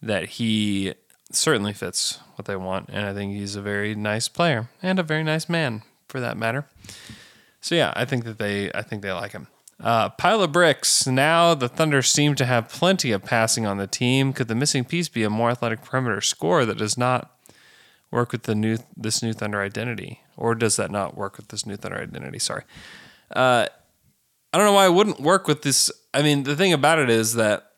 that 0.02 0.24
he 0.30 0.94
certainly 1.32 1.72
fits 1.72 2.18
what 2.36 2.46
they 2.46 2.56
want, 2.56 2.88
and 2.92 3.06
I 3.06 3.14
think 3.14 3.32
he's 3.32 3.56
a 3.56 3.62
very 3.62 3.94
nice 3.94 4.28
player 4.28 4.68
and 4.82 4.98
a 4.98 5.02
very 5.02 5.22
nice 5.22 5.48
man, 5.48 5.82
for 6.08 6.20
that 6.20 6.36
matter. 6.36 6.66
So 7.60 7.74
yeah, 7.74 7.92
I 7.94 8.04
think 8.04 8.24
that 8.24 8.38
they, 8.38 8.72
I 8.72 8.82
think 8.82 9.02
they 9.02 9.12
like 9.12 9.32
him. 9.32 9.48
Uh, 9.82 10.10
pile 10.10 10.42
of 10.42 10.52
bricks. 10.52 11.06
Now 11.06 11.54
the 11.54 11.68
Thunder 11.68 12.02
seem 12.02 12.34
to 12.34 12.44
have 12.44 12.68
plenty 12.68 13.12
of 13.12 13.24
passing 13.24 13.64
on 13.64 13.78
the 13.78 13.86
team. 13.86 14.32
Could 14.32 14.48
the 14.48 14.54
missing 14.54 14.84
piece 14.84 15.08
be 15.08 15.22
a 15.22 15.30
more 15.30 15.50
athletic 15.50 15.82
perimeter 15.82 16.20
scorer 16.20 16.66
that 16.66 16.76
does 16.76 16.98
not 16.98 17.34
work 18.10 18.32
with 18.32 18.42
the 18.42 18.54
new 18.54 18.78
this 18.96 19.22
new 19.22 19.32
Thunder 19.32 19.62
identity, 19.62 20.20
or 20.36 20.54
does 20.54 20.76
that 20.76 20.90
not 20.90 21.16
work 21.16 21.36
with 21.36 21.48
this 21.48 21.64
new 21.64 21.76
Thunder 21.76 21.98
identity? 21.98 22.38
Sorry, 22.38 22.64
uh, 23.34 23.66
I 24.52 24.58
don't 24.58 24.66
know 24.66 24.72
why 24.72 24.86
it 24.86 24.92
wouldn't 24.92 25.20
work 25.20 25.46
with 25.46 25.62
this. 25.62 25.90
I 26.12 26.22
mean, 26.22 26.42
the 26.42 26.56
thing 26.56 26.72
about 26.72 26.98
it 26.98 27.08
is 27.08 27.34
that 27.34 27.69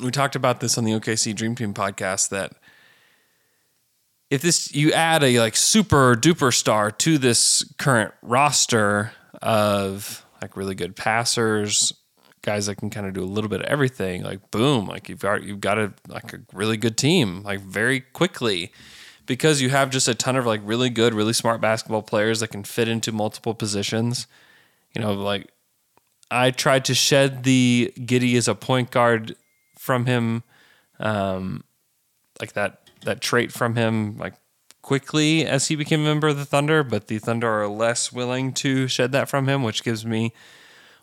we 0.00 0.10
talked 0.10 0.36
about 0.36 0.60
this 0.60 0.78
on 0.78 0.84
the 0.84 0.92
OKC 0.92 1.34
Dream 1.34 1.54
Team 1.54 1.74
podcast 1.74 2.28
that 2.30 2.52
if 4.30 4.42
this 4.42 4.74
you 4.74 4.92
add 4.92 5.22
a 5.22 5.38
like 5.40 5.56
super 5.56 6.14
duper 6.14 6.52
star 6.52 6.90
to 6.90 7.18
this 7.18 7.64
current 7.78 8.12
roster 8.22 9.12
of 9.40 10.24
like 10.42 10.56
really 10.56 10.74
good 10.74 10.94
passers, 10.94 11.92
guys 12.42 12.66
that 12.66 12.76
can 12.76 12.90
kind 12.90 13.06
of 13.06 13.14
do 13.14 13.22
a 13.22 13.26
little 13.26 13.48
bit 13.48 13.60
of 13.60 13.66
everything. 13.66 14.22
Like 14.22 14.50
boom, 14.50 14.86
like 14.86 15.08
you've 15.08 15.20
got 15.20 15.42
you've 15.42 15.60
got 15.60 15.78
a 15.78 15.92
like 16.06 16.32
a 16.32 16.40
really 16.52 16.76
good 16.76 16.96
team 16.96 17.42
like 17.42 17.60
very 17.60 18.00
quickly 18.00 18.72
because 19.26 19.60
you 19.60 19.70
have 19.70 19.90
just 19.90 20.08
a 20.08 20.14
ton 20.14 20.36
of 20.36 20.46
like 20.46 20.60
really 20.64 20.90
good, 20.90 21.14
really 21.14 21.32
smart 21.32 21.60
basketball 21.60 22.02
players 22.02 22.40
that 22.40 22.48
can 22.48 22.64
fit 22.64 22.88
into 22.88 23.12
multiple 23.12 23.54
positions. 23.54 24.26
You 24.94 25.00
know, 25.00 25.14
like 25.14 25.50
I 26.30 26.50
tried 26.50 26.84
to 26.86 26.94
shed 26.94 27.44
the 27.44 27.92
Giddey 27.96 28.36
as 28.36 28.48
a 28.48 28.54
point 28.54 28.90
guard 28.90 29.36
from 29.88 30.04
him, 30.04 30.42
um, 31.00 31.64
like 32.38 32.52
that 32.52 32.90
that 33.06 33.22
trait 33.22 33.50
from 33.50 33.74
him, 33.74 34.18
like 34.18 34.34
quickly 34.82 35.46
as 35.46 35.68
he 35.68 35.76
became 35.76 36.00
a 36.00 36.04
member 36.04 36.28
of 36.28 36.36
the 36.36 36.44
Thunder, 36.44 36.84
but 36.84 37.06
the 37.06 37.18
Thunder 37.18 37.48
are 37.48 37.68
less 37.68 38.12
willing 38.12 38.52
to 38.52 38.86
shed 38.86 39.12
that 39.12 39.30
from 39.30 39.48
him, 39.48 39.62
which 39.62 39.82
gives 39.82 40.04
me 40.04 40.34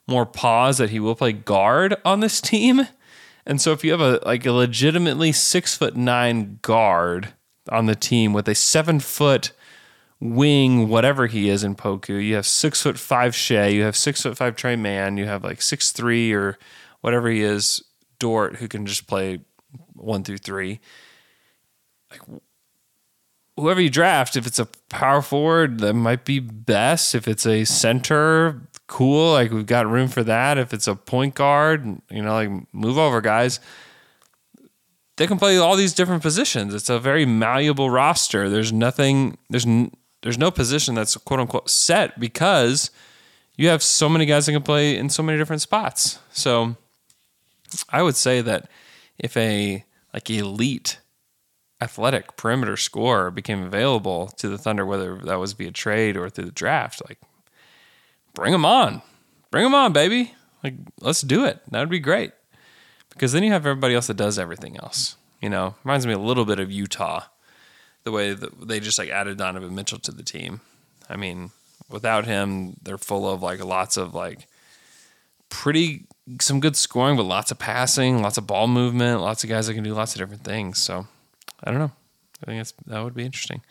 more 0.05 0.27
pause 0.27 0.77
that 0.77 0.91
he 0.91 0.99
will 0.99 1.15
play 1.15 1.33
guard 1.33 1.95
on 2.05 2.19
this 2.19 2.39
team. 2.39 2.88
And 3.43 3.59
so 3.59 3.71
if 3.71 3.83
you 3.83 3.89
have 3.89 4.01
a 4.01 4.19
like 4.23 4.45
a 4.45 4.51
legitimately 4.51 5.31
six 5.31 5.75
foot 5.75 5.95
nine 5.95 6.59
guard 6.61 7.29
on 7.69 7.88
the 7.88 7.95
team 7.95 8.33
with 8.33 8.47
a 8.47 8.53
seven 8.53 8.99
foot 8.99 9.51
wing, 10.19 10.89
whatever 10.89 11.25
he 11.25 11.49
is 11.49 11.63
in 11.63 11.73
Poku, 11.73 12.23
you 12.23 12.36
have 12.36 12.45
six 12.45 12.83
foot 12.83 12.99
five 12.99 13.33
Shai, 13.33 13.65
you 13.67 13.81
have 13.81 13.97
six 13.97 14.21
foot 14.21 14.38
five 14.38 14.55
Tre 14.55 14.75
Mann, 14.75 15.17
you 15.17 15.25
have 15.25 15.43
like 15.43 15.63
six 15.63 15.91
three 15.91 16.31
or 16.31 16.59
whatever 17.01 17.29
he 17.29 17.41
is, 17.41 17.83
Dort, 18.20 18.57
who 18.57 18.68
can 18.68 18.86
just 18.86 19.07
play 19.07 19.39
one 19.93 20.24
through 20.24 20.38
three. 20.38 20.80
Like 22.11 22.22
whoever 23.57 23.82
you 23.82 23.89
draft, 23.89 24.36
if 24.36 24.45
it's 24.45 24.59
a 24.59 24.68
power 24.89 25.22
forward, 25.22 25.80
that 25.80 25.93
might 25.93 26.26
be 26.26 26.39
best. 26.39 27.16
If 27.16 27.28
it's 27.28 27.45
a 27.45 27.63
center, 27.66 28.61
cool. 28.88 29.34
Like 29.34 29.51
we've 29.51 29.66
got 29.66 29.88
room 29.88 30.07
for 30.07 30.24
that. 30.24 30.57
If 30.57 30.74
it's 30.74 30.88
a 30.88 30.95
point 30.95 31.36
guard, 31.36 31.86
you 32.09 32.22
know, 32.22 32.34
like 32.34 32.74
move 32.74 32.97
over 32.97 33.22
guys. 33.22 33.59
They 35.18 35.28
can 35.28 35.38
play 35.38 35.57
all 35.57 35.78
these 35.78 35.93
different 35.93 36.22
positions. 36.22 36.74
It's 36.74 36.89
a 36.89 36.99
very 36.99 37.26
malleable 37.26 37.89
roster. 37.89 38.49
There's 38.49 38.74
nothing. 38.74 39.38
There's 39.49 39.66
there's 40.22 40.38
no 40.38 40.51
position 40.51 40.95
that's 40.95 41.16
quote 41.18 41.39
unquote 41.39 41.70
set 41.70 42.20
because 42.20 42.91
you 43.55 43.70
have 43.70 43.82
so 43.82 44.09
many 44.09 44.26
guys 44.26 44.45
that 44.45 44.51
can 44.51 44.63
play 44.63 44.97
in 44.97 45.09
so 45.09 45.24
many 45.24 45.38
different 45.38 45.61
spots. 45.61 46.20
So 46.32 46.76
I 47.89 48.01
would 48.01 48.15
say 48.15 48.41
that 48.41 48.69
if 49.17 49.36
a 49.36 49.84
like 50.13 50.30
elite 50.30 50.99
athletic 51.82 52.38
perimeter 52.38 52.78
scorer 52.78 53.30
became 53.32 53.63
available 53.63 54.28
to 54.38 54.47
the 54.47 54.57
Thunder, 54.57 54.86
whether 54.86 55.17
that 55.17 55.39
was 55.39 55.53
via 55.53 55.71
trade 55.71 56.15
or 56.15 56.30
through 56.30 56.45
the 56.45 56.51
draft, 56.51 57.01
like 57.07 57.19
bring 58.34 58.51
them 58.51 58.65
on, 58.65 59.01
bring 59.51 59.63
them 59.63 59.76
on, 59.76 59.93
baby. 59.93 60.34
Like 60.63 60.76
let's 61.01 61.21
do 61.21 61.45
it. 61.45 61.59
That 61.69 61.80
would 61.80 61.89
be 61.89 61.99
great 61.99 62.32
because 63.09 63.32
then 63.34 63.43
you 63.43 63.51
have 63.51 63.65
everybody 63.65 63.95
else 63.95 64.07
that 64.07 64.17
does 64.17 64.39
everything 64.39 64.78
else. 64.78 65.17
You 65.41 65.49
know, 65.49 65.76
reminds 65.84 66.07
me 66.07 66.13
a 66.13 66.19
little 66.19 66.45
bit 66.45 66.59
of 66.59 66.71
Utah, 66.71 67.23
the 68.03 68.11
way 68.11 68.34
that 68.34 68.67
they 68.67 68.80
just 68.80 68.97
like 68.97 69.09
added 69.09 69.38
Donovan 69.38 69.76
Mitchell 69.76 69.99
to 69.99 70.11
the 70.11 70.23
team. 70.23 70.61
I 71.09 71.17
mean, 71.17 71.51
without 71.89 72.26
him, 72.26 72.78
they're 72.82 72.97
full 72.97 73.30
of 73.30 73.43
like 73.43 73.63
lots 73.63 73.97
of 73.97 74.15
like 74.15 74.47
pretty 75.49 76.05
some 76.39 76.59
good 76.59 76.76
scoring, 76.76 77.17
but 77.17 77.23
lots 77.23 77.51
of 77.51 77.59
passing, 77.59 78.21
lots 78.21 78.38
of 78.38 78.47
ball 78.47 78.67
movement, 78.67 79.21
lots 79.21 79.43
of 79.43 79.49
guys 79.49 79.67
that 79.67 79.73
can 79.73 79.84
do 79.84 79.93
lots 79.93 80.13
of 80.15 80.19
different 80.19 80.43
things. 80.43 80.82
So 80.82 81.07
I 81.63 81.71
don't 81.71 81.80
know. 81.80 81.91
I 82.43 82.45
think 82.47 82.67
that 82.88 83.03
would 83.03 83.15
be 83.15 83.26
interesting. 83.26 83.61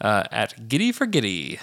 Uh, 0.00 0.24
at 0.30 0.68
Giddy 0.68 0.92
for 0.92 1.06
Giddy, 1.06 1.58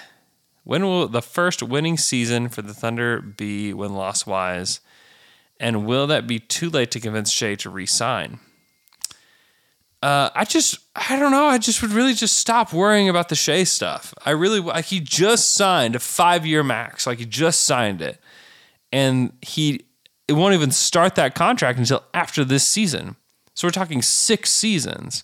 when 0.64 0.84
will 0.84 1.08
the 1.08 1.22
first 1.22 1.64
winning 1.64 1.98
season 1.98 2.50
for 2.50 2.62
the 2.62 2.74
Thunder 2.74 3.22
be 3.22 3.74
when 3.74 3.94
loss 3.94 4.26
wise? 4.26 4.80
And 5.60 5.86
will 5.86 6.08
that 6.08 6.28
be 6.28 6.40
too 6.40 6.70
late 6.70 6.92
to 6.92 7.00
convince 7.00 7.32
Shai 7.32 7.56
to 7.56 7.70
resign? 7.70 8.40
uh, 10.02 10.30
I 10.34 10.46
just, 10.46 10.80
I 10.96 11.20
don't 11.20 11.32
know. 11.32 11.46
I 11.46 11.58
just 11.58 11.82
would 11.82 11.92
really 11.92 12.14
just 12.14 12.38
stop 12.38 12.72
worrying 12.72 13.10
about 13.10 13.30
the 13.30 13.36
Shai 13.36 13.64
stuff. 13.64 14.14
I 14.26 14.32
really, 14.32 14.62
like, 14.62 14.86
he 14.86 15.02
just 15.02 15.52
signed 15.52 15.96
a 15.96 16.00
five 16.00 16.46
year 16.46 16.64
max. 16.64 17.06
Like, 17.06 17.20
he 17.20 17.26
just 17.26 17.62
signed 17.62 18.02
it. 18.02 18.20
And 18.94 19.34
he, 19.42 19.82
it 20.30 20.34
won't 20.34 20.54
even 20.54 20.70
start 20.70 21.16
that 21.16 21.34
contract 21.34 21.80
until 21.80 22.04
after 22.14 22.46
this 22.46 22.64
season. 22.64 23.16
So 23.56 23.68
we're 23.68 23.72
talking 23.72 24.04
six 24.04 24.52
seasons. 24.52 25.24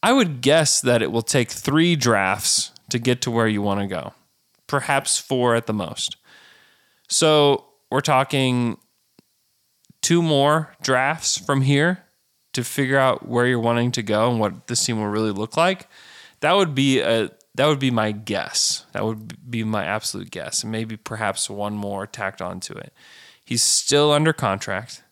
I 0.00 0.12
would 0.12 0.40
guess 0.40 0.80
that 0.80 1.02
it 1.02 1.10
will 1.10 1.22
take 1.22 1.50
three 1.50 1.96
drafts 1.96 2.70
to 2.90 3.00
get 3.00 3.20
to 3.22 3.32
where 3.32 3.48
you 3.48 3.62
want 3.62 3.80
to 3.80 3.88
go, 3.88 4.14
perhaps 4.68 5.18
four 5.18 5.56
at 5.56 5.66
the 5.66 5.72
most. 5.72 6.16
So 7.08 7.64
we're 7.90 8.00
talking 8.00 8.78
two 10.02 10.22
more 10.22 10.76
drafts 10.82 11.36
from 11.36 11.62
here 11.62 12.04
to 12.52 12.62
figure 12.62 12.98
out 12.98 13.28
where 13.28 13.46
you're 13.46 13.58
wanting 13.58 13.90
to 13.92 14.04
go 14.04 14.30
and 14.30 14.38
what 14.38 14.68
this 14.68 14.86
team 14.86 14.98
will 14.98 15.08
really 15.08 15.32
look 15.32 15.56
like. 15.56 15.88
That 16.40 16.54
would 16.54 16.76
be 16.76 17.00
a 17.00 17.30
that 17.56 17.66
would 17.66 17.80
be 17.80 17.90
my 17.90 18.12
guess. 18.12 18.86
That 18.92 19.04
would 19.04 19.50
be 19.50 19.64
my 19.64 19.84
absolute 19.84 20.30
guess, 20.30 20.62
and 20.62 20.70
maybe 20.70 20.96
perhaps 20.96 21.50
one 21.50 21.74
more 21.74 22.06
tacked 22.06 22.40
onto 22.40 22.72
it. 22.74 22.92
He's 23.44 23.62
still 23.62 24.12
under 24.12 24.32
contract. 24.32 25.02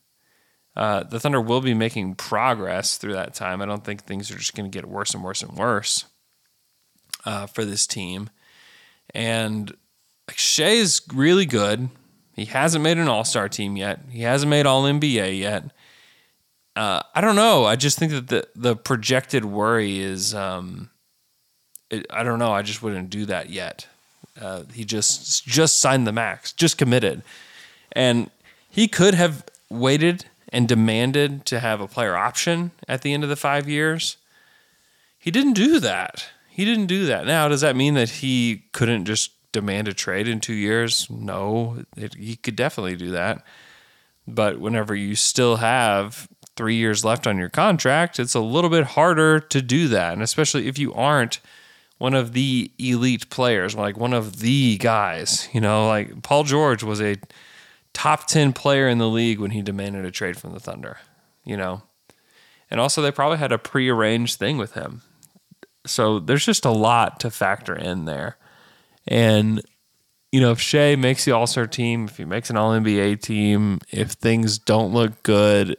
Uh, 0.77 1.03
the 1.03 1.19
Thunder 1.19 1.41
will 1.41 1.61
be 1.61 1.75
making 1.75 2.15
progress 2.15 2.97
through 2.97 3.13
that 3.15 3.35
time. 3.35 3.61
I 3.61 3.67
don't 3.67 3.85
think 3.85 4.05
things 4.05 4.31
are 4.31 4.39
just 4.39 4.55
going 4.55 4.71
to 4.71 4.75
get 4.75 4.89
worse 4.89 5.15
and 5.15 5.23
worse 5.23 5.43
and 5.43 5.57
worse 5.57 6.07
uh, 7.25 7.47
for 7.47 7.65
this 7.65 7.87
team. 7.87 8.31
And 9.13 9.71
like 10.29 10.39
Shai 10.39 10.71
is 10.71 11.03
really 11.13 11.47
good. 11.47 11.89
He 12.35 12.45
hasn't 12.47 12.85
made 12.85 12.99
an 12.99 13.09
All 13.09 13.25
Star 13.25 13.49
team 13.49 13.77
yet. 13.77 14.01
He 14.11 14.23
hasn't 14.23 14.49
made 14.49 14.65
All 14.65 14.85
NBA 14.85 15.39
yet. 15.39 15.65
Uh, 16.77 17.03
I 17.15 17.21
don't 17.21 17.37
know. 17.37 17.65
I 17.65 17.77
just 17.77 17.99
think 17.99 18.13
that 18.13 18.29
the 18.29 18.47
the 18.55 18.77
projected 18.77 19.45
worry 19.45 19.99
is, 19.99 20.35
um, 20.35 20.91
it, 21.91 22.07
I 22.09 22.23
don't 22.23 22.39
know. 22.39 22.53
I 22.53 22.63
just 22.63 22.83
wouldn't 22.83 23.11
do 23.11 23.27
that 23.27 23.51
yet. 23.51 23.87
Uh, 24.41 24.63
he 24.73 24.85
just 24.85 25.45
just 25.45 25.81
signed 25.81 26.07
the 26.07 26.13
max, 26.13 26.53
just 26.53 26.79
committed, 26.79 27.23
and 27.93 28.31
he 28.69 28.89
could 28.89 29.15
have 29.15 29.45
waited 29.69 30.27
and 30.53 30.69
demanded 30.69 31.47
to 31.47 31.61
have 31.61 31.81
a 31.81 31.89
player 31.89 32.17
option 32.17 32.73
at 32.89 33.03
the 33.03 33.13
end 33.13 33.23
of 33.23 33.29
the 33.29 33.37
five 33.37 33.69
years. 33.69 34.17
He 35.19 35.31
didn't 35.31 35.53
do 35.53 35.79
that. 35.81 36.27
He 36.49 36.65
didn't 36.65 36.87
do 36.87 37.07
that. 37.07 37.27
Now, 37.27 37.49
does 37.49 37.61
that 37.61 37.77
mean 37.77 37.95
that 37.95 38.09
he 38.09 38.65
couldn't 38.73 39.05
just 39.05 39.33
demand 39.53 39.89
a 39.89 39.95
trade 39.95 40.29
in 40.29 40.41
two 40.41 40.55
years? 40.55 41.09
No, 41.11 41.85
it, 41.97 42.15
he 42.15 42.37
could 42.37 42.57
definitely 42.57 42.97
do 42.97 43.11
that. 43.11 43.45
But 44.27 44.61
whenever 44.61 44.95
you 44.95 45.15
still 45.15 45.57
have 45.57 46.29
three 46.57 46.77
years 46.77 47.05
left 47.05 47.27
on 47.27 47.39
your 47.39 47.49
contract, 47.49 48.19
it's 48.19 48.35
a 48.35 48.41
little 48.41 48.71
bit 48.71 48.85
harder 48.85 49.41
to 49.41 49.63
do 49.63 49.89
that. 49.89 50.13
And 50.13 50.23
especially 50.23 50.69
if 50.69 50.79
you 50.79 50.93
aren't 50.93 51.41
one 51.99 52.15
of 52.15 52.33
the 52.33 52.71
elite 52.79 53.29
players, 53.31 53.75
like 53.75 53.97
one 53.97 54.13
of 54.13 54.41
the 54.41 54.79
guys, 54.79 55.49
you 55.53 55.61
know, 55.61 55.87
like 55.87 56.23
Paul 56.23 56.45
George 56.45 56.83
was 56.83 57.01
a 57.01 57.17
top 57.93 58.27
10 58.27 58.53
player 58.53 58.89
in 58.89 58.99
the 58.99 59.09
league 59.09 59.41
when 59.41 59.51
he 59.51 59.63
demanded 59.63 60.05
a 60.05 60.11
trade 60.11 60.37
from 60.37 60.53
the 60.53 60.61
Thunder, 60.61 60.99
you 61.45 61.57
know. 61.57 61.83
And 62.71 62.81
also, 62.81 63.03
they 63.03 63.11
probably 63.11 63.39
had 63.39 63.53
a 63.53 63.59
prearranged 63.59 64.39
thing 64.39 64.57
with 64.57 64.75
him. 64.75 65.03
So 65.87 66.21
there's 66.21 66.47
just 66.47 66.65
a 66.65 66.71
lot 66.71 67.19
to 67.21 67.31
factor 67.31 67.75
in 67.75 68.05
there. 68.05 68.37
And, 69.09 69.63
you 70.31 70.41
know, 70.41 70.53
if 70.53 70.61
Shai 70.61 70.95
makes 70.95 71.25
the 71.25 71.33
All 71.33 71.47
Star 71.47 71.67
team, 71.67 72.05
if 72.05 72.17
he 72.17 72.25
makes 72.25 72.49
an 72.49 72.57
All 72.57 72.71
NBA 72.71 73.23
team, 73.23 73.81
if 73.91 74.13
things 74.13 74.59
don't 74.59 74.93
look 74.93 75.23
good, 75.25 75.77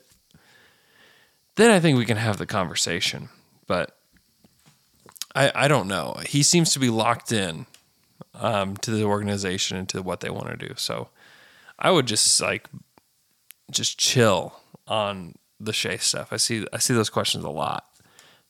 then 1.55 1.71
I 1.71 1.79
think 1.79 1.97
we 1.97 2.05
can 2.05 2.17
have 2.17 2.37
the 2.37 2.45
conversation. 2.45 3.29
But 3.67 3.97
I, 5.33 5.51
I 5.55 5.67
don't 5.67 5.87
know. 5.87 6.17
He 6.27 6.43
seems 6.43 6.73
to 6.73 6.79
be 6.79 6.89
locked 6.89 7.31
in 7.31 7.67
um, 8.35 8.75
to 8.77 8.91
the 8.91 9.03
organization 9.03 9.77
and 9.77 9.87
to 9.89 10.01
what 10.01 10.19
they 10.19 10.29
want 10.29 10.47
to 10.47 10.67
do. 10.67 10.73
So 10.75 11.09
I 11.81 11.89
would 11.89 12.05
just 12.05 12.39
like 12.39 12.69
just 13.71 13.97
chill 13.97 14.53
on 14.87 15.33
the 15.59 15.73
Shai 15.73 15.97
stuff. 15.97 16.31
I 16.31 16.37
see 16.37 16.65
I 16.71 16.77
see 16.77 16.93
those 16.93 17.09
questions 17.09 17.43
a 17.43 17.49
lot, 17.49 17.85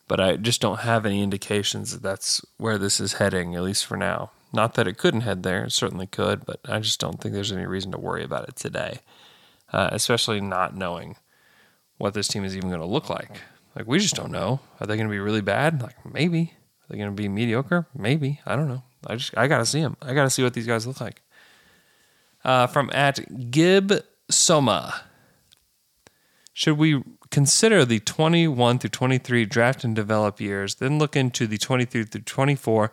but 0.10 0.20
I 0.20 0.36
just 0.36 0.60
don't 0.60 0.82
have 0.82 1.06
any 1.06 1.24
indications 1.24 1.94
that 1.94 2.04
that's 2.04 2.44
where 2.58 2.78
this 2.78 3.00
is 3.00 3.14
heading, 3.14 3.56
at 3.56 3.64
least 3.64 3.86
for 3.86 3.96
now. 3.96 4.32
Not 4.54 4.74
that 4.74 4.88
it 4.88 4.98
couldn't 4.98 5.22
head 5.22 5.44
there; 5.44 5.64
it 5.64 5.72
certainly 5.72 6.08
could, 6.08 6.46
but 6.46 6.60
I 6.66 6.80
just 6.80 7.00
don't 7.00 7.22
think 7.22 7.34
there's 7.34 7.54
any 7.54 7.66
reason 7.66 7.92
to 7.94 7.98
worry 7.98 8.24
about 8.24 8.50
it 8.50 8.58
today, 8.58 9.00
uh, 9.72 9.90
especially 9.94 10.42
not 10.42 10.76
knowing 10.76 11.16
what 11.98 12.14
this 12.14 12.28
team 12.28 12.44
is 12.44 12.58
even 12.58 12.70
going 12.70 12.82
to 12.82 12.88
look 12.88 13.10
like. 13.10 13.40
Like 13.78 13.88
we 13.88 14.00
just 14.00 14.16
don't 14.16 14.32
know. 14.32 14.60
Are 14.82 14.88
they 14.88 14.98
going 14.98 15.08
to 15.08 15.12
be 15.12 15.20
really 15.20 15.42
bad? 15.42 15.82
Like 15.82 15.96
maybe. 16.06 16.54
Are 16.82 16.88
they 16.90 16.98
going 16.98 17.16
to 17.16 17.16
be 17.16 17.30
mediocre? 17.30 17.88
Maybe. 17.96 18.42
I 18.46 18.58
don't 18.58 18.68
know. 18.68 18.84
I 19.08 19.16
just 19.16 19.38
I 19.38 19.48
got 19.48 19.60
to 19.60 19.66
see 19.66 19.80
them. 19.80 19.96
I 20.02 20.14
got 20.14 20.26
to 20.26 20.30
see 20.30 20.44
what 20.44 20.54
these 20.54 20.68
guys 20.68 20.86
look 20.86 21.00
like 21.00 21.22
uh, 22.44 22.68
from 22.68 22.90
at 22.94 23.52
Gib 23.52 24.04
Soma. 24.30 25.02
Should 26.54 26.78
we 26.78 27.04
consider 27.30 27.86
the 27.86 28.00
21 28.00 28.80
through 28.80 28.90
23 28.90 29.46
draft 29.46 29.84
and 29.84 29.96
develop 29.96 30.42
years, 30.42 30.76
then 30.76 31.00
look 31.00 31.16
into 31.16 31.48
the 31.48 31.58
23 31.58 32.04
through 32.04 32.22
24 32.22 32.92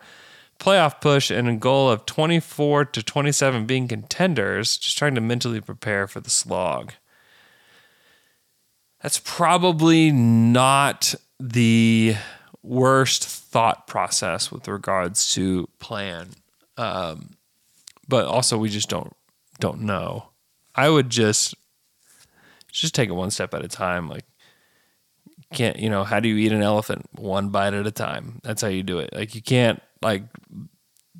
playoff 0.59 0.99
push 1.01 1.29
and 1.29 1.47
a 1.47 1.55
goal 1.55 1.89
of 1.89 2.05
24 2.05 2.85
to 2.85 3.03
27 3.03 3.65
being 3.65 3.87
contenders, 3.87 4.77
just 4.77 4.97
trying 4.97 5.15
to 5.15 5.21
mentally 5.21 5.61
prepare 5.61 6.07
for 6.07 6.19
the 6.19 6.29
slog? 6.29 6.93
That's 9.01 9.19
probably 9.23 10.11
not 10.11 11.15
the 11.39 12.15
worst 12.61 13.25
thought 13.25 13.87
process 13.87 14.51
with 14.51 14.67
regards 14.67 15.33
to 15.33 15.69
plan. 15.79 16.29
Um, 16.77 17.31
but 18.07 18.25
also, 18.25 18.57
we 18.57 18.69
just 18.69 18.89
don't 18.89 19.15
don't 19.59 19.81
know, 19.81 20.29
I 20.75 20.89
would 20.89 21.09
just 21.09 21.55
just 22.71 22.95
take 22.95 23.09
it 23.09 23.13
one 23.13 23.31
step 23.31 23.53
at 23.53 23.63
a 23.63 23.67
time. 23.67 24.07
Like 24.07 24.25
can't 25.53 25.79
you 25.79 25.89
know 25.89 26.03
how 26.03 26.19
do 26.19 26.29
you 26.29 26.37
eat 26.37 26.51
an 26.51 26.61
elephant 26.61 27.09
one 27.13 27.49
bite 27.49 27.73
at 27.73 27.87
a 27.87 27.91
time? 27.91 28.39
That's 28.43 28.61
how 28.61 28.67
you 28.67 28.83
do 28.83 28.99
it. 28.99 29.13
Like 29.13 29.35
you 29.35 29.41
can't 29.41 29.81
like 30.01 30.23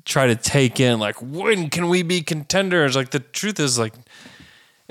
try 0.04 0.26
to 0.26 0.36
take 0.36 0.80
in 0.80 0.98
like 0.98 1.16
when 1.20 1.68
can 1.70 1.88
we 1.88 2.02
be 2.02 2.22
contenders? 2.22 2.96
Like 2.96 3.10
the 3.10 3.20
truth 3.20 3.60
is 3.60 3.78
like 3.78 3.94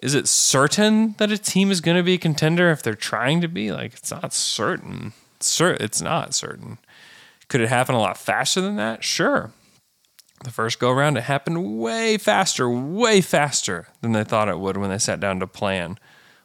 is 0.01 0.15
it 0.15 0.27
certain 0.27 1.15
that 1.17 1.31
a 1.31 1.37
team 1.37 1.71
is 1.71 1.81
going 1.81 1.97
to 1.97 2.03
be 2.03 2.13
a 2.13 2.17
contender 2.17 2.71
if 2.71 2.81
they're 2.81 2.95
trying 2.95 3.41
to 3.41 3.47
be? 3.47 3.71
Like 3.71 3.93
it's 3.93 4.11
not 4.11 4.33
certain. 4.33 5.13
It's, 5.37 5.59
it's 5.59 6.01
not 6.01 6.33
certain. 6.33 6.77
Could 7.47 7.61
it 7.61 7.69
happen 7.69 7.95
a 7.95 7.99
lot 7.99 8.17
faster 8.17 8.61
than 8.61 8.75
that? 8.75 9.03
Sure 9.03 9.51
the 10.43 10.51
first 10.51 10.79
go 10.79 10.89
around, 10.89 11.17
it 11.17 11.23
happened 11.23 11.79
way 11.79 12.17
faster, 12.17 12.69
way 12.69 13.21
faster 13.21 13.87
than 14.01 14.13
they 14.13 14.23
thought 14.23 14.49
it 14.49 14.59
would 14.59 14.77
when 14.77 14.89
they 14.89 14.97
sat 14.97 15.19
down 15.19 15.39
to 15.39 15.47
plan 15.47 15.97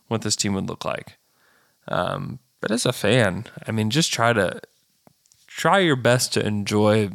what 0.08 0.22
this 0.22 0.36
team 0.36 0.54
would 0.54 0.68
look 0.68 0.84
like. 0.84 1.16
Um, 1.88 2.38
but 2.60 2.70
as 2.70 2.86
a 2.86 2.92
fan, 2.92 3.44
I 3.66 3.72
mean, 3.72 3.90
just 3.90 4.12
try 4.12 4.32
to 4.32 4.60
try 5.46 5.78
your 5.78 5.96
best 5.96 6.32
to 6.32 6.44
enjoy 6.44 7.10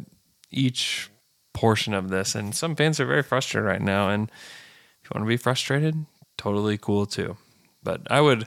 each 0.50 1.10
portion 1.52 1.92
of 1.92 2.08
this. 2.08 2.34
And 2.34 2.54
some 2.54 2.76
fans 2.76 3.00
are 3.00 3.06
very 3.06 3.22
frustrated 3.22 3.66
right 3.66 3.82
now, 3.82 4.08
and 4.08 4.30
if 5.02 5.04
you 5.04 5.10
want 5.14 5.26
to 5.26 5.28
be 5.28 5.36
frustrated, 5.36 6.06
totally 6.38 6.78
cool 6.78 7.06
too. 7.06 7.36
But 7.82 8.02
I 8.10 8.20
would, 8.20 8.46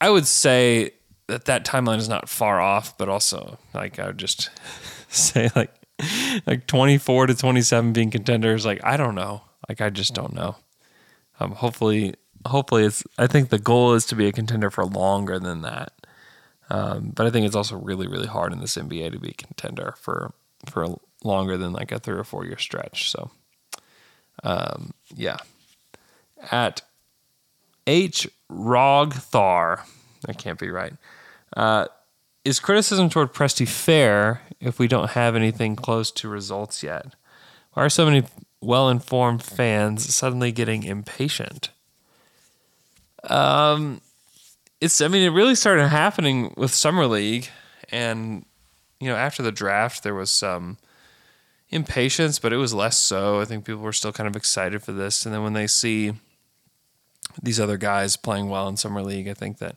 I 0.00 0.10
would 0.10 0.26
say 0.26 0.92
that 1.28 1.46
that 1.46 1.64
timeline 1.64 1.98
is 1.98 2.08
not 2.08 2.28
far 2.28 2.60
off, 2.60 2.96
but 2.98 3.08
also 3.08 3.58
like 3.74 3.98
I 3.98 4.08
would 4.08 4.18
just 4.18 4.50
say 5.08 5.50
like 5.56 5.72
like 6.46 6.66
24 6.66 7.28
to 7.28 7.34
27 7.34 7.92
being 7.92 8.10
contenders. 8.10 8.66
Like, 8.66 8.80
I 8.84 8.96
don't 8.96 9.14
know. 9.14 9.42
Like, 9.68 9.80
I 9.80 9.90
just 9.90 10.14
don't 10.14 10.34
know. 10.34 10.56
Um, 11.40 11.52
hopefully, 11.52 12.14
hopefully 12.46 12.84
it's, 12.84 13.04
I 13.18 13.26
think 13.26 13.48
the 13.48 13.58
goal 13.58 13.94
is 13.94 14.06
to 14.06 14.14
be 14.14 14.26
a 14.26 14.32
contender 14.32 14.70
for 14.70 14.84
longer 14.84 15.38
than 15.38 15.62
that. 15.62 15.92
Um, 16.68 17.12
but 17.14 17.26
I 17.26 17.30
think 17.30 17.46
it's 17.46 17.56
also 17.56 17.76
really, 17.76 18.06
really 18.06 18.26
hard 18.26 18.52
in 18.52 18.60
this 18.60 18.76
NBA 18.76 19.12
to 19.12 19.18
be 19.18 19.30
a 19.30 19.34
contender 19.34 19.94
for, 19.98 20.32
for 20.66 20.98
longer 21.22 21.56
than 21.56 21.72
like 21.72 21.92
a 21.92 21.98
three 21.98 22.18
or 22.18 22.24
four 22.24 22.44
year 22.44 22.58
stretch. 22.58 23.10
So, 23.10 23.30
um, 24.42 24.92
yeah. 25.14 25.38
At 26.50 26.82
H. 27.86 28.28
Rogthar, 28.50 29.80
that 30.22 30.38
can't 30.38 30.58
be 30.58 30.70
right. 30.70 30.94
Uh, 31.56 31.86
is 32.44 32.60
criticism 32.60 33.08
toward 33.08 33.32
Presti 33.32 33.66
fair 33.66 34.42
if 34.60 34.78
we 34.78 34.88
don't 34.88 35.10
have 35.10 35.36
anything 35.36 35.76
close 35.76 36.10
to 36.12 36.28
results 36.28 36.82
yet? 36.82 37.14
Why 37.72 37.84
are 37.84 37.90
so 37.90 38.06
many 38.06 38.24
well 38.60 38.88
informed 38.88 39.42
fans 39.42 40.14
suddenly 40.14 40.52
getting 40.52 40.82
impatient? 40.82 41.70
Um, 43.24 44.00
it's, 44.80 45.00
I 45.00 45.08
mean, 45.08 45.22
it 45.22 45.34
really 45.34 45.54
started 45.54 45.88
happening 45.88 46.54
with 46.56 46.74
Summer 46.74 47.06
League. 47.06 47.48
And, 47.90 48.44
you 49.00 49.08
know, 49.08 49.16
after 49.16 49.42
the 49.42 49.52
draft, 49.52 50.02
there 50.02 50.14
was 50.14 50.30
some 50.30 50.78
impatience, 51.70 52.38
but 52.38 52.52
it 52.52 52.56
was 52.56 52.72
less 52.72 52.98
so. 52.98 53.40
I 53.40 53.44
think 53.44 53.64
people 53.64 53.82
were 53.82 53.92
still 53.92 54.12
kind 54.12 54.28
of 54.28 54.36
excited 54.36 54.82
for 54.82 54.92
this. 54.92 55.26
And 55.26 55.34
then 55.34 55.42
when 55.42 55.52
they 55.52 55.66
see 55.66 56.14
these 57.42 57.60
other 57.60 57.76
guys 57.76 58.16
playing 58.16 58.48
well 58.48 58.68
in 58.68 58.76
Summer 58.76 59.02
League, 59.02 59.28
I 59.28 59.34
think 59.34 59.58
that 59.58 59.76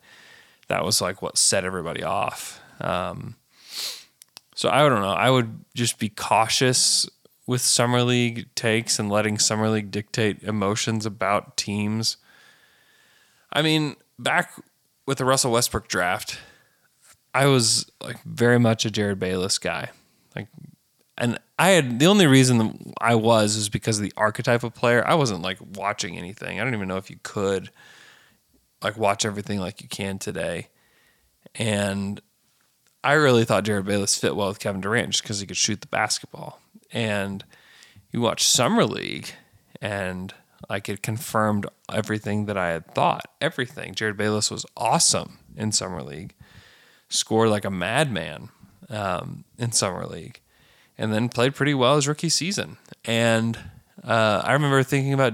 that 0.67 0.85
was 0.85 1.01
like 1.01 1.21
what 1.21 1.37
set 1.37 1.65
everybody 1.65 2.03
off. 2.03 2.61
Um, 2.79 3.35
so 4.59 4.69
I 4.69 4.89
don't 4.89 5.01
know. 5.01 5.07
I 5.07 5.29
would 5.29 5.63
just 5.73 5.99
be 5.99 6.09
cautious 6.09 7.09
with 7.47 7.61
summer 7.61 8.03
league 8.03 8.53
takes 8.55 8.99
and 8.99 9.09
letting 9.09 9.39
summer 9.39 9.69
league 9.69 9.89
dictate 9.89 10.43
emotions 10.43 11.05
about 11.05 11.55
teams. 11.55 12.17
I 13.53 13.61
mean, 13.61 13.95
back 14.17 14.51
with 15.05 15.17
the 15.17 15.23
Russell 15.23 15.53
Westbrook 15.53 15.87
draft, 15.87 16.41
I 17.33 17.45
was 17.45 17.89
like 18.03 18.21
very 18.23 18.59
much 18.59 18.85
a 18.85 18.89
Jerryd 18.89 19.17
Bayless 19.17 19.59
guy. 19.59 19.91
Like 20.35 20.49
and 21.17 21.39
I 21.57 21.69
had 21.69 21.97
the 21.97 22.07
only 22.07 22.27
reason 22.27 22.91
I 22.99 23.15
was 23.15 23.55
is 23.55 23.69
because 23.69 23.97
of 23.97 24.03
the 24.03 24.13
archetype 24.17 24.63
of 24.63 24.73
player. 24.73 25.07
I 25.07 25.15
wasn't 25.15 25.41
like 25.41 25.59
watching 25.77 26.17
anything. 26.17 26.59
I 26.59 26.65
don't 26.65 26.73
even 26.73 26.89
know 26.89 26.97
if 26.97 27.09
you 27.09 27.19
could 27.23 27.69
like 28.83 28.97
watch 28.97 29.23
everything 29.23 29.61
like 29.61 29.81
you 29.81 29.87
can 29.87 30.19
today. 30.19 30.67
And 31.55 32.21
I 33.03 33.13
really 33.13 33.45
thought 33.45 33.63
Jerryd 33.63 33.85
Bayless 33.85 34.17
fit 34.17 34.35
well 34.35 34.49
with 34.49 34.59
Kevin 34.59 34.81
Durant 34.81 35.11
just 35.11 35.23
because 35.23 35.39
he 35.39 35.47
could 35.47 35.57
shoot 35.57 35.81
the 35.81 35.87
basketball. 35.87 36.61
And 36.91 37.43
you 38.11 38.21
watch 38.21 38.47
Summer 38.47 38.85
League 38.85 39.31
and 39.81 40.33
like 40.69 40.89
it 40.89 41.01
confirmed 41.01 41.65
everything 41.91 42.45
that 42.45 42.57
I 42.57 42.69
had 42.69 42.93
thought. 42.93 43.25
Everything. 43.39 43.93
Jerryd 43.93 44.17
Bayless 44.17 44.51
was 44.51 44.65
awesome 44.75 45.39
in 45.55 45.71
Summer 45.71 46.03
League, 46.03 46.33
scored 47.07 47.49
like 47.49 47.65
a 47.65 47.71
madman 47.71 48.49
um, 48.89 49.45
in 49.57 49.71
Summer 49.71 50.05
League, 50.05 50.41
and 50.97 51.13
then 51.13 51.29
played 51.29 51.55
pretty 51.55 51.73
well 51.73 51.95
his 51.95 52.07
rookie 52.07 52.29
season. 52.29 52.77
And 53.05 53.57
uh, 54.03 54.41
I 54.43 54.53
remember 54.53 54.83
thinking 54.83 55.13
about 55.13 55.33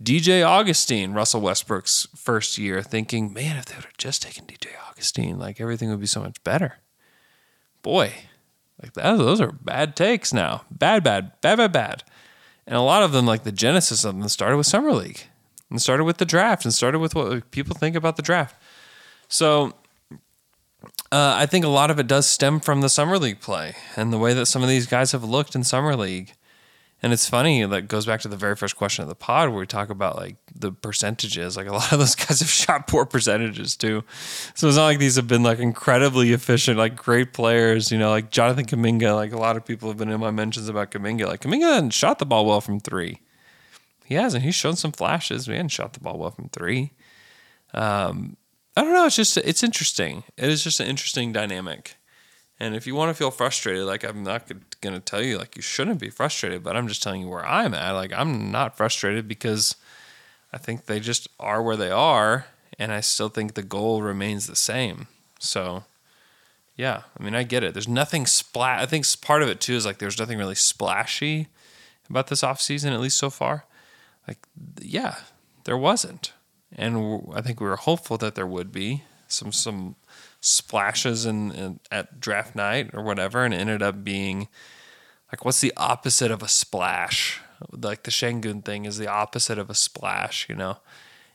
DJ 0.00 0.46
Augustin, 0.46 1.12
Russell 1.12 1.40
Westbrook's 1.40 2.08
first 2.16 2.56
year, 2.56 2.82
thinking, 2.82 3.32
man, 3.32 3.56
if 3.56 3.66
they 3.66 3.74
would 3.74 3.84
have 3.84 3.96
just 3.98 4.22
taken 4.22 4.46
DJ 4.46 4.68
Augustin, 5.00 5.38
like 5.38 5.60
everything 5.60 5.88
would 5.88 6.00
be 6.00 6.06
so 6.06 6.20
much 6.20 6.42
better. 6.44 6.74
Boy, 7.80 8.12
like 8.82 8.92
that, 8.92 9.16
those 9.16 9.40
are 9.40 9.52
bad 9.52 9.96
takes 9.96 10.32
now. 10.32 10.64
Bad, 10.70 11.02
bad, 11.02 11.32
bad, 11.40 11.56
bad, 11.56 11.72
bad. 11.72 12.04
And 12.66 12.76
a 12.76 12.82
lot 12.82 13.02
of 13.02 13.12
them, 13.12 13.24
like 13.24 13.44
the 13.44 13.52
genesis 13.52 14.04
of 14.04 14.18
them, 14.18 14.28
started 14.28 14.58
with 14.58 14.66
Summer 14.66 14.92
League 14.92 15.22
and 15.70 15.80
started 15.80 16.04
with 16.04 16.18
the 16.18 16.26
draft 16.26 16.66
and 16.66 16.74
started 16.74 16.98
with 16.98 17.14
what 17.14 17.50
people 17.50 17.74
think 17.74 17.96
about 17.96 18.16
the 18.16 18.22
draft. 18.22 18.54
So 19.28 19.72
uh, 21.10 21.34
I 21.36 21.46
think 21.46 21.64
a 21.64 21.68
lot 21.68 21.90
of 21.90 21.98
it 21.98 22.06
does 22.06 22.28
stem 22.28 22.60
from 22.60 22.82
the 22.82 22.90
Summer 22.90 23.18
League 23.18 23.40
play 23.40 23.76
and 23.96 24.12
the 24.12 24.18
way 24.18 24.34
that 24.34 24.46
some 24.46 24.62
of 24.62 24.68
these 24.68 24.86
guys 24.86 25.12
have 25.12 25.24
looked 25.24 25.54
in 25.54 25.64
Summer 25.64 25.96
League. 25.96 26.34
And 27.02 27.14
it's 27.14 27.26
funny, 27.26 27.64
that 27.64 27.88
goes 27.88 28.04
back 28.04 28.20
to 28.20 28.28
the 28.28 28.36
very 28.36 28.54
first 28.54 28.76
question 28.76 29.02
of 29.02 29.08
the 29.08 29.14
pod 29.14 29.48
where 29.48 29.58
we 29.58 29.66
talk 29.66 29.88
about 29.88 30.16
like 30.16 30.36
the 30.54 30.70
percentages. 30.70 31.56
Like 31.56 31.66
a 31.66 31.72
lot 31.72 31.92
of 31.92 31.98
those 31.98 32.14
guys 32.16 32.40
have 32.40 32.50
shot 32.50 32.86
poor 32.86 33.06
percentages 33.06 33.74
too. 33.74 34.04
So 34.54 34.68
it's 34.68 34.76
not 34.76 34.84
like 34.84 34.98
these 34.98 35.16
have 35.16 35.26
been 35.26 35.42
like 35.42 35.58
incredibly 35.58 36.32
efficient, 36.32 36.76
like 36.76 36.96
great 36.96 37.32
players, 37.32 37.90
you 37.90 37.98
know, 37.98 38.10
like 38.10 38.30
Jonathan 38.30 38.66
Kuminga. 38.66 39.14
Like 39.14 39.32
a 39.32 39.38
lot 39.38 39.56
of 39.56 39.64
people 39.64 39.88
have 39.88 39.96
been 39.96 40.10
in 40.10 40.20
my 40.20 40.30
mentions 40.30 40.68
about 40.68 40.90
Kuminga. 40.90 41.26
Like 41.26 41.40
Kuminga 41.40 41.72
hasn't 41.72 41.94
shot 41.94 42.18
the 42.18 42.26
ball 42.26 42.44
well 42.44 42.60
from 42.60 42.80
three. 42.80 43.20
He 44.04 44.16
hasn't. 44.16 44.44
He's 44.44 44.54
shown 44.56 44.76
some 44.76 44.92
flashes. 44.92 45.48
We 45.48 45.54
hadn't 45.54 45.70
shot 45.70 45.94
the 45.94 46.00
ball 46.00 46.18
well 46.18 46.32
from 46.32 46.48
three. 46.48 46.92
Um, 47.72 48.36
I 48.76 48.82
don't 48.82 48.92
know. 48.92 49.06
It's 49.06 49.16
just, 49.16 49.36
it's 49.38 49.62
interesting. 49.62 50.24
It 50.36 50.50
is 50.50 50.64
just 50.64 50.80
an 50.80 50.86
interesting 50.86 51.32
dynamic. 51.32 51.96
And 52.60 52.76
if 52.76 52.86
you 52.86 52.94
want 52.94 53.08
to 53.08 53.14
feel 53.14 53.30
frustrated, 53.30 53.84
like 53.84 54.04
I'm 54.04 54.22
not 54.22 54.46
going 54.82 54.94
to 54.94 55.00
tell 55.00 55.22
you 55.22 55.38
like 55.38 55.56
you 55.56 55.62
shouldn't 55.62 55.98
be 55.98 56.10
frustrated, 56.10 56.62
but 56.62 56.76
I'm 56.76 56.88
just 56.88 57.02
telling 57.02 57.22
you 57.22 57.28
where 57.28 57.46
I'm 57.46 57.72
at. 57.72 57.92
Like 57.92 58.12
I'm 58.12 58.52
not 58.52 58.76
frustrated 58.76 59.26
because 59.26 59.76
I 60.52 60.58
think 60.58 60.84
they 60.84 61.00
just 61.00 61.26
are 61.40 61.62
where 61.62 61.76
they 61.76 61.90
are, 61.90 62.46
and 62.78 62.92
I 62.92 63.00
still 63.00 63.30
think 63.30 63.54
the 63.54 63.62
goal 63.62 64.02
remains 64.02 64.46
the 64.46 64.56
same. 64.56 65.06
So, 65.38 65.84
yeah, 66.76 67.02
I 67.18 67.22
mean, 67.22 67.34
I 67.34 67.44
get 67.44 67.64
it. 67.64 67.72
There's 67.72 67.88
nothing 67.88 68.26
splat. 68.26 68.82
I 68.82 68.86
think 68.86 69.06
part 69.22 69.42
of 69.42 69.48
it 69.48 69.60
too 69.60 69.74
is 69.74 69.86
like 69.86 69.98
there's 69.98 70.18
nothing 70.18 70.38
really 70.38 70.54
splashy 70.54 71.48
about 72.10 72.26
this 72.26 72.42
offseason, 72.42 72.92
at 72.92 73.00
least 73.00 73.16
so 73.16 73.30
far. 73.30 73.64
Like, 74.28 74.38
yeah, 74.80 75.16
there 75.64 75.78
wasn't, 75.78 76.34
and 76.76 77.22
I 77.34 77.40
think 77.40 77.58
we 77.58 77.66
were 77.66 77.76
hopeful 77.76 78.18
that 78.18 78.34
there 78.34 78.46
would 78.46 78.70
be 78.70 79.04
some 79.32 79.52
some 79.52 79.96
splashes 80.40 81.26
in, 81.26 81.52
in, 81.52 81.80
at 81.90 82.20
draft 82.20 82.56
night 82.56 82.90
or 82.94 83.02
whatever, 83.02 83.44
and 83.44 83.54
ended 83.54 83.82
up 83.82 84.04
being 84.04 84.48
like 85.32 85.44
what's 85.44 85.60
the 85.60 85.72
opposite 85.76 86.30
of 86.30 86.42
a 86.42 86.48
splash? 86.48 87.40
Like 87.70 88.04
the 88.04 88.10
Sengun 88.10 88.64
thing 88.64 88.84
is 88.84 88.98
the 88.98 89.08
opposite 89.08 89.58
of 89.58 89.70
a 89.70 89.74
splash, 89.74 90.48
you 90.48 90.54
know. 90.54 90.78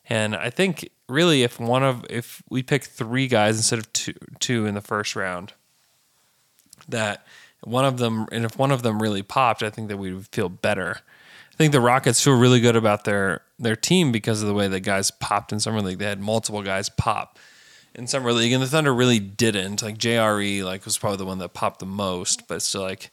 And 0.08 0.36
I 0.36 0.50
think 0.50 0.90
really 1.08 1.44
if 1.44 1.60
one 1.60 1.84
of 1.84 2.06
if 2.10 2.44
we 2.50 2.64
pick 2.64 2.84
three 2.84 3.28
guys 3.28 3.58
instead 3.58 3.80
of 3.80 3.92
two 3.94 4.14
two 4.40 4.66
in 4.66 4.76
the 4.76 4.82
first 4.82 5.16
round, 5.16 5.54
that 6.88 7.26
one 7.64 7.86
of 7.86 7.98
them 7.98 8.28
and 8.32 8.46
if 8.46 8.58
one 8.58 8.72
of 8.72 8.84
them 8.84 9.02
really 9.02 9.24
popped, 9.24 9.64
I 9.64 9.70
think 9.70 9.88
that 9.90 9.98
we 9.98 10.14
would 10.14 10.28
feel 10.28 10.50
better. 10.50 11.00
I 11.52 11.58
think 11.58 11.72
the 11.72 11.80
Rockets 11.80 12.22
feel 12.22 12.38
really 12.38 12.60
good 12.60 12.76
about 12.76 13.06
their 13.06 13.42
their 13.58 13.76
team 13.76 14.12
because 14.12 14.42
of 14.42 14.48
the 14.48 14.54
way 14.54 14.68
the 14.68 14.80
guys 14.80 15.10
popped 15.10 15.54
in 15.54 15.60
summer 15.60 15.82
league. 15.82 16.00
They 16.00 16.06
had 16.06 16.20
multiple 16.20 16.62
guys 16.62 16.90
pop 16.90 17.40
in 17.96 18.08
summer 18.08 18.34
league, 18.34 18.52
and 18.52 18.62
the 18.62 18.68
Thunder 18.68 18.94
really 18.94 19.20
didn't. 19.20 19.82
Like 19.82 19.98
JRE, 19.98 20.64
like 20.64 20.86
was 20.86 20.98
probably 20.98 21.18
the 21.18 21.26
one 21.26 21.40
that 21.40 21.54
popped 21.54 21.80
the 21.80 21.86
most, 21.86 22.48
but 22.48 22.62
still, 22.62 22.82
like, 22.82 23.12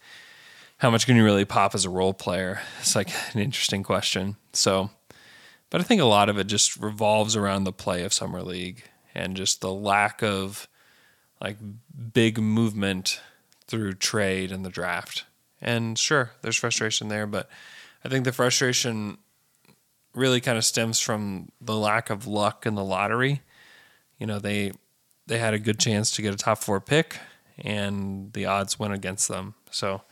how 0.78 0.90
much 0.90 1.06
can 1.06 1.16
you 1.16 1.24
really 1.24 1.44
pop 1.44 1.74
as 1.74 1.84
a 1.84 1.90
role 1.90 2.12
player? 2.12 2.60
It's 2.80 2.96
like 2.96 3.10
an 3.32 3.40
interesting 3.40 3.82
question. 3.82 4.36
So, 4.52 4.90
but 5.70 5.80
I 5.80 5.84
think 5.84 6.00
a 6.00 6.06
lot 6.06 6.28
of 6.28 6.38
it 6.38 6.48
just 6.48 6.76
revolves 6.76 7.36
around 7.36 7.64
the 7.64 7.72
play 7.72 8.04
of 8.04 8.12
summer 8.12 8.42
league 8.42 8.82
and 9.14 9.36
just 9.36 9.60
the 9.60 9.72
lack 9.72 10.22
of 10.22 10.68
like 11.40 11.56
big 12.12 12.38
movement 12.38 13.20
through 13.66 13.94
trade 13.94 14.52
and 14.52 14.64
the 14.64 14.70
draft. 14.70 15.24
And 15.60 15.98
sure, 15.98 16.32
there's 16.42 16.56
frustration 16.56 17.08
there, 17.08 17.26
but 17.26 17.48
I 18.04 18.08
think 18.08 18.24
the 18.24 18.32
frustration 18.32 19.18
really 20.14 20.40
kind 20.40 20.58
of 20.58 20.64
stems 20.64 21.00
from 21.00 21.50
the 21.60 21.76
lack 21.76 22.10
of 22.10 22.26
luck 22.26 22.66
in 22.66 22.74
the 22.74 22.84
lottery 22.84 23.40
you 24.22 24.26
know 24.26 24.38
they 24.38 24.70
they 25.26 25.38
had 25.38 25.52
a 25.52 25.58
good 25.58 25.80
chance 25.80 26.12
to 26.12 26.22
get 26.22 26.32
a 26.32 26.36
top 26.36 26.58
four 26.58 26.80
pick, 26.80 27.18
and 27.58 28.32
the 28.34 28.46
odds 28.46 28.78
went 28.78 28.94
against 28.94 29.26
them. 29.26 29.54
So 29.72 30.02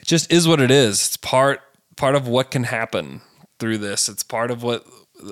it 0.00 0.06
just 0.06 0.32
is 0.32 0.48
what 0.48 0.60
it 0.60 0.72
is. 0.72 1.06
It's 1.06 1.16
part 1.16 1.60
part 1.94 2.16
of 2.16 2.26
what 2.26 2.50
can 2.50 2.64
happen 2.64 3.20
through 3.60 3.78
this. 3.78 4.08
It's 4.08 4.24
part 4.24 4.50
of 4.50 4.64
what 4.64 4.84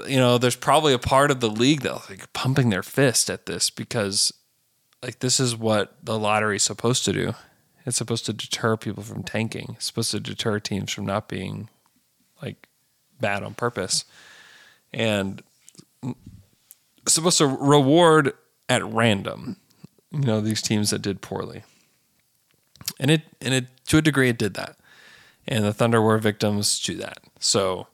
you 0.06 0.18
know. 0.18 0.38
There's 0.38 0.54
probably 0.54 0.92
a 0.92 0.98
part 0.98 1.32
of 1.32 1.40
the 1.40 1.50
league 1.50 1.80
that 1.80 2.08
like 2.08 2.32
pumping 2.34 2.70
their 2.70 2.84
fist 2.84 3.28
at 3.28 3.46
this 3.46 3.68
because 3.68 4.32
like 5.02 5.18
this 5.18 5.40
is 5.40 5.56
what 5.56 5.96
the 6.00 6.16
lottery 6.16 6.54
is 6.56 6.62
supposed 6.62 7.04
to 7.06 7.12
do. 7.12 7.34
It's 7.84 7.96
supposed 7.96 8.26
to 8.26 8.32
deter 8.32 8.76
people 8.76 9.02
from 9.02 9.24
tanking. 9.24 9.72
It's 9.74 9.86
supposed 9.86 10.12
to 10.12 10.20
deter 10.20 10.60
teams 10.60 10.92
from 10.92 11.04
not 11.04 11.28
being 11.28 11.68
like 12.40 12.68
bad 13.18 13.42
on 13.42 13.54
purpose. 13.54 14.04
And 14.92 15.42
supposed 17.06 17.38
to 17.38 17.46
reward 17.46 18.32
at 18.68 18.84
random, 18.84 19.56
you 20.10 20.20
know, 20.20 20.40
these 20.40 20.62
teams 20.62 20.90
that 20.90 21.02
did 21.02 21.20
poorly. 21.20 21.62
And 22.98 23.10
it 23.10 23.22
and 23.40 23.54
it 23.54 23.66
to 23.86 23.98
a 23.98 24.02
degree 24.02 24.28
it 24.28 24.38
did 24.38 24.54
that. 24.54 24.76
And 25.46 25.64
the 25.64 25.72
Thunder 25.72 26.00
were 26.00 26.18
victims 26.18 26.80
to 26.80 26.94
that. 26.96 27.18
So 27.38 27.88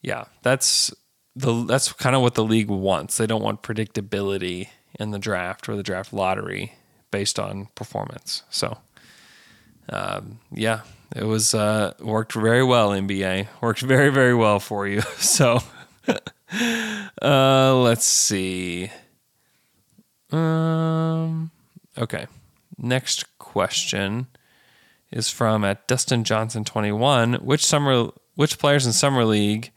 yeah, 0.00 0.24
that's 0.42 0.92
the 1.34 1.64
that's 1.64 1.92
kind 1.92 2.16
of 2.16 2.22
what 2.22 2.34
the 2.34 2.44
league 2.44 2.68
wants. 2.68 3.16
They 3.16 3.26
don't 3.26 3.42
want 3.42 3.62
predictability 3.62 4.68
in 4.98 5.10
the 5.10 5.18
draft 5.18 5.68
or 5.68 5.76
the 5.76 5.82
draft 5.82 6.12
lottery 6.12 6.74
based 7.10 7.38
on 7.38 7.68
performance. 7.74 8.42
So 8.50 8.78
um, 9.88 10.40
yeah, 10.52 10.80
it 11.14 11.24
was 11.24 11.54
uh, 11.54 11.94
worked 12.00 12.32
very 12.32 12.64
well. 12.64 12.90
NBA 12.90 13.48
worked 13.60 13.80
very 13.80 14.10
very 14.10 14.34
well 14.34 14.60
for 14.60 14.86
you. 14.86 15.02
So 15.18 15.60
let's 17.92 18.06
see. 18.06 18.90
Um, 20.30 21.50
okay. 21.98 22.26
Next 22.78 23.36
question 23.36 24.28
is 25.10 25.28
from 25.28 25.62
at 25.62 25.86
Dustin 25.86 26.24
Johnson 26.24 26.64
21. 26.64 27.34
Which 27.34 27.62
summer 27.62 28.08
which 28.34 28.58
players 28.58 28.86
in 28.86 28.94
summer 28.94 29.26
league 29.26 29.72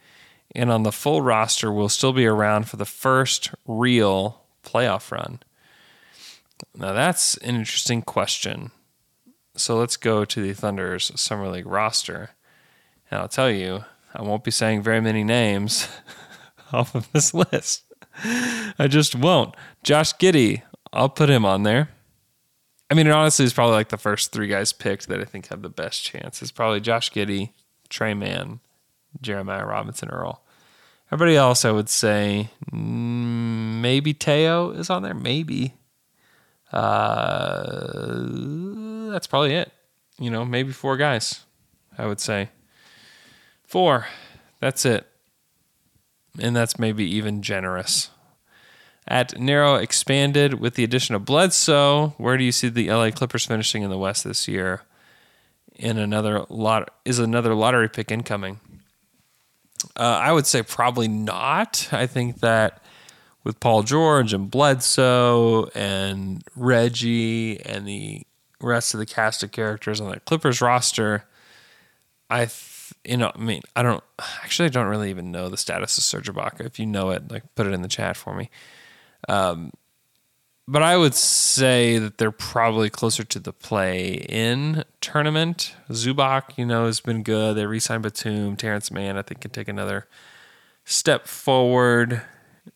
and 0.55 0.71
on 0.71 0.83
the 0.83 0.93
full 0.93 1.21
roster 1.21 1.69
will 1.69 1.89
still 1.89 2.13
be 2.13 2.25
around 2.25 2.69
for 2.69 2.77
the 2.77 2.85
first 2.85 3.53
real 3.67 4.45
playoff 4.63 5.11
run? 5.11 5.41
Now 6.73 6.93
that's 6.93 7.35
an 7.39 7.57
interesting 7.57 8.01
question. 8.01 8.71
So 9.57 9.75
let's 9.75 9.97
go 9.97 10.23
to 10.23 10.41
the 10.41 10.53
Thunder's 10.53 11.11
summer 11.19 11.49
league 11.49 11.67
roster. 11.67 12.29
And 13.11 13.19
I'll 13.19 13.27
tell 13.27 13.51
you, 13.51 13.83
I 14.13 14.21
won't 14.21 14.45
be 14.45 14.51
saying 14.51 14.83
very 14.83 15.01
many 15.01 15.25
names 15.25 15.89
off 16.71 16.95
of 16.95 17.11
this 17.11 17.33
list. 17.33 17.81
I 18.79 18.87
just 18.87 19.15
won't. 19.15 19.55
Josh 19.83 20.13
Giddey, 20.13 20.61
I'll 20.93 21.09
put 21.09 21.29
him 21.29 21.45
on 21.45 21.63
there. 21.63 21.89
I 22.89 22.93
mean, 22.93 23.07
it 23.07 23.11
honestly 23.11 23.45
is 23.45 23.53
probably 23.53 23.75
like 23.75 23.89
the 23.89 23.97
first 23.97 24.31
three 24.31 24.47
guys 24.47 24.71
picked 24.71 25.07
that 25.07 25.19
I 25.19 25.25
think 25.25 25.47
have 25.47 25.61
the 25.61 25.69
best 25.69 26.03
chance. 26.03 26.41
It's 26.41 26.51
probably 26.51 26.79
Josh 26.79 27.11
Giddey, 27.11 27.51
Tre 27.89 28.13
Mann, 28.13 28.59
Jeremiah 29.21 29.65
Robinson 29.65 30.09
Earl. 30.09 30.41
Everybody 31.11 31.35
else, 31.35 31.65
I 31.65 31.71
would 31.71 31.89
say, 31.89 32.49
mm, 32.71 33.81
maybe 33.81 34.13
Teo 34.13 34.71
is 34.71 34.89
on 34.89 35.03
there. 35.03 35.13
Maybe. 35.13 35.73
Uh, 36.71 38.23
that's 39.11 39.27
probably 39.27 39.53
it. 39.53 39.71
You 40.19 40.29
know, 40.29 40.45
maybe 40.45 40.71
four 40.71 40.97
guys, 40.97 41.41
I 41.97 42.05
would 42.05 42.19
say. 42.19 42.49
Four. 43.63 44.07
That's 44.59 44.85
it. 44.85 45.07
And 46.39 46.55
that's 46.55 46.79
maybe 46.79 47.03
even 47.03 47.41
generous. 47.41 48.09
At 49.07 49.39
narrow 49.39 49.75
expanded 49.75 50.55
with 50.55 50.75
the 50.75 50.83
addition 50.83 51.15
of 51.15 51.25
Bledsoe, 51.25 52.15
where 52.17 52.37
do 52.37 52.43
you 52.43 52.51
see 52.51 52.69
the 52.69 52.89
LA 52.89 53.11
Clippers 53.11 53.45
finishing 53.45 53.83
in 53.83 53.89
the 53.89 53.97
West 53.97 54.23
this 54.23 54.47
year? 54.47 54.81
In 55.75 55.97
another 55.97 56.45
lot 56.49 56.89
is 57.03 57.19
another 57.19 57.53
lottery 57.53 57.89
pick 57.89 58.11
incoming. 58.11 58.59
Uh, 59.95 60.19
I 60.21 60.31
would 60.31 60.47
say 60.47 60.63
probably 60.63 61.07
not. 61.07 61.89
I 61.91 62.07
think 62.07 62.39
that 62.39 62.81
with 63.43 63.59
Paul 63.59 63.83
George 63.83 64.33
and 64.33 64.49
Bledsoe 64.49 65.69
and 65.75 66.43
Reggie 66.55 67.61
and 67.61 67.87
the 67.87 68.25
rest 68.59 68.93
of 68.93 68.99
the 68.99 69.05
cast 69.05 69.43
of 69.43 69.51
characters 69.51 70.01
on 70.01 70.09
the 70.09 70.19
Clippers 70.21 70.61
roster, 70.61 71.25
I, 72.29 72.47
you 73.05 73.17
know, 73.17 73.31
I 73.33 73.39
mean, 73.39 73.61
I 73.75 73.83
don't 73.83 74.03
actually, 74.43 74.65
I 74.65 74.69
don't 74.69 74.87
really 74.87 75.09
even 75.09 75.31
know 75.31 75.49
the 75.49 75.57
status 75.57 75.97
of 75.97 76.03
Serge 76.03 76.29
Ibaka. 76.31 76.65
If 76.65 76.79
you 76.79 76.85
know 76.85 77.11
it, 77.11 77.31
like, 77.31 77.43
put 77.55 77.67
it 77.67 77.73
in 77.73 77.81
the 77.81 77.87
chat 77.87 78.17
for 78.17 78.35
me. 78.35 78.49
Um, 79.27 79.71
but 80.67 80.81
I 80.81 80.97
would 80.97 81.13
say 81.13 81.99
that 81.99 82.17
they're 82.17 82.31
probably 82.31 82.89
closer 82.89 83.23
to 83.23 83.39
the 83.39 83.53
play-in 83.53 84.83
tournament. 84.99 85.75
Zubac, 85.91 86.57
you 86.57 86.65
know, 86.65 86.87
has 86.87 86.99
been 86.99 87.21
good. 87.21 87.55
They 87.55 87.67
re-signed 87.67 88.01
Batum. 88.01 88.55
Terance 88.55 88.89
Mann, 88.89 89.17
I 89.17 89.21
think, 89.21 89.41
can 89.41 89.51
take 89.51 89.67
another 89.67 90.07
step 90.83 91.27
forward. 91.27 92.21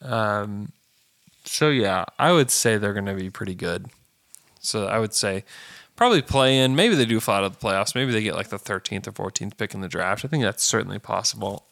Um, 0.02 0.72
so 1.46 1.70
yeah, 1.70 2.06
I 2.20 2.32
would 2.32 2.52
say 2.52 2.78
they're 2.78 2.94
going 2.94 3.06
to 3.06 3.16
be 3.16 3.32
pretty 3.32 3.56
good. 3.56 3.88
So 4.60 4.86
I 4.86 5.00
would 5.00 5.14
say 5.14 5.46
probably 6.00 6.22
play 6.22 6.58
in. 6.58 6.78
Maybe 6.78 6.95
they 6.95 7.04
do 7.04 7.20
fall 7.20 7.36
out 7.36 7.43
of 7.43 7.60
the 7.60 7.68
playoffs. 7.68 7.93
Maybe 7.93 8.14
they 8.14 8.22
get 8.24 8.34
like 8.34 8.47
the 8.47 8.58
13th 8.58 9.06
or 9.08 9.12
14th 9.12 9.58
pick 9.58 9.74
in 9.74 9.82
the 9.82 9.89
draft. 9.89 10.24
I 10.24 10.30
think 10.30 10.45
that's 10.45 10.64
certainly 10.64 10.97
possible. 10.97 11.66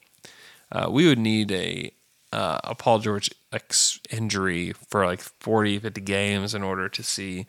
Uh, 0.69 0.89
we 0.91 1.07
would 1.07 1.17
need 1.17 1.49
a 1.49 1.93
uh, 2.33 2.59
a 2.65 2.75
Paul 2.75 2.99
George 2.99 3.31
ex- 3.53 4.01
injury 4.09 4.73
for 4.89 5.05
like 5.05 5.21
40, 5.21 5.79
50 5.79 6.01
games 6.01 6.53
in 6.53 6.61
order 6.61 6.89
to 6.89 7.03
see 7.03 7.47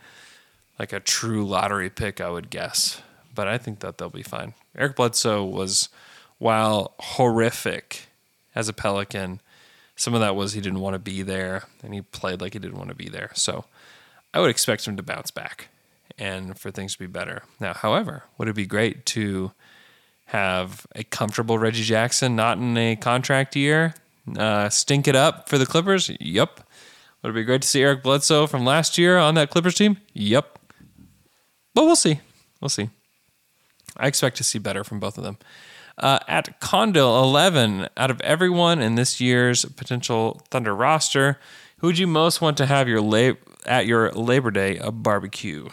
like 0.78 0.92
a 0.92 1.00
true 1.00 1.44
lottery 1.44 1.90
pick, 1.90 2.20
I 2.20 2.30
would 2.30 2.48
guess. 2.48 3.02
But 3.34 3.48
I 3.48 3.58
think 3.58 3.80
that 3.80 3.98
they'll 3.98 4.08
be 4.08 4.22
fine. 4.22 4.54
Eric 4.76 4.94
Bledsoe 4.94 5.44
was, 5.44 5.88
while 6.38 6.94
horrific 7.00 8.06
as 8.54 8.68
a 8.68 8.72
Pelican, 8.72 9.40
some 9.96 10.14
of 10.14 10.20
that 10.20 10.36
was 10.36 10.52
he 10.52 10.60
didn't 10.60 10.78
want 10.78 10.94
to 10.94 11.00
be 11.00 11.22
there 11.22 11.64
and 11.82 11.92
he 11.92 12.02
played 12.02 12.40
like 12.40 12.52
he 12.52 12.60
didn't 12.60 12.78
want 12.78 12.90
to 12.90 12.94
be 12.94 13.08
there. 13.08 13.32
So 13.34 13.64
I 14.32 14.38
would 14.38 14.50
expect 14.50 14.86
him 14.86 14.96
to 14.96 15.02
bounce 15.02 15.32
back 15.32 15.70
and 16.16 16.58
for 16.58 16.70
things 16.70 16.92
to 16.94 16.98
be 16.98 17.06
better. 17.06 17.42
Now, 17.60 17.74
however, 17.74 18.24
would 18.36 18.48
it 18.48 18.54
be 18.54 18.66
great 18.66 19.04
to 19.06 19.52
have 20.26 20.86
a 20.94 21.04
comfortable 21.04 21.58
Reggie 21.58 21.84
Jackson, 21.84 22.36
not 22.36 22.58
in 22.58 22.76
a 22.76 22.96
contract 22.96 23.56
year, 23.56 23.94
uh, 24.36 24.68
stink 24.68 25.08
it 25.08 25.16
up 25.16 25.48
for 25.48 25.58
the 25.58 25.66
Clippers? 25.66 26.10
Yep. 26.20 26.60
Would 27.22 27.30
it 27.30 27.34
be 27.34 27.44
great 27.44 27.62
to 27.62 27.68
see 27.68 27.82
Eric 27.82 28.02
Bledsoe 28.02 28.46
from 28.46 28.64
last 28.64 28.98
year 28.98 29.18
on 29.18 29.34
that 29.34 29.50
Clippers 29.50 29.74
team? 29.74 29.98
Yep. 30.12 30.58
But 31.74 31.84
we'll 31.84 31.96
see. 31.96 32.20
We'll 32.60 32.68
see. 32.68 32.90
I 33.96 34.06
expect 34.06 34.36
to 34.36 34.44
see 34.44 34.58
better 34.58 34.84
from 34.84 35.00
both 35.00 35.18
of 35.18 35.24
them. 35.24 35.38
Uh, 35.96 36.20
at 36.28 36.60
Condo 36.60 37.20
11, 37.22 37.88
out 37.96 38.10
of 38.10 38.20
everyone 38.20 38.80
in 38.80 38.94
this 38.94 39.20
year's 39.20 39.64
potential 39.64 40.40
Thunder 40.50 40.74
roster, 40.74 41.40
who 41.78 41.88
would 41.88 41.98
you 41.98 42.06
most 42.06 42.40
want 42.40 42.56
to 42.58 42.66
have 42.66 42.88
your 42.88 43.00
la- 43.00 43.32
at 43.66 43.86
your 43.86 44.12
Labor 44.12 44.52
Day 44.52 44.76
a 44.76 44.92
barbecue? 44.92 45.68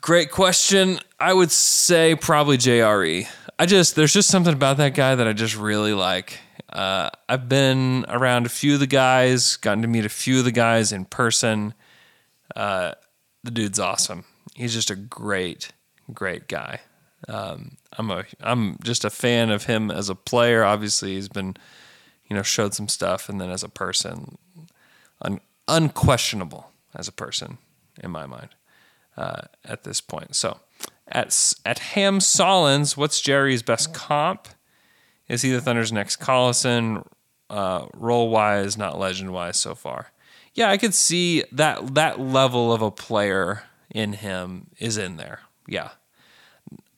Great 0.00 0.30
question. 0.30 0.98
I 1.18 1.32
would 1.32 1.50
say 1.50 2.14
probably 2.14 2.58
JRE. 2.58 3.28
I 3.58 3.66
just 3.66 3.94
there's 3.96 4.12
just 4.12 4.28
something 4.28 4.52
about 4.52 4.76
that 4.78 4.94
guy 4.94 5.14
that 5.14 5.26
I 5.26 5.32
just 5.32 5.56
really 5.56 5.94
like. 5.94 6.40
Uh, 6.68 7.08
I've 7.28 7.48
been 7.48 8.04
around 8.08 8.44
a 8.44 8.50
few 8.50 8.74
of 8.74 8.80
the 8.80 8.86
guys, 8.86 9.56
gotten 9.56 9.82
to 9.82 9.88
meet 9.88 10.04
a 10.04 10.10
few 10.10 10.40
of 10.40 10.44
the 10.44 10.52
guys 10.52 10.92
in 10.92 11.04
person. 11.04 11.72
Uh, 12.54 12.92
the 13.44 13.50
dude's 13.50 13.78
awesome. 13.78 14.24
He's 14.54 14.74
just 14.74 14.90
a 14.90 14.96
great, 14.96 15.70
great 16.12 16.48
guy. 16.48 16.80
Um, 17.28 17.76
I'm 17.96 18.10
a 18.10 18.24
I'm 18.40 18.78
just 18.82 19.04
a 19.04 19.10
fan 19.10 19.50
of 19.50 19.64
him 19.64 19.90
as 19.90 20.10
a 20.10 20.14
player. 20.14 20.64
Obviously, 20.64 21.14
he's 21.14 21.28
been, 21.28 21.56
you 22.28 22.36
know, 22.36 22.42
showed 22.42 22.74
some 22.74 22.88
stuff, 22.88 23.28
and 23.28 23.40
then 23.40 23.50
as 23.50 23.62
a 23.62 23.68
person, 23.68 24.36
un, 25.22 25.40
unquestionable 25.68 26.72
as 26.94 27.06
a 27.08 27.12
person 27.12 27.58
in 28.02 28.10
my 28.10 28.26
mind 28.26 28.55
uh, 29.16 29.42
at 29.64 29.84
this 29.84 30.00
point. 30.00 30.34
So 30.36 30.60
at 31.08 31.54
at 31.64 31.78
Ham 31.78 32.18
Solins, 32.18 32.96
what's 32.96 33.20
Jerry's 33.20 33.62
best 33.62 33.94
comp? 33.94 34.48
Is 35.28 35.42
he 35.42 35.50
the 35.50 35.60
Thunder's 35.60 35.92
next 35.92 36.20
Collison? 36.20 37.06
Uh, 37.48 37.86
role 37.94 38.28
wise, 38.28 38.76
not 38.76 38.98
legend 38.98 39.32
wise 39.32 39.56
so 39.56 39.74
far. 39.74 40.10
Yeah, 40.54 40.68
I 40.68 40.78
could 40.78 40.94
see 40.94 41.44
that 41.52 41.94
that 41.94 42.18
level 42.18 42.72
of 42.72 42.82
a 42.82 42.90
player 42.90 43.62
in 43.90 44.14
him 44.14 44.68
is 44.78 44.96
in 44.96 45.16
there. 45.16 45.40
Yeah. 45.68 45.90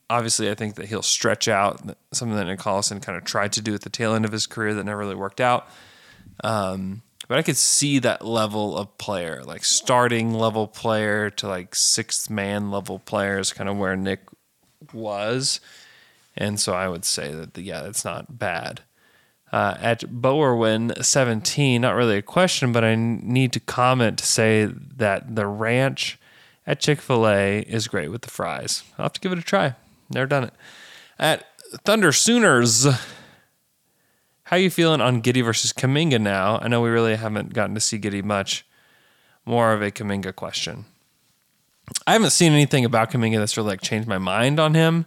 Obviously, 0.09 0.51
I 0.51 0.55
think 0.55 0.77
that 0.77 0.87
he'll 0.87 1.03
stretch 1.03 1.49
out 1.49 1.83
something 2.12 2.37
that 2.37 2.47
Nick 2.47 2.61
Collison 2.61 3.03
kind 3.03 3.19
of 3.19 3.25
tried 3.25 3.53
to 3.53 3.61
do 3.61 3.75
at 3.75 3.83
the 3.83 3.91
tail 3.91 4.14
end 4.14 4.25
of 4.25 4.33
his 4.33 4.47
career 4.47 4.73
that 4.73 4.85
never 4.85 4.99
really 4.99 5.14
worked 5.14 5.41
out. 5.41 5.69
Um, 6.43 7.03
but 7.29 7.39
I 7.39 7.43
could 7.43 7.59
see 7.59 7.99
that 8.01 8.24
level 8.24 8.76
of 8.76 8.97
player, 8.99 9.45
like 9.45 9.64
starting 9.64 10.33
level 10.33 10.66
player 10.66 11.29
to 11.31 11.47
like 11.47 11.74
sixth 11.74 12.31
man 12.31 12.70
level 12.70 12.99
players, 12.99 13.53
kind 13.53 13.68
of 13.68 13.76
where 13.76 13.97
Nick 13.97 14.20
was. 14.93 15.61
And 16.37 16.59
so 16.59 16.72
I 16.72 16.89
would 16.89 17.05
say 17.05 17.35
that, 17.35 17.57
yeah, 17.59 17.83
that's 17.83 18.05
not 18.05 18.39
bad. 18.39 18.81
Uh, 19.53 19.76
at 19.81 20.01
Bowerwin 20.01 21.05
17, 21.05 21.81
not 21.81 21.95
really 21.95 22.18
a 22.18 22.22
question, 22.22 22.72
but 22.72 22.85
I 22.85 22.95
need 22.95 23.53
to 23.53 23.61
comment 23.61 24.18
to 24.18 24.26
say 24.26 24.66
that 24.66 25.37
the 25.37 25.47
ranch 25.47 26.18
at 26.66 26.81
Chick 26.81 27.01
fil 27.01 27.26
A 27.26 27.61
is 27.61 27.89
great 27.89 28.11
with 28.11 28.22
the 28.22 28.31
fries. 28.31 28.85
I'll 28.99 29.05
have 29.05 29.14
to 29.14 29.20
give 29.20 29.33
it 29.33 29.39
a 29.39 29.43
try. 29.43 29.74
Never 30.11 30.26
done 30.26 30.45
it. 30.45 30.55
At 31.18 31.47
Thunder 31.85 32.12
Sooners, 32.12 32.87
how 34.49 34.57
you 34.57 34.70
feeling 34.70 35.03
on 35.03 35.20
Giddey 35.20 35.44
versus 35.44 35.74
Kuminga 35.74 36.18
now? 36.18 36.59
I 36.59 36.68
know 36.68 36.80
we 36.80 36.88
really 36.88 37.16
haven't 37.16 37.53
gotten 37.53 37.74
to 37.74 37.80
see 37.82 37.99
Giddey 37.99 38.24
much. 38.24 38.64
More 39.44 39.74
of 39.74 39.82
a 39.82 39.90
Kuminga 39.90 40.34
question. 40.34 40.86
I 42.07 42.14
haven't 42.14 42.30
seen 42.30 42.53
anything 42.53 42.86
about 42.86 43.11
Kuminga 43.11 43.38
that's 43.38 43.59
really 43.59 43.68
like 43.68 43.82
changed 43.82 44.09
my 44.09 44.16
mind 44.16 44.59
on 44.59 44.72
him. 44.72 45.05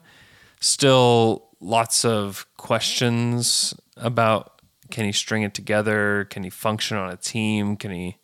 Still 0.60 1.48
lots 1.60 2.06
of 2.06 2.46
questions 2.58 3.74
about 3.98 4.62
can 4.92 5.06
he 5.06 5.12
string 5.12 5.42
it 5.42 5.56
together? 5.56 6.28
Can 6.30 6.44
he 6.44 6.52
function 6.52 6.98
on 6.98 7.10
a 7.10 7.18
team? 7.18 7.78
Can 7.78 7.90
he 7.90 8.18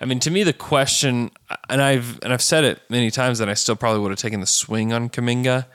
I 0.00 0.04
mean, 0.04 0.20
to 0.20 0.30
me, 0.30 0.44
the 0.44 0.52
question, 0.52 1.32
and 1.68 1.82
I've 1.82 2.20
and 2.22 2.32
I've 2.32 2.42
said 2.42 2.62
it 2.62 2.80
many 2.88 3.10
times 3.10 3.40
that 3.40 3.48
I 3.48 3.54
still 3.54 3.74
probably 3.74 4.00
would 4.02 4.12
have 4.12 4.20
taken 4.20 4.38
the 4.38 4.46
swing 4.46 4.92
on 4.92 5.08
Kuminga, 5.08 5.66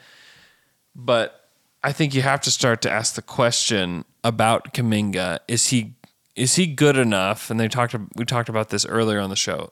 but 0.96 1.43
I 1.84 1.92
think 1.92 2.14
you 2.14 2.22
have 2.22 2.42
to 2.42 2.52
start 2.52 2.82
to 2.84 2.92
ask 2.92 3.16
the 3.16 3.22
question 3.22 4.06
about 4.24 4.74
Kuminga. 4.74 5.40
Is 5.48 5.68
he 5.68 5.94
is 6.36 6.56
he 6.56 6.66
good 6.66 6.98
enough? 6.98 7.52
And 7.52 7.60
they 7.60 7.68
talked 7.68 7.96
we 8.16 8.26
talked 8.26 8.50
about 8.50 8.70
this 8.70 8.86
earlier 8.86 9.20
on 9.20 9.30
the 9.30 9.36
show 9.36 9.72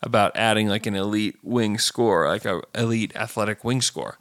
about 0.00 0.36
adding 0.36 0.68
like 0.68 0.86
an 0.86 0.94
elite 0.94 1.36
wing 1.42 1.78
score, 1.78 2.28
like 2.28 2.44
a 2.44 2.62
elite 2.74 3.14
athletic 3.16 3.64
wing 3.64 3.80
score. 3.80 4.18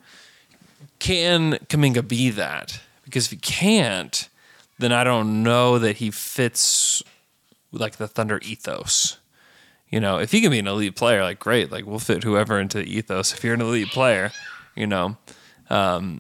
Can 1.00 1.54
Kuminga 1.70 2.08
be 2.08 2.32
that? 2.32 2.80
Because 3.06 3.26
if 3.26 3.32
he 3.32 3.38
can't, 3.38 4.28
then 4.80 4.92
I 4.92 5.04
don't 5.04 5.44
know 5.44 5.78
that 5.80 5.98
he 5.98 6.12
fits 6.12 7.04
like 7.72 7.98
the 7.98 8.08
Thunder 8.08 8.40
ethos. 8.44 9.18
You 9.90 10.00
know, 10.00 10.18
if 10.18 10.32
he 10.32 10.42
can 10.42 10.52
be 10.52 10.60
an 10.60 10.68
elite 10.68 10.96
player, 10.96 11.22
like 11.22 11.40
great, 11.40 11.72
like 11.72 11.86
we'll 11.86 12.00
fit 12.00 12.24
whoever 12.24 12.60
into 12.60 12.80
the 12.80 12.98
ethos. 12.98 13.34
If 13.34 13.44
you're 13.44 13.54
an 13.54 13.62
elite 13.62 13.90
player, 13.90 14.32
you 14.76 14.88
know, 14.88 15.18
um, 15.70 16.20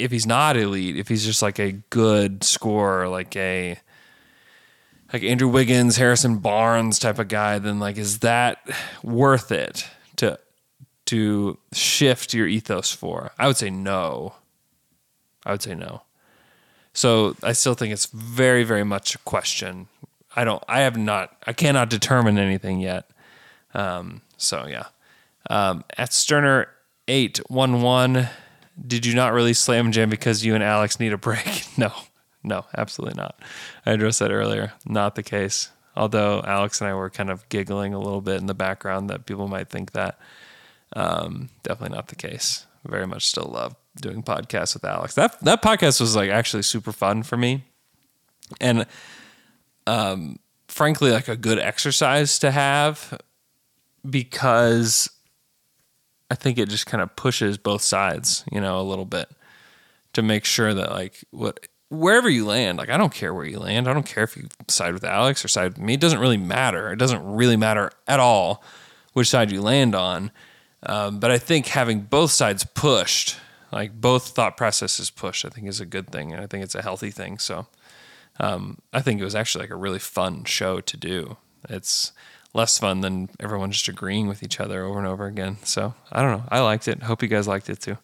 if 0.00 0.10
he's 0.10 0.26
not 0.26 0.56
elite, 0.56 0.96
if 0.96 1.08
he's 1.08 1.24
just 1.24 1.42
like 1.42 1.58
a 1.58 1.72
good 1.72 2.42
scorer, 2.42 3.08
like 3.08 3.36
a 3.36 3.78
like 5.12 5.22
Andrew 5.22 5.48
Wiggins, 5.48 5.96
Harrison 5.96 6.38
Barnes 6.38 6.98
type 6.98 7.18
of 7.18 7.28
guy, 7.28 7.58
then 7.58 7.78
like 7.80 7.96
is 7.96 8.20
that 8.20 8.58
worth 9.02 9.52
it 9.52 9.88
to 10.16 10.38
to 11.06 11.58
shift 11.72 12.34
your 12.34 12.46
ethos 12.46 12.92
for? 12.92 13.32
I 13.38 13.46
would 13.46 13.56
say 13.56 13.70
no. 13.70 14.34
I 15.44 15.52
would 15.52 15.62
say 15.62 15.74
no. 15.74 16.02
So 16.92 17.36
I 17.42 17.52
still 17.52 17.74
think 17.74 17.92
it's 17.92 18.06
very, 18.06 18.64
very 18.64 18.84
much 18.84 19.14
a 19.14 19.18
question. 19.18 19.88
I 20.34 20.44
don't. 20.44 20.62
I 20.68 20.80
have 20.80 20.96
not. 20.96 21.36
I 21.46 21.52
cannot 21.52 21.90
determine 21.90 22.38
anything 22.38 22.80
yet. 22.80 23.10
Um, 23.74 24.22
so 24.36 24.66
yeah. 24.66 24.86
Um, 25.48 25.84
at 25.96 26.12
Sterner 26.12 26.68
eight 27.08 27.38
one 27.48 27.82
one 27.82 28.28
did 28.86 29.04
you 29.06 29.14
not 29.14 29.32
release 29.32 29.58
Slam 29.58 29.92
Jam 29.92 30.10
because 30.10 30.44
you 30.44 30.54
and 30.54 30.64
Alex 30.64 30.98
need 31.00 31.12
a 31.12 31.18
break? 31.18 31.64
No, 31.78 31.92
No, 32.42 32.66
absolutely 32.76 33.16
not. 33.16 33.38
I 33.86 33.92
addressed 33.92 34.18
that 34.20 34.30
earlier. 34.30 34.72
Not 34.86 35.14
the 35.14 35.22
case. 35.22 35.70
Although 35.96 36.42
Alex 36.46 36.80
and 36.80 36.88
I 36.88 36.94
were 36.94 37.10
kind 37.10 37.30
of 37.30 37.48
giggling 37.48 37.94
a 37.94 37.98
little 37.98 38.20
bit 38.20 38.36
in 38.36 38.46
the 38.46 38.54
background 38.54 39.10
that 39.10 39.26
people 39.26 39.48
might 39.48 39.68
think 39.68 39.92
that. 39.92 40.18
Um, 40.94 41.50
definitely 41.62 41.96
not 41.96 42.08
the 42.08 42.16
case. 42.16 42.66
Very 42.86 43.06
much 43.06 43.26
still 43.26 43.50
love 43.52 43.76
doing 44.00 44.22
podcasts 44.22 44.74
with 44.74 44.84
Alex. 44.84 45.14
That 45.14 45.38
that 45.40 45.62
podcast 45.62 46.00
was 46.00 46.16
like 46.16 46.30
actually 46.30 46.62
super 46.62 46.92
fun 46.92 47.22
for 47.22 47.36
me, 47.36 47.64
and 48.60 48.86
um, 49.86 50.38
frankly, 50.68 51.10
like 51.10 51.28
a 51.28 51.36
good 51.36 51.58
exercise 51.58 52.38
to 52.38 52.50
have 52.50 53.20
because 54.08 55.10
I 56.30 56.34
think 56.34 56.58
it 56.58 56.68
just 56.68 56.86
kind 56.86 57.02
of 57.02 57.14
pushes 57.16 57.58
both 57.58 57.82
sides, 57.82 58.44
you 58.52 58.60
know, 58.60 58.80
a 58.80 58.82
little 58.82 59.04
bit 59.04 59.28
to 60.12 60.22
make 60.22 60.44
sure 60.44 60.72
that 60.74 60.90
like 60.90 61.24
what 61.30 61.66
wherever 61.88 62.28
you 62.28 62.46
land, 62.46 62.78
like 62.78 62.88
I 62.88 62.96
don't 62.96 63.12
care 63.12 63.34
where 63.34 63.44
you 63.44 63.58
land. 63.58 63.88
I 63.88 63.92
don't 63.92 64.06
care 64.06 64.24
if 64.24 64.36
you 64.36 64.48
side 64.68 64.94
with 64.94 65.04
Alex 65.04 65.44
or 65.44 65.48
side 65.48 65.72
with 65.72 65.78
me. 65.78 65.94
It 65.94 66.00
doesn't 66.00 66.20
really 66.20 66.36
matter. 66.36 66.92
It 66.92 66.98
doesn't 66.98 67.24
really 67.24 67.56
matter 67.56 67.90
at 68.06 68.20
all 68.20 68.62
which 69.12 69.28
side 69.28 69.50
you 69.50 69.60
land 69.60 69.94
on. 69.94 70.30
Um, 70.84 71.20
but 71.20 71.30
I 71.30 71.38
think 71.38 71.66
having 71.66 72.00
both 72.00 72.30
sides 72.30 72.64
pushed, 72.64 73.36
like 73.72 74.00
both 74.00 74.28
thought 74.28 74.56
processes 74.56 75.10
pushed, 75.10 75.44
I 75.44 75.48
think 75.48 75.66
is 75.66 75.80
a 75.80 75.86
good 75.86 76.10
thing, 76.10 76.32
and 76.32 76.40
I 76.40 76.46
think 76.46 76.64
it's 76.64 76.74
a 76.74 76.82
healthy 76.82 77.10
thing. 77.10 77.38
So 77.38 77.66
um, 78.38 78.78
I 78.92 79.00
think 79.00 79.20
it 79.20 79.24
was 79.24 79.34
actually 79.34 79.64
like 79.64 79.70
a 79.70 79.76
really 79.76 79.98
fun 79.98 80.44
show 80.44 80.80
to 80.80 80.96
do. 80.96 81.36
It's 81.68 82.12
less 82.52 82.78
fun 82.78 83.00
than 83.00 83.30
everyone 83.38 83.70
just 83.70 83.88
agreeing 83.88 84.28
with 84.28 84.42
each 84.42 84.60
other 84.60 84.84
over 84.84 84.98
and 84.98 85.06
over 85.06 85.26
again. 85.26 85.58
So 85.64 85.94
I 86.10 86.22
don't 86.22 86.38
know. 86.38 86.44
I 86.48 86.60
liked 86.60 86.88
it. 86.88 87.04
Hope 87.04 87.22
you 87.22 87.28
guys 87.28 87.46
liked 87.46 87.70
it 87.70 87.80
too. 87.80 87.96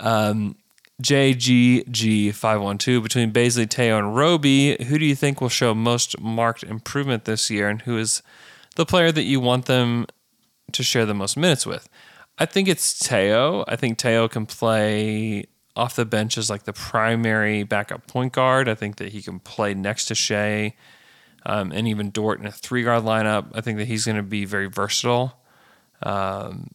Um, 0.00 0.56
JGG512 1.02 3.02
between 3.02 3.32
Bazley, 3.32 3.68
Teo, 3.68 3.98
and 3.98 4.14
Roby. 4.14 4.82
Who 4.84 4.98
do 4.98 5.04
you 5.04 5.14
think 5.14 5.40
will 5.40 5.48
show 5.48 5.74
most 5.74 6.20
marked 6.20 6.62
improvement 6.62 7.24
this 7.24 7.50
year, 7.50 7.68
and 7.68 7.82
who 7.82 7.98
is 7.98 8.22
the 8.76 8.86
player 8.86 9.12
that 9.12 9.24
you 9.24 9.40
want 9.40 9.66
them 9.66 10.06
to 10.72 10.82
share 10.82 11.06
the 11.06 11.14
most 11.14 11.36
minutes 11.36 11.66
with? 11.66 11.88
I 12.38 12.46
think 12.46 12.68
it's 12.68 12.98
Teo. 12.98 13.64
I 13.68 13.76
think 13.76 13.98
Teo 13.98 14.28
can 14.28 14.46
play 14.46 15.46
off 15.74 15.96
the 15.96 16.04
bench 16.04 16.38
as 16.38 16.50
like 16.50 16.64
the 16.64 16.72
primary 16.72 17.62
backup 17.62 18.06
point 18.06 18.32
guard. 18.32 18.68
I 18.68 18.74
think 18.74 18.96
that 18.96 19.12
he 19.12 19.22
can 19.22 19.40
play 19.40 19.74
next 19.74 20.06
to 20.06 20.14
Shai 20.14 20.74
um, 21.44 21.72
and 21.72 21.88
even 21.88 22.10
Dort 22.10 22.40
in 22.40 22.46
a 22.46 22.52
three 22.52 22.82
guard 22.82 23.04
lineup. 23.04 23.46
I 23.54 23.60
think 23.60 23.78
that 23.78 23.86
he's 23.86 24.04
going 24.04 24.16
to 24.16 24.22
be 24.22 24.44
very 24.44 24.66
versatile. 24.66 25.40
Um, 26.02 26.70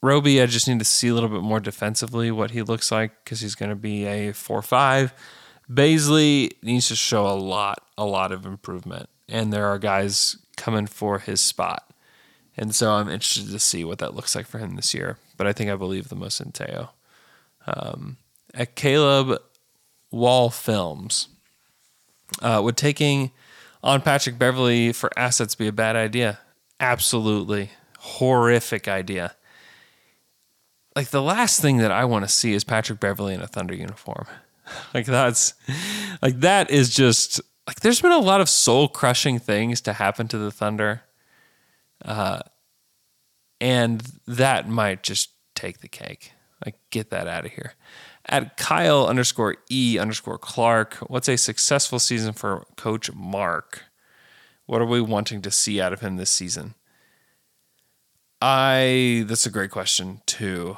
Roby, 0.00 0.40
I 0.40 0.46
just 0.46 0.68
need 0.68 0.78
to 0.78 0.84
see 0.84 1.08
a 1.08 1.14
little 1.14 1.28
bit 1.28 1.42
more 1.42 1.60
defensively 1.60 2.30
what 2.30 2.52
he 2.52 2.62
looks 2.62 2.92
like 2.92 3.24
because 3.24 3.40
he's 3.40 3.54
going 3.54 3.70
to 3.70 3.76
be 3.76 4.06
a 4.06 4.32
4 4.32 4.62
5. 4.62 5.12
Bazley 5.70 6.52
needs 6.62 6.88
to 6.88 6.96
show 6.96 7.26
a 7.26 7.34
lot, 7.34 7.84
a 7.96 8.04
lot 8.04 8.32
of 8.32 8.46
improvement. 8.46 9.08
And 9.28 9.52
there 9.52 9.66
are 9.66 9.78
guys 9.78 10.36
coming 10.56 10.86
for 10.86 11.18
his 11.18 11.40
spot. 11.40 11.92
And 12.56 12.74
so 12.74 12.92
I'm 12.92 13.08
interested 13.08 13.50
to 13.50 13.58
see 13.58 13.84
what 13.84 13.98
that 13.98 14.14
looks 14.14 14.34
like 14.34 14.46
for 14.46 14.58
him 14.58 14.76
this 14.76 14.94
year. 14.94 15.18
But 15.36 15.46
I 15.46 15.52
think 15.52 15.70
I 15.70 15.76
believe 15.76 16.08
the 16.08 16.16
most 16.16 16.40
in 16.40 16.52
Teo. 16.52 16.90
Um, 17.66 18.16
at 18.54 18.74
Caleb 18.74 19.40
Wall 20.10 20.50
Films, 20.50 21.28
uh, 22.40 22.60
would 22.62 22.76
taking 22.76 23.30
on 23.82 24.00
Patrick 24.02 24.38
Beverley 24.38 24.92
for 24.92 25.10
assets 25.16 25.54
be 25.54 25.68
a 25.68 25.72
bad 25.72 25.96
idea? 25.96 26.38
Absolutely. 26.80 27.70
Horrific 27.98 28.88
idea 28.88 29.34
like 30.98 31.10
the 31.10 31.22
last 31.22 31.60
thing 31.60 31.76
that 31.76 31.92
I 31.92 32.04
want 32.06 32.24
to 32.24 32.28
see 32.28 32.54
is 32.54 32.64
Patrick 32.64 32.98
Beverley 32.98 33.32
in 33.32 33.40
a 33.40 33.46
Thunder 33.46 33.72
uniform. 33.72 34.26
like 34.94 35.06
that's 35.06 35.54
like 36.20 36.40
that 36.40 36.72
is 36.72 36.92
just 36.92 37.40
like 37.68 37.78
there's 37.80 38.00
been 38.00 38.10
a 38.10 38.18
lot 38.18 38.40
of 38.40 38.48
soul 38.48 38.88
crushing 38.88 39.38
things 39.38 39.80
to 39.82 39.92
happen 39.92 40.26
to 40.26 40.36
the 40.36 40.50
Thunder. 40.50 41.02
Uh 42.04 42.40
and 43.60 44.00
that 44.26 44.68
might 44.68 45.04
just 45.04 45.30
take 45.54 45.78
the 45.82 45.88
cake. 45.88 46.32
Like 46.66 46.74
get 46.90 47.10
that 47.10 47.28
out 47.28 47.46
of 47.46 47.52
here. 47.52 47.74
At 48.28 48.56
Kyle 48.58 49.06
underscore 49.06 49.56
E 49.70 49.98
underscore 49.98 50.38
Clark, 50.38 50.96
what's 51.08 51.28
a 51.28 51.36
successful 51.36 51.98
season 51.98 52.34
for 52.34 52.66
Coach 52.76 53.12
Mark? 53.14 53.84
What 54.66 54.82
are 54.82 54.86
we 54.86 55.00
wanting 55.00 55.40
to 55.42 55.50
see 55.50 55.80
out 55.80 55.94
of 55.94 56.00
him 56.00 56.16
this 56.16 56.30
season? 56.30 56.74
I 58.42 59.24
that's 59.26 59.46
a 59.46 59.50
great 59.50 59.70
question 59.70 60.20
too. 60.26 60.76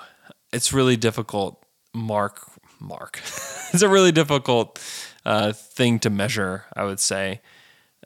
It's 0.52 0.72
really 0.72 0.96
difficult. 0.96 1.64
Mark, 1.92 2.40
Mark. 2.78 3.18
it's 3.72 3.82
a 3.82 3.88
really 3.88 4.12
difficult 4.12 4.78
uh, 5.24 5.52
thing 5.52 5.98
to 6.00 6.10
measure. 6.10 6.66
I 6.74 6.84
would 6.84 7.00
say. 7.00 7.40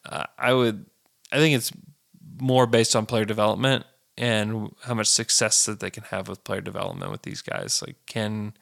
Uh, 0.06 0.24
I 0.38 0.54
would. 0.54 0.86
I 1.30 1.36
think 1.36 1.54
it's 1.54 1.70
more 2.40 2.66
based 2.66 2.96
on 2.96 3.06
player 3.06 3.24
development 3.24 3.84
and 4.16 4.74
how 4.84 4.94
much 4.94 5.08
success 5.08 5.66
that 5.66 5.80
they 5.80 5.90
can 5.90 6.04
have 6.04 6.28
with 6.28 6.44
player 6.44 6.60
development 6.60 7.10
with 7.10 7.22
these 7.22 7.42
guys. 7.42 7.82
Like, 7.84 7.96
can 8.06 8.54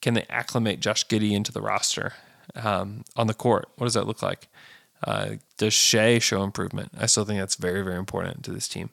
can 0.00 0.14
they 0.14 0.26
acclimate 0.28 0.80
Josh 0.80 1.06
Giddey 1.06 1.32
into 1.32 1.52
the 1.52 1.60
roster 1.60 2.12
um, 2.54 3.04
on 3.16 3.26
the 3.26 3.34
court? 3.34 3.68
What 3.76 3.86
does 3.86 3.94
that 3.94 4.06
look 4.06 4.22
like? 4.22 4.48
Uh, 5.04 5.36
does 5.58 5.74
Shai 5.74 6.18
show 6.18 6.42
improvement? 6.42 6.92
I 6.98 7.06
still 7.06 7.24
think 7.24 7.38
that's 7.38 7.56
very, 7.56 7.82
very 7.82 7.98
important 7.98 8.44
to 8.44 8.52
this 8.52 8.68
team. 8.68 8.90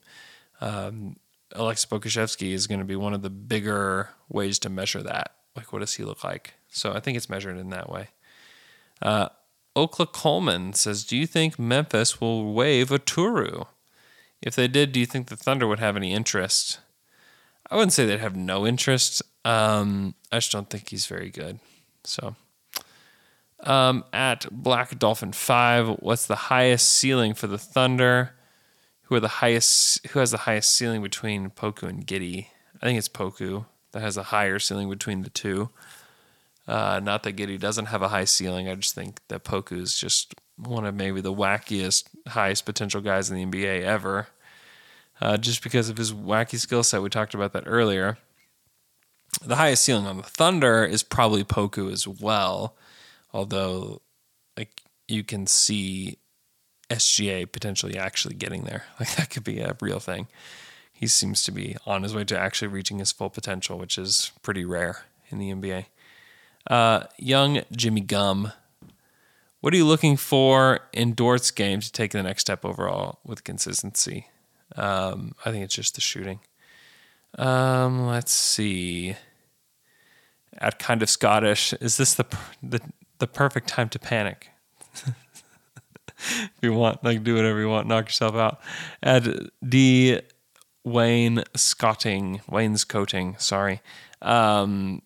Um, 0.60 1.16
Pokusevski 1.54 2.52
is 2.52 2.66
going 2.66 2.80
to 2.80 2.86
be 2.86 2.96
one 2.96 3.14
of 3.14 3.22
the 3.22 3.30
bigger 3.30 4.10
ways 4.28 4.58
to 4.60 4.68
measure 4.68 5.02
that. 5.02 5.32
Like, 5.56 5.72
what 5.72 5.80
does 5.80 5.94
he 5.94 6.04
look 6.04 6.24
like? 6.24 6.54
So 6.68 6.92
I 6.92 7.00
think 7.00 7.16
it's 7.16 7.30
measured 7.30 7.56
in 7.56 7.70
that 7.70 7.88
way. 7.88 8.08
Uh, 9.00 9.28
Okla 9.76 10.12
Coleman 10.12 10.72
says, 10.72 11.04
Do 11.04 11.16
you 11.16 11.26
think 11.26 11.58
Memphis 11.58 12.20
will 12.20 12.52
waive 12.52 12.88
Oturu? 12.88 13.66
If 14.42 14.54
they 14.56 14.68
did, 14.68 14.92
do 14.92 15.00
you 15.00 15.06
think 15.06 15.28
the 15.28 15.36
Thunder 15.36 15.66
would 15.66 15.78
have 15.78 15.96
any 15.96 16.12
interest? 16.12 16.80
I 17.70 17.76
wouldn't 17.76 17.92
say 17.92 18.04
they'd 18.04 18.20
have 18.20 18.36
no 18.36 18.66
interest. 18.66 19.22
Um, 19.44 20.14
I 20.32 20.36
just 20.36 20.52
don't 20.52 20.70
think 20.70 20.88
he's 20.88 21.06
very 21.06 21.30
good. 21.30 21.58
So, 22.04 22.36
um, 23.60 24.04
at 24.12 24.46
Black 24.50 24.98
Dolphin 24.98 25.32
5, 25.32 25.98
what's 26.00 26.26
the 26.26 26.34
highest 26.34 26.88
ceiling 26.88 27.34
for 27.34 27.46
the 27.46 27.58
Thunder? 27.58 28.34
who 29.04 29.14
are 29.14 29.20
the 29.20 29.28
highest 29.28 30.06
who 30.08 30.18
has 30.18 30.30
the 30.30 30.38
highest 30.38 30.74
ceiling 30.74 31.02
between 31.02 31.50
Poku 31.50 31.88
and 31.88 32.06
Giddey? 32.06 32.48
I 32.80 32.86
think 32.86 32.98
it's 32.98 33.08
Poku 33.08 33.66
that 33.92 34.00
has 34.00 34.16
a 34.16 34.24
higher 34.24 34.58
ceiling 34.58 34.90
between 34.90 35.22
the 35.22 35.30
two. 35.30 35.70
Uh, 36.66 37.00
not 37.02 37.22
that 37.22 37.36
Giddey 37.36 37.60
doesn't 37.60 37.86
have 37.86 38.02
a 38.02 38.08
high 38.08 38.24
ceiling. 38.24 38.68
I 38.68 38.74
just 38.74 38.94
think 38.94 39.20
that 39.28 39.44
Poku 39.44 39.80
is 39.80 39.96
just 39.96 40.34
one 40.56 40.86
of 40.86 40.94
maybe 40.94 41.20
the 41.20 41.32
wackiest, 41.32 42.04
highest 42.28 42.64
potential 42.64 43.02
guys 43.02 43.30
in 43.30 43.36
the 43.36 43.44
NBA 43.44 43.82
ever. 43.82 44.28
Uh, 45.20 45.36
just 45.36 45.62
because 45.62 45.88
of 45.88 45.96
his 45.96 46.12
wacky 46.12 46.58
skill 46.58 46.82
set. 46.82 47.02
We 47.02 47.08
talked 47.08 47.34
about 47.34 47.52
that 47.52 47.64
earlier. 47.66 48.18
The 49.38 49.56
highest 49.56 49.84
ceiling 49.84 50.06
on 50.06 50.18
the 50.18 50.22
Thunder 50.22 50.84
is 50.84 51.02
probably 51.02 51.44
Poku 51.44 51.92
as 51.92 52.06
well, 52.06 52.76
although 53.32 54.02
like 54.56 54.82
you 55.08 55.24
can 55.24 55.46
see 55.46 56.18
SGA 56.90 57.50
potentially 57.50 57.96
actually 57.98 58.34
getting 58.34 58.64
there. 58.64 58.84
Like 59.00 59.14
that 59.16 59.30
could 59.30 59.44
be 59.44 59.60
a 59.60 59.76
real 59.80 60.00
thing. 60.00 60.28
He 60.92 61.06
seems 61.06 61.42
to 61.44 61.52
be 61.52 61.76
on 61.86 62.02
his 62.02 62.14
way 62.14 62.24
to 62.24 62.38
actually 62.38 62.68
reaching 62.68 62.98
his 62.98 63.12
full 63.12 63.30
potential, 63.30 63.78
which 63.78 63.98
is 63.98 64.32
pretty 64.42 64.64
rare 64.64 65.02
in 65.28 65.38
the 65.38 65.50
NBA. 65.50 65.86
Uh, 66.70 67.04
young 67.18 67.62
Jimmy 67.72 68.00
Gum. 68.00 68.52
What 69.60 69.74
are 69.74 69.76
you 69.76 69.86
looking 69.86 70.16
for 70.16 70.80
in 70.92 71.14
Dort's 71.14 71.50
game 71.50 71.80
to 71.80 71.90
take 71.90 72.12
the 72.12 72.22
next 72.22 72.42
step 72.42 72.64
overall 72.64 73.18
with 73.24 73.44
consistency? 73.44 74.28
Um, 74.76 75.34
I 75.44 75.50
think 75.50 75.64
it's 75.64 75.74
just 75.74 75.94
the 75.94 76.00
shooting. 76.00 76.40
Um, 77.38 78.06
let's 78.06 78.32
see. 78.32 79.16
At 80.58 80.78
kind 80.78 81.02
of 81.02 81.10
Scottish, 81.10 81.72
is 81.74 81.96
this 81.96 82.14
the 82.14 82.24
the 82.62 82.80
the 83.18 83.26
perfect 83.26 83.68
time 83.68 83.88
to 83.90 83.98
panic? 83.98 84.50
if 86.24 86.52
you 86.62 86.72
want, 86.72 87.02
like 87.02 87.24
do 87.24 87.34
whatever 87.34 87.60
you 87.60 87.68
want, 87.68 87.88
knock 87.88 88.06
yourself 88.06 88.34
out. 88.36 88.60
Add 89.02 89.50
D 89.66 90.20
Wayne 90.84 91.42
Scotting, 91.56 92.40
Wayne's 92.48 92.84
coating, 92.84 93.36
sorry. 93.38 93.80
Um, 94.22 95.02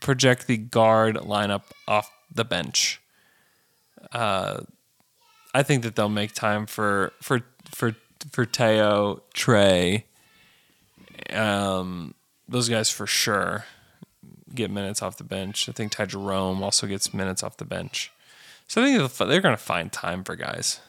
project 0.00 0.46
the 0.46 0.58
guard 0.58 1.16
lineup 1.16 1.64
off 1.88 2.10
the 2.32 2.44
bench. 2.44 3.00
Uh, 4.12 4.60
I 5.54 5.62
think 5.62 5.82
that 5.82 5.96
they'll 5.96 6.08
make 6.08 6.32
time 6.34 6.66
for 6.66 7.12
for 7.22 7.40
for 7.70 7.96
for 8.30 8.44
Teo, 8.44 9.22
Tre, 9.34 10.04
um, 11.32 12.14
those 12.48 12.68
guys 12.68 12.90
for 12.90 13.06
sure 13.06 13.64
get 14.54 14.70
minutes 14.70 15.02
off 15.02 15.16
the 15.16 15.24
bench. 15.24 15.68
I 15.68 15.72
think 15.72 15.92
Ty 15.92 16.06
Jerome 16.06 16.62
also 16.62 16.86
gets 16.86 17.12
minutes 17.12 17.42
off 17.42 17.56
the 17.56 17.64
bench. 17.64 18.12
So 18.68 18.82
I 18.82 18.84
think 18.84 19.12
they're 19.12 19.40
going 19.40 19.56
to 19.56 19.62
find 19.62 19.92
time 19.92 20.24
for 20.24 20.34
guys. 20.36 20.80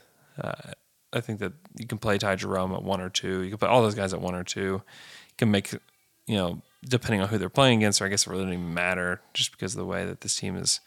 Uh, 0.42 0.72
I 1.14 1.22
think 1.22 1.40
that 1.40 1.54
you 1.78 1.88
can 1.88 1.98
play 1.98 2.18
Ty 2.18 2.36
Jerome 2.36 2.74
at 2.74 2.84
one 2.84 3.02
or 3.02 3.10
two. 3.10 3.42
You 3.42 3.50
can 3.50 3.58
play 3.58 3.70
all 3.70 3.82
those 3.82 3.96
guys 3.96 4.14
at 4.14 4.22
one 4.22 4.36
or 4.36 4.44
two. 4.44 4.60
You 4.60 4.84
can 5.38 5.52
make, 5.52 5.74
you 6.26 6.36
know, 6.36 6.62
depending 6.88 7.22
on 7.22 7.30
who 7.30 7.38
they're 7.38 7.50
playing 7.50 7.80
against, 7.80 8.02
or 8.02 8.06
I 8.06 8.10
guess 8.10 8.26
it 8.26 8.30
really 8.30 8.44
doesn't 8.44 8.54
even 8.54 8.74
matter 8.74 9.22
just 9.34 9.52
because 9.52 9.74
of 9.74 9.80
the 9.80 9.86
way 9.86 10.06
that 10.06 10.22
this 10.22 10.36
team 10.36 10.56
is 10.56 10.80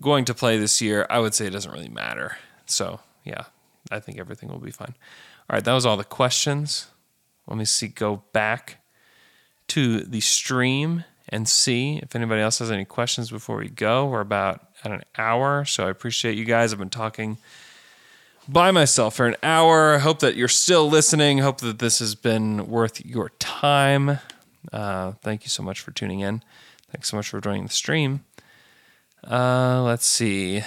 going 0.00 0.24
to 0.26 0.34
play 0.34 0.58
this 0.58 0.80
year, 0.80 1.06
I 1.08 1.18
would 1.18 1.34
say 1.34 1.46
it 1.46 1.50
doesn't 1.50 1.72
really 1.72 1.88
matter. 1.88 2.36
So, 2.66 3.00
yeah, 3.24 3.44
I 3.90 4.00
think 4.00 4.18
everything 4.18 4.48
will 4.48 4.58
be 4.58 4.70
fine. 4.70 4.94
All 5.48 5.54
right, 5.54 5.64
that 5.64 5.72
was 5.72 5.86
all 5.86 5.96
the 5.96 6.04
questions. 6.04 6.88
Let 7.46 7.58
me 7.58 7.64
see, 7.64 7.88
go 7.88 8.24
back 8.32 8.82
to 9.68 10.00
the 10.00 10.20
stream 10.20 11.04
and 11.28 11.48
see 11.48 11.98
if 12.02 12.14
anybody 12.14 12.40
else 12.40 12.60
has 12.60 12.70
any 12.70 12.84
questions 12.84 13.30
before 13.30 13.56
we 13.56 13.68
go. 13.68 14.06
We're 14.06 14.20
about 14.20 14.66
at 14.84 14.92
an 14.92 15.02
hour, 15.18 15.64
so 15.64 15.86
I 15.86 15.90
appreciate 15.90 16.36
you 16.36 16.44
guys. 16.44 16.72
I've 16.72 16.78
been 16.78 16.90
talking 16.90 17.38
by 18.48 18.70
myself 18.70 19.16
for 19.16 19.26
an 19.26 19.36
hour. 19.42 19.94
I 19.94 19.98
hope 19.98 20.20
that 20.20 20.36
you're 20.36 20.48
still 20.48 20.88
listening. 20.88 21.38
Hope 21.38 21.60
that 21.60 21.78
this 21.78 21.98
has 21.98 22.14
been 22.14 22.68
worth 22.68 23.04
your 23.04 23.30
time. 23.38 24.20
Uh, 24.72 25.12
thank 25.22 25.44
you 25.44 25.50
so 25.50 25.62
much 25.62 25.80
for 25.80 25.90
tuning 25.90 26.20
in. 26.20 26.42
Thanks 26.92 27.10
so 27.10 27.16
much 27.16 27.28
for 27.28 27.40
joining 27.40 27.64
the 27.64 27.72
stream. 27.72 28.24
Uh, 29.28 29.82
let's 29.82 30.06
see. 30.06 30.62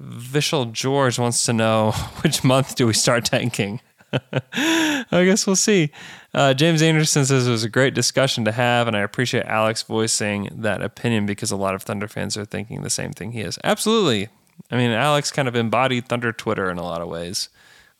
Vishal 0.00 0.72
George 0.72 1.18
wants 1.18 1.44
to 1.46 1.52
know 1.52 1.90
which 2.22 2.44
month 2.44 2.76
do 2.76 2.86
we 2.86 2.94
start 2.94 3.24
tanking? 3.24 3.80
I 4.52 5.04
guess 5.10 5.46
we'll 5.46 5.56
see. 5.56 5.90
Uh, 6.34 6.52
James 6.52 6.82
Anderson 6.82 7.24
says 7.24 7.46
it 7.46 7.50
was 7.50 7.62
a 7.62 7.68
great 7.68 7.94
discussion 7.94 8.44
to 8.44 8.50
have, 8.50 8.88
and 8.88 8.96
I 8.96 9.00
appreciate 9.00 9.46
Alex 9.46 9.82
voicing 9.84 10.48
that 10.52 10.82
opinion 10.82 11.26
because 11.26 11.52
a 11.52 11.56
lot 11.56 11.76
of 11.76 11.84
Thunder 11.84 12.08
fans 12.08 12.36
are 12.36 12.44
thinking 12.44 12.82
the 12.82 12.90
same 12.90 13.12
thing 13.12 13.30
he 13.30 13.40
is. 13.40 13.56
Absolutely. 13.62 14.28
I 14.68 14.76
mean, 14.76 14.90
Alex 14.90 15.30
kind 15.30 15.46
of 15.46 15.54
embodied 15.54 16.08
Thunder 16.08 16.32
Twitter 16.32 16.70
in 16.70 16.78
a 16.78 16.82
lot 16.82 17.00
of 17.00 17.08
ways, 17.08 17.50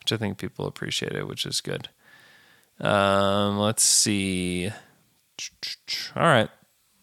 which 0.00 0.12
I 0.12 0.16
think 0.16 0.38
people 0.38 0.66
appreciated, 0.66 1.24
which 1.24 1.46
is 1.46 1.60
good. 1.60 1.88
Um, 2.80 3.58
let's 3.58 3.84
see. 3.84 4.70
All 6.16 6.22
right. 6.24 6.48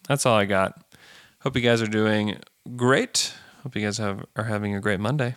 That's 0.09 0.25
all 0.25 0.36
I 0.36 0.43
got. 0.43 0.84
Hope 1.39 1.55
you 1.55 1.61
guys 1.61 1.82
are 1.82 1.88
doing 1.88 2.39
great. 2.75 3.34
Hope 3.63 3.75
you 3.75 3.82
guys 3.82 3.97
have 3.99 4.25
are 4.36 4.43
having 4.43 4.75
a 4.75 4.82
great 4.82 4.99
Monday. 4.99 5.36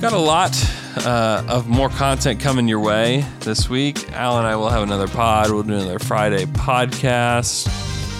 Got 0.00 0.12
a 0.14 0.18
lot 0.18 0.81
uh, 0.98 1.44
of 1.48 1.68
more 1.68 1.88
content 1.88 2.40
coming 2.40 2.68
your 2.68 2.80
way 2.80 3.24
this 3.40 3.68
week. 3.68 4.12
Al 4.12 4.38
and 4.38 4.46
I 4.46 4.56
will 4.56 4.68
have 4.68 4.82
another 4.82 5.08
pod. 5.08 5.50
We'll 5.50 5.62
do 5.62 5.74
another 5.74 5.98
Friday 5.98 6.44
podcast. 6.44 7.68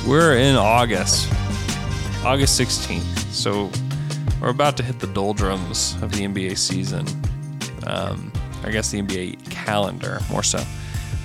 We're 0.06 0.36
in 0.36 0.56
August, 0.56 1.32
August 2.24 2.60
16th. 2.60 3.32
So 3.32 3.70
we're 4.40 4.50
about 4.50 4.76
to 4.78 4.82
hit 4.82 4.98
the 5.00 5.06
doldrums 5.08 5.94
of 6.02 6.12
the 6.12 6.26
NBA 6.26 6.56
season. 6.58 7.06
Um, 7.86 8.32
I 8.64 8.70
guess 8.70 8.90
the 8.90 9.02
NBA 9.02 9.50
calendar, 9.50 10.20
more 10.30 10.42
so. 10.42 10.58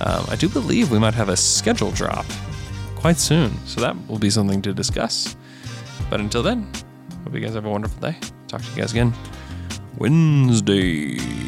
Um, 0.00 0.26
I 0.28 0.36
do 0.36 0.48
believe 0.48 0.90
we 0.90 0.98
might 0.98 1.14
have 1.14 1.28
a 1.28 1.36
schedule 1.36 1.90
drop 1.90 2.26
quite 2.94 3.16
soon. 3.16 3.56
So 3.66 3.80
that 3.80 3.96
will 4.06 4.18
be 4.18 4.30
something 4.30 4.62
to 4.62 4.72
discuss. 4.72 5.36
But 6.10 6.20
until 6.20 6.42
then, 6.42 6.70
hope 7.24 7.34
you 7.34 7.40
guys 7.40 7.54
have 7.54 7.64
a 7.64 7.70
wonderful 7.70 8.00
day. 8.00 8.16
Talk 8.46 8.62
to 8.62 8.70
you 8.70 8.76
guys 8.76 8.92
again 8.92 9.12
Wednesday. 9.98 11.47